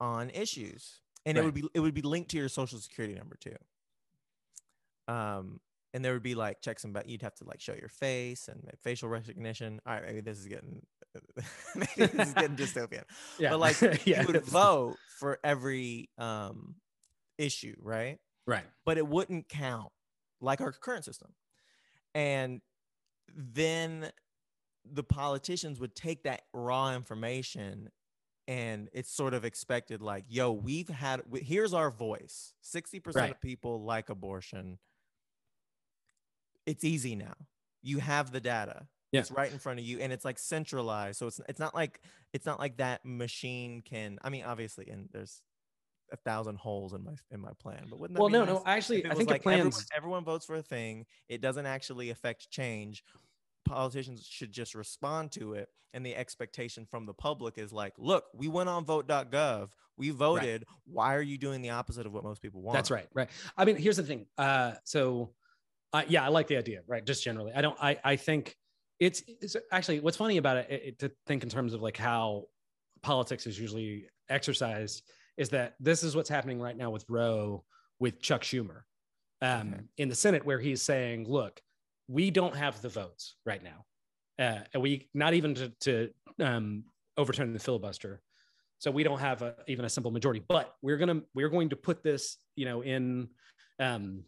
[0.01, 1.01] on issues.
[1.27, 3.57] And it would be it would be linked to your social security number too.
[5.09, 5.61] Um
[5.95, 8.49] and there would be like checks and but you'd have to like show your face
[8.49, 9.81] and facial recognition.
[9.87, 10.83] All right, maybe this is getting
[11.75, 13.03] maybe this is getting dystopian
[13.39, 13.51] yeah.
[13.51, 14.21] but like yeah.
[14.21, 16.77] you would vote for every um
[17.39, 18.19] issue, right?
[18.47, 18.65] right.
[18.85, 19.91] But it wouldn't count
[20.41, 21.31] like our current system.
[22.15, 22.61] And
[23.35, 24.11] then
[24.85, 27.91] the politicians would take that raw information
[28.47, 32.55] and it's sort of expected like, yo, we've had here's our voice.
[32.65, 33.31] 60% Right.
[33.31, 34.79] of people like abortion.
[36.69, 37.35] It's easy now.
[37.83, 38.87] You have the data.
[39.13, 39.21] Yeah.
[39.21, 41.19] It's right in front of you and it's like centralized.
[41.19, 42.01] So it's it's not like
[42.33, 45.41] it's not like that machine can I mean obviously and there's
[46.13, 47.87] a thousand holes in my in my plan.
[47.89, 48.63] But wouldn't that Well, no, nice no.
[48.67, 49.87] Actually, I think like the everyone, plans.
[49.97, 53.03] everyone votes for a thing, it doesn't actually affect change.
[53.65, 58.25] Politicians should just respond to it, and the expectation from the public is like, "Look,
[58.35, 60.65] we went on vote.gov, we voted.
[60.87, 63.07] Why are you doing the opposite of what most people want?" That's right.
[63.13, 63.29] Right.
[63.57, 64.27] I mean, here's the thing.
[64.39, 65.35] Uh, so,
[65.93, 66.81] uh, yeah, I like the idea.
[66.87, 67.05] Right.
[67.05, 67.77] Just generally, I don't.
[67.81, 68.57] I I think
[69.01, 72.45] it's, it's actually what's funny about it, it to think in terms of like how
[73.03, 75.03] politics is usually exercised
[75.37, 77.65] is that this is what's happening right now with Roe
[78.01, 78.83] with Chuck Schumer
[79.41, 79.83] um, Okay.
[79.99, 81.61] in the Senate, where he's saying, "Look,
[82.09, 83.85] we don't have the votes right now,
[84.39, 86.11] uh, and we not even to, to
[86.41, 86.85] um,
[87.17, 88.21] overturn the filibuster."
[88.81, 91.77] So we don't have a, even a simple majority, but we're gonna we're going to
[91.77, 93.29] put this, you know, in
[93.81, 94.25] um,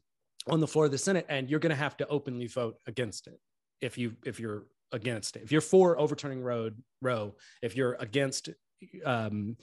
[0.50, 3.26] on the floor of the Senate, and you're going to have to openly vote against
[3.26, 3.38] it
[3.80, 5.42] if you if you're against it.
[5.42, 8.50] If you're for overturning road Roe, if you're against
[9.04, 9.56] um,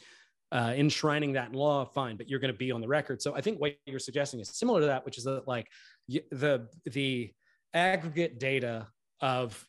[0.51, 3.21] uh, enshrining that in law, fine, but you're going to be on the record.
[3.21, 5.67] So I think what you're suggesting is similar to that, which is that like
[6.07, 7.31] the the
[7.73, 8.87] aggregate data
[9.21, 9.67] of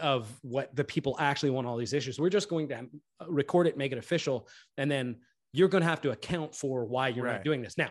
[0.00, 2.18] of what the people actually want all these issues.
[2.18, 2.86] We're just going to
[3.28, 5.16] record it, make it official, and then
[5.52, 7.34] you're going to have to account for why you're Right.
[7.34, 7.90] not doing this now.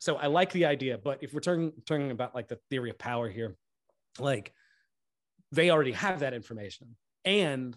[0.00, 2.98] So I like the idea, but if we're talking talking about like the theory of
[2.98, 3.56] power here,
[4.18, 4.52] like
[5.52, 7.76] they already have that information, and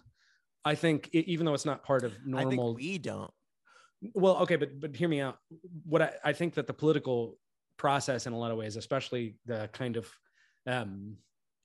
[0.64, 3.30] I think e- even though it's not part of I normal think we don't.
[4.14, 5.36] well okay but but hear me out.
[5.84, 7.38] What I, I think that the political
[7.76, 10.08] process in a lot of ways especially the kind of
[10.66, 11.16] um,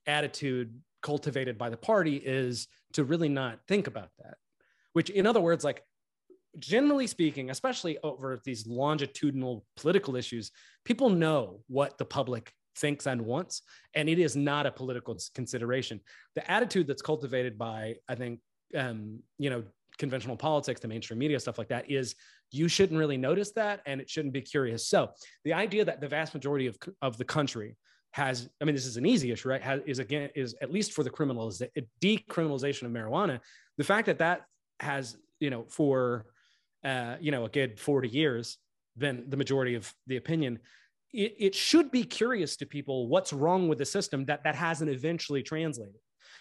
[0.07, 4.35] attitude cultivated by the party is to really not think about that.
[4.91, 5.83] Which in other words like
[6.57, 10.51] generally speaking especially over these longitudinal political issues
[10.83, 13.61] people know what the public thinks and wants
[13.93, 15.99] and it is not a political consideration
[16.35, 18.39] the attitude that's cultivated by i think
[18.75, 19.63] um, you know
[19.99, 22.15] conventional politics, the mainstream media, stuff like that, is
[22.51, 24.87] you shouldn't really notice that and it shouldn't be curious.
[24.87, 25.11] So
[25.43, 27.75] the idea that the vast majority of, of the country
[28.13, 29.61] has, I mean, this is an easy issue, right?
[29.61, 33.39] Has, is again, is at least for the criminalization, decriminalization of marijuana,
[33.77, 34.45] the fact that that
[34.79, 36.25] has, you know, for
[36.83, 38.57] uh, you know, a good 40 years
[38.97, 40.59] been the majority of the opinion.
[41.13, 44.89] It, it should be curious to people what's wrong with the system that that hasn't
[44.91, 45.95] eventually translated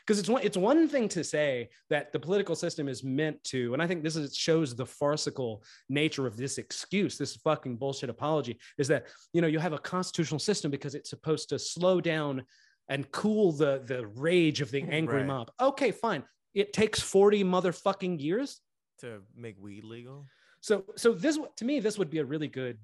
[0.07, 3.73] because it's one it's one thing to say that the political system is meant to
[3.73, 8.11] and i think this is shows the farcical nature of this excuse this fucking bullshit
[8.11, 12.01] apology is that you know you have a constitutional system because it's supposed to slow
[12.01, 12.43] down
[12.89, 15.27] and cool the the rage of the angry Right.
[15.27, 16.23] mob okay fine
[16.55, 18.61] it takes 40 motherfucking years
[18.99, 20.27] to make weed legal.
[20.61, 22.79] so so this to me this would be a really good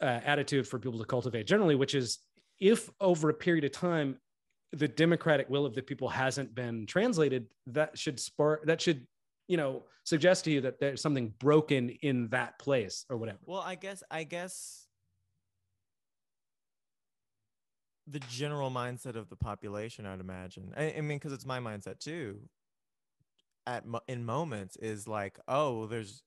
[0.00, 2.18] uh, attitude for people to cultivate generally which is
[2.60, 4.18] if over a period of time
[4.72, 9.06] the democratic will of the people hasn't been translated that should spark that should
[9.48, 13.60] you know suggest to you that there's something broken in that place or whatever Well,
[13.60, 14.86] I guess I guess
[18.06, 20.74] the general mindset of the population, I'd imagine.
[20.76, 22.38] I, I mean, because it's my mindset too.
[23.66, 26.22] At in moments is like, oh, there's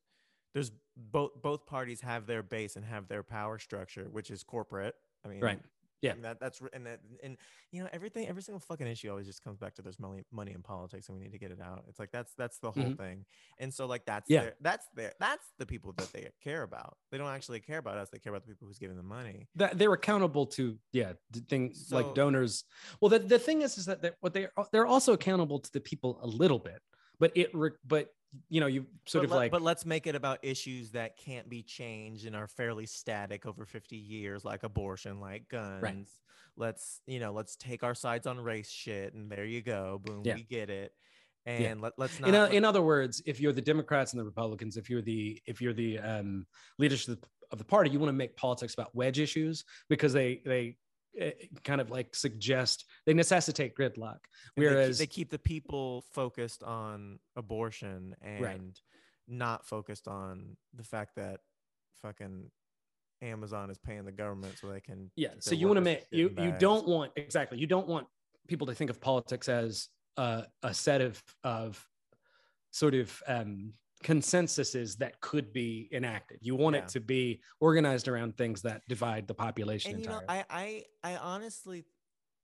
[0.55, 4.95] there's both both parties have their base and have their power structure, which is corporate.
[5.23, 5.59] I mean, Right.
[6.01, 6.13] Yeah.
[6.13, 7.37] and that that's and that, and
[7.71, 10.51] you know everything every single fucking issue always just comes back to there's money money
[10.53, 11.85] in politics and we need to get it out.
[11.89, 12.97] It's like that's that's the whole Mhm.
[12.97, 13.25] thing.
[13.59, 14.41] And so like that's Yeah.
[14.41, 16.97] their, that's their that's the people that they care about.
[17.11, 18.09] They don't actually care about us.
[18.11, 19.47] They care about the people who's giving them money.
[19.55, 21.13] that they're accountable to yeah
[21.49, 22.63] things like donors
[23.01, 25.81] well the, the thing is is that what they are they're also accountable to the
[25.81, 26.81] people a little bit
[27.19, 28.09] but it re, but
[28.49, 31.17] you know you sort but of let- like but let's make it about issues that
[31.17, 36.09] can't be changed and are fairly static over 50 years like abortion like guns.
[36.55, 40.21] Let's you know let's take our sides on race shit and there you go boom
[40.25, 40.35] Yeah.
[40.35, 40.91] we get it.
[41.45, 44.19] And let, let's not in, o- let- in other words if you're the democrats and
[44.19, 46.45] the republicans if you're the if you're the um,
[46.77, 50.75] leadership of the party you want to make politics about wedge issues because they they
[51.63, 54.19] kind of like suggest they necessitate gridlock
[54.55, 58.79] and they keep- whereas they keep the people focused on abortion and
[59.27, 61.39] not focused on the fact that
[62.01, 62.49] fucking
[63.21, 66.27] amazon is paying the government so they can yeah so you want to make you
[66.37, 68.05] in you don't want exactly you don't want
[68.47, 71.83] people to think of politics as uh, a set of of
[72.71, 73.73] sort of um
[74.03, 76.39] consensuses that could be enacted.
[76.41, 76.83] You want Yeah.
[76.83, 80.83] it to be organized around things that divide the population and you know I, I
[81.03, 81.85] i honestly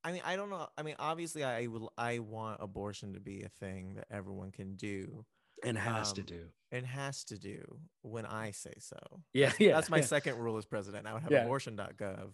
[0.03, 3.43] i mean i don't know i mean obviously i will i want abortion to be
[3.43, 5.25] a thing that everyone can do
[5.63, 6.41] and has to um, do.
[6.71, 7.61] and has to do
[8.01, 8.97] when i say so.
[9.33, 10.03] Yeah yeah that's my yeah.
[10.03, 11.07] second rule as president.
[11.07, 11.43] I would have Yeah.
[11.45, 12.33] abortion.gov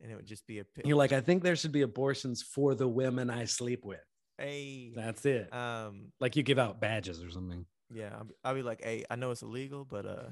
[0.00, 2.42] and it would just be a pi- you're like i think there should be abortions
[2.42, 4.04] for the women i sleep with.
[4.38, 5.52] Hey, that's it.
[5.54, 9.04] Um like you give out badges or something yeah I'll be, I'll be like hey
[9.10, 10.28] i know it's illegal but uh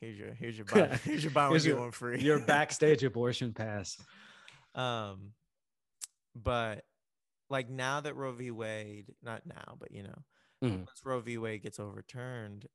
[0.00, 3.52] here's your here's your buy here's your buy Here's your- one free your backstage abortion
[3.52, 3.96] pass
[4.74, 5.32] Um,
[6.34, 6.84] but
[7.48, 8.50] like now that Roe v.
[8.50, 10.18] Wade, not now, but you know,
[10.62, 10.78] Mhm.
[10.86, 11.38] once Roe v.
[11.38, 12.66] Wade gets overturned,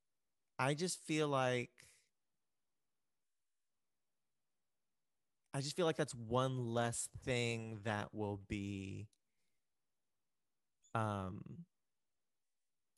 [0.57, 1.69] I just feel like
[5.53, 9.07] I just feel like that's one less thing that will be
[10.95, 11.41] um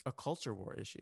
[0.06, 1.00] a culture war issue.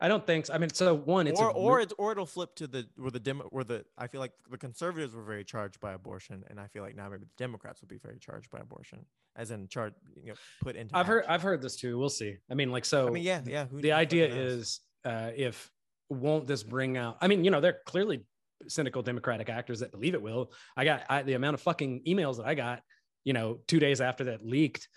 [0.00, 0.54] i don't think so.
[0.54, 2.86] i mean so one it's or a or re- it, or it'll flip to the
[2.96, 6.42] where the demo where the I feel like the conservatives were very charged by abortion,
[6.48, 9.04] and I feel like now maybe the Democrats will be very charged by abortion,
[9.36, 10.96] as in charged you know put into.
[10.96, 13.40] i've heard i've heard this too we'll see i mean like so I mean, yeah,
[13.46, 13.66] yeah.
[13.66, 15.70] who- the idea is uh, if
[16.08, 18.24] won't this bring out i mean you know they're clearly
[18.68, 22.36] cynical democratic actors that believe it will i got I, the amount of fucking emails
[22.38, 22.82] that i got
[23.24, 24.88] you know two days after that leaked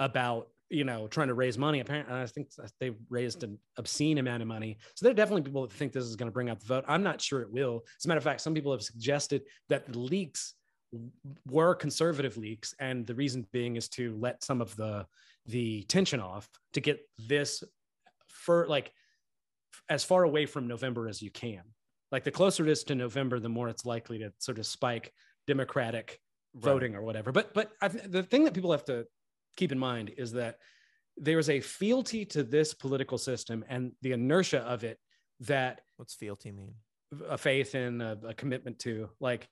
[0.00, 2.48] about you know trying to raise money apparently i think
[2.80, 6.04] they've raised an obscene amount of money so there are definitely people that think this
[6.04, 8.18] is going to bring up the vote i'm not sure it will as a matter
[8.18, 10.54] of fact some people have suggested that the leaks
[11.50, 15.06] were conservative leaks and the reason being is to let some of the
[15.46, 17.64] the tension off to get this
[18.28, 18.92] for like
[19.88, 21.62] as far away from November as you can.
[22.12, 25.12] Like the closer it is to November, the more it's likely to sort of spike
[25.46, 26.20] Democratic
[26.54, 26.64] Right.
[26.64, 27.32] voting or whatever.
[27.32, 29.06] But but I, th- the thing that people have to
[29.56, 30.56] keep in mind is that
[31.16, 34.98] there is a fealty to this political system and the inertia of it
[35.40, 36.74] that What's fealty mean?
[37.28, 39.48] a faith in a, a commitment to like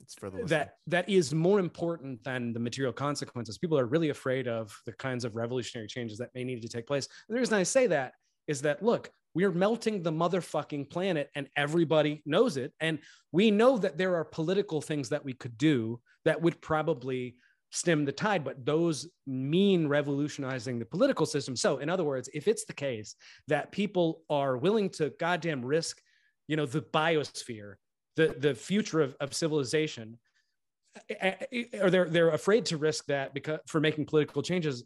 [0.00, 3.58] It's for the that that is more important than the material consequences.
[3.58, 6.86] People are really afraid of the kinds of revolutionary changes that may need to take
[6.86, 7.08] place.
[7.28, 8.12] And the reason I say that
[8.46, 12.72] is that look, we're melting the motherfucking planet and everybody knows it.
[12.80, 13.00] And
[13.32, 17.36] we know that there are political things that we could do that would probably
[17.74, 21.56] stem the tide, but those mean revolutionizing the political system.
[21.56, 23.16] So, in other words, if it's the case
[23.48, 26.00] that people are willing to goddamn risk,
[26.46, 27.74] you know, the biosphere,
[28.16, 30.18] the, the future of, of civilization,
[31.82, 34.84] or they're they're afraid to risk that because for making political changes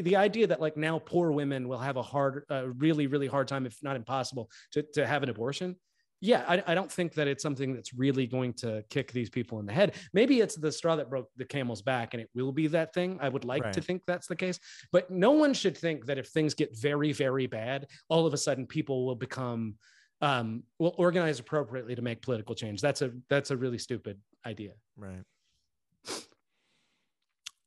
[0.00, 3.48] the idea that like now poor women will have a hard, uh, really, really hard
[3.48, 5.76] time, if not impossible, to, to have an abortion.
[6.20, 9.60] Yeah, I, I don't think that it's something that's really going to kick these people
[9.60, 9.94] in the head.
[10.12, 13.18] Maybe it's the straw that broke the camel's back, and it will be that thing.
[13.20, 14.58] I would like to think that's the case,
[14.90, 18.36] but no one should think that if things get very, very bad, all of a
[18.36, 19.74] sudden people will become
[20.20, 22.80] um, will organize appropriately to make political change.
[22.80, 24.72] That's a that's a really stupid idea.
[24.96, 25.22] Right.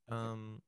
[0.10, 0.62] Um,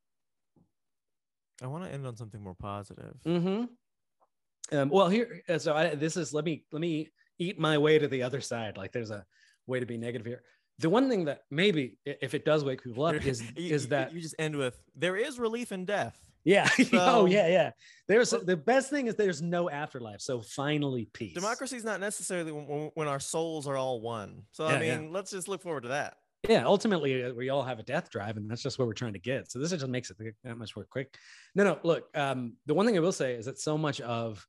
[1.61, 3.15] I want to end on something more positive.
[3.25, 4.77] Mm-hmm.
[4.77, 7.99] Um, well, here, uh, so I, this is let me let me eat my way
[7.99, 8.77] to the other side.
[8.77, 9.25] Like, there's a
[9.67, 10.43] way to be negative here.
[10.79, 14.13] The one thing that maybe if it does wake people up is You- is that
[14.13, 16.17] you just end with there is relief in death.
[16.45, 17.71] yeah oh yeah yeah
[18.09, 22.51] there's the best thing is there's no afterlife so finally peace Democracy is not necessarily
[22.51, 24.41] when, when- our souls are all one.
[24.51, 24.97] So Yeah, I yeah.
[24.97, 26.15] mean, let's just look forward to that.
[26.49, 29.13] yeah ultimately uh, we all have a death drive and that's just what we're trying
[29.13, 31.15] to get so this just makes it that much more quick
[31.55, 34.45] no no look um the one thing i will say is that so much of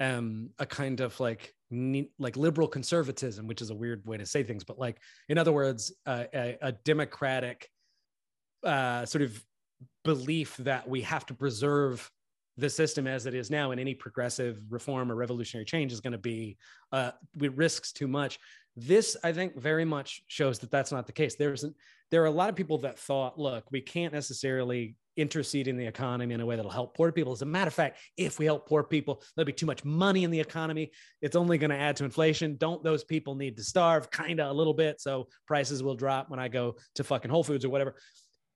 [0.00, 1.54] um a kind of like
[2.18, 4.98] like liberal conservatism which is a weird way to say things but like
[5.28, 7.68] in other words uh, a, a democratic
[8.62, 9.44] uh sort of
[10.04, 12.10] belief that we have to preserve
[12.56, 16.12] the system as it is now and any progressive reform or revolutionary change is going
[16.12, 16.56] to be
[16.92, 18.38] uh risks too much.
[18.76, 21.34] This i think very much shows that that's not the case.
[21.34, 21.74] There's an,
[22.10, 25.86] there are a lot of people that thought look we can't necessarily intercede in the
[25.86, 27.32] economy in a way that'll help poor people.
[27.32, 30.24] As a matter of fact if we help poor people there'll be too much money
[30.24, 30.90] in the economy.
[31.22, 32.56] It's only going to add to inflation.
[32.56, 34.10] Don't those people need to starve?
[34.10, 37.44] Kind of a little bit so prices will drop when i go to fucking whole
[37.44, 37.96] foods or whatever.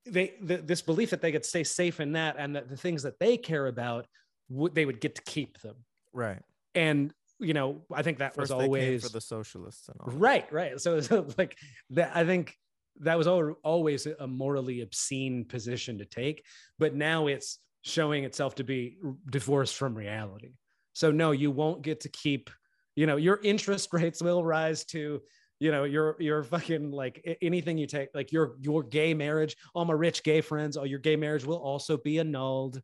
[0.05, 3.03] They the, this belief that they could stay safe in that and that the things
[3.03, 4.07] that they care about
[4.49, 5.75] would they would get to keep them.
[6.13, 6.41] Right.
[6.75, 10.13] and you know i think that First was always for the socialists and all.
[10.13, 10.81] Right, right right.
[10.81, 11.57] So, so like
[11.91, 12.55] that i think
[12.99, 16.43] that was al- always a morally obscene position to take
[16.79, 18.97] but now it's showing itself to be
[19.29, 20.53] divorced from reality
[20.93, 22.49] so no you won't get to keep
[22.95, 25.21] you know your interest rates will rise to
[25.59, 29.85] you know your your fucking like anything you take like your your gay marriage all
[29.85, 32.81] my rich gay friends all your gay marriage will also be annulled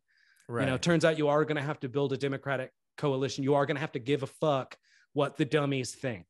[0.48, 0.64] Right.
[0.64, 3.44] you know, turns out you are going to have to build a democratic coalition.
[3.44, 4.76] You are going to have to give a fuck
[5.12, 6.24] what the dummies think.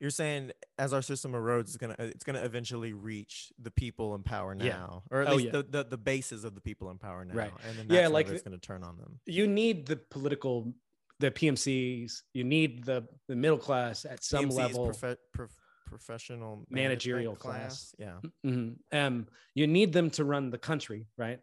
[0.00, 4.22] You're saying as our system erodes, it's gonna it's gonna eventually reach the people in
[4.22, 4.68] power Yeah.
[4.72, 5.52] now, or at Oh, least yeah.
[5.52, 7.52] the, the the bases of the people in power now, Right.
[7.68, 9.20] and then Yeah, that's like it's gonna turn on them.
[9.26, 10.72] You need the political,
[11.18, 12.22] the PMCs.
[12.32, 14.90] You need the the middle class at some level.
[15.34, 15.56] prof-
[15.86, 17.94] professional Managerial class.
[17.98, 18.20] Yeah.
[18.46, 18.76] Mhm.
[18.92, 21.40] Um, you need them to run the country, right?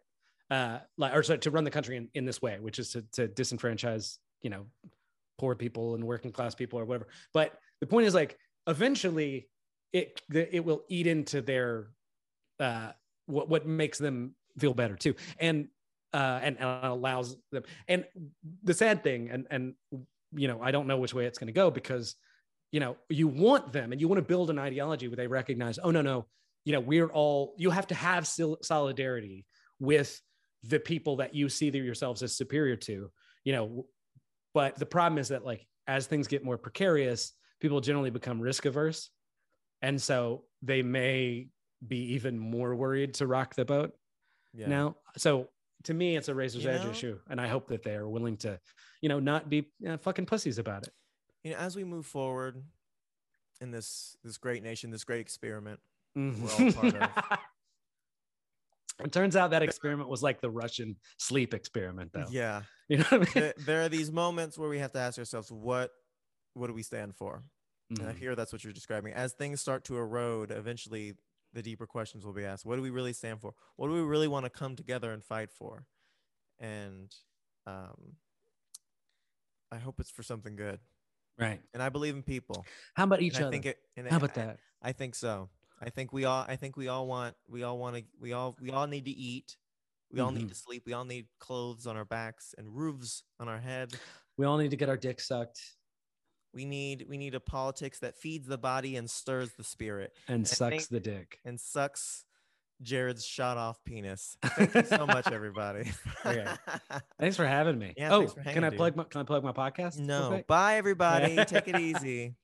[0.50, 3.02] Uh, like, or sorry, to run the country in, in this way, which is to,
[3.12, 4.64] to disenfranchise, you know,
[5.36, 7.08] poor people and working class people or whatever.
[7.34, 8.38] But the point is, like,
[8.68, 9.48] eventually,
[9.92, 11.88] it it will eat into their
[12.60, 12.92] uh,
[13.26, 15.68] what what makes them feel better too, and
[16.14, 17.64] uh, and, and allows them.
[17.88, 18.04] And
[18.62, 19.74] the sad thing, and and
[20.32, 22.14] you know, I don't know which way it's going to go because
[22.70, 25.78] you know you want them and you want to build an ideology where they recognize
[25.82, 26.26] oh no no
[26.64, 29.46] you know we're all you have to have solidarity
[29.80, 30.20] with
[30.64, 33.10] the people that you see yourselves as superior to
[33.44, 33.86] you know
[34.54, 38.64] but the problem is that like as things get more precarious people generally become risk
[38.66, 39.10] averse
[39.82, 41.48] and so they may
[41.86, 43.92] be even more worried to rock the boat
[44.54, 44.68] Yeah.
[44.68, 45.48] now so
[45.84, 48.36] to me it's a razor's You edge know- issue and i hope that they're willing
[48.38, 48.58] to
[49.00, 50.92] you know not be uh, fucking pussies about it
[51.44, 52.62] you know, as we move forward
[53.60, 55.78] in this this great nation, this great experiment,
[56.16, 57.10] all part of.
[59.04, 62.24] it turns out that experiment was like the Russian sleep experiment, though.
[62.30, 63.52] yeah, You know what I mean?
[63.66, 65.90] there are these moments where we have to ask ourselves, what
[66.58, 67.42] what do we stand for?
[67.90, 68.18] And I Mhm.
[68.18, 69.14] hear that's what you're describing.
[69.14, 71.16] As things start to erode, eventually
[71.54, 72.66] the deeper questions will be asked.
[72.66, 73.54] What do we really stand for?
[73.76, 75.86] What do we really want to come together and fight for?
[76.58, 77.14] And
[77.66, 78.16] um,
[79.70, 80.80] I hope it's for something good.
[81.38, 81.60] Right.
[81.72, 82.66] And I believe in people.
[82.94, 83.50] How about And each I other?
[83.52, 83.78] think it.
[83.96, 84.60] And How about I- that?
[84.82, 85.48] I think so.
[85.80, 86.44] I think we all.
[86.48, 87.36] I think we all want.
[87.46, 88.04] We all want to.
[88.20, 88.56] We all.
[88.60, 89.56] We all need to eat.
[90.10, 90.38] We all Mm-hmm.
[90.38, 90.82] need to sleep.
[90.86, 93.92] We all need clothes on our backs and roofs on our head.
[94.36, 95.60] We all need to get our dick sucked
[96.54, 97.06] We need.
[97.08, 100.70] We need a politics that feeds the body and stirs the spirit and I sucks
[100.76, 101.38] think- the dick.
[101.44, 102.24] and sucks
[102.80, 104.36] Jared's shot off penis.
[104.44, 105.90] Thank you so much, everybody.
[106.24, 106.46] Okay.
[107.20, 107.92] Thanks for having me.
[107.96, 108.78] Yeah, oh, can hanging, I dude.
[108.78, 109.98] plug my can I plug my podcast?
[109.98, 110.42] no.
[110.46, 111.36] Bye, everybody.
[111.44, 112.34] Take it easy.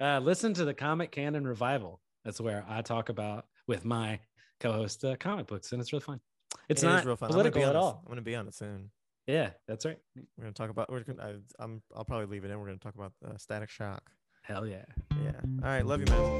[0.00, 2.00] Uh, listen to the Comic Canon Revival.
[2.24, 4.20] That's where I talk about with my
[4.60, 6.20] co-host uh, comic books, and it's really fun.
[6.68, 7.30] It's It not real fun.
[7.30, 8.02] I'm gonna be political at all.
[8.04, 8.90] I'm gonna be on it soon.
[9.26, 9.98] Yeah, that's right.
[10.36, 10.90] We're gonna talk about.
[10.90, 11.40] We're gonna.
[11.60, 12.58] I, am I'll probably leave it in.
[12.58, 14.02] We're gonna talk about uh, Static Shock.
[14.42, 14.84] Hell yeah.
[15.22, 15.40] Yeah.
[15.62, 15.86] All right.
[15.86, 16.38] Love you, man.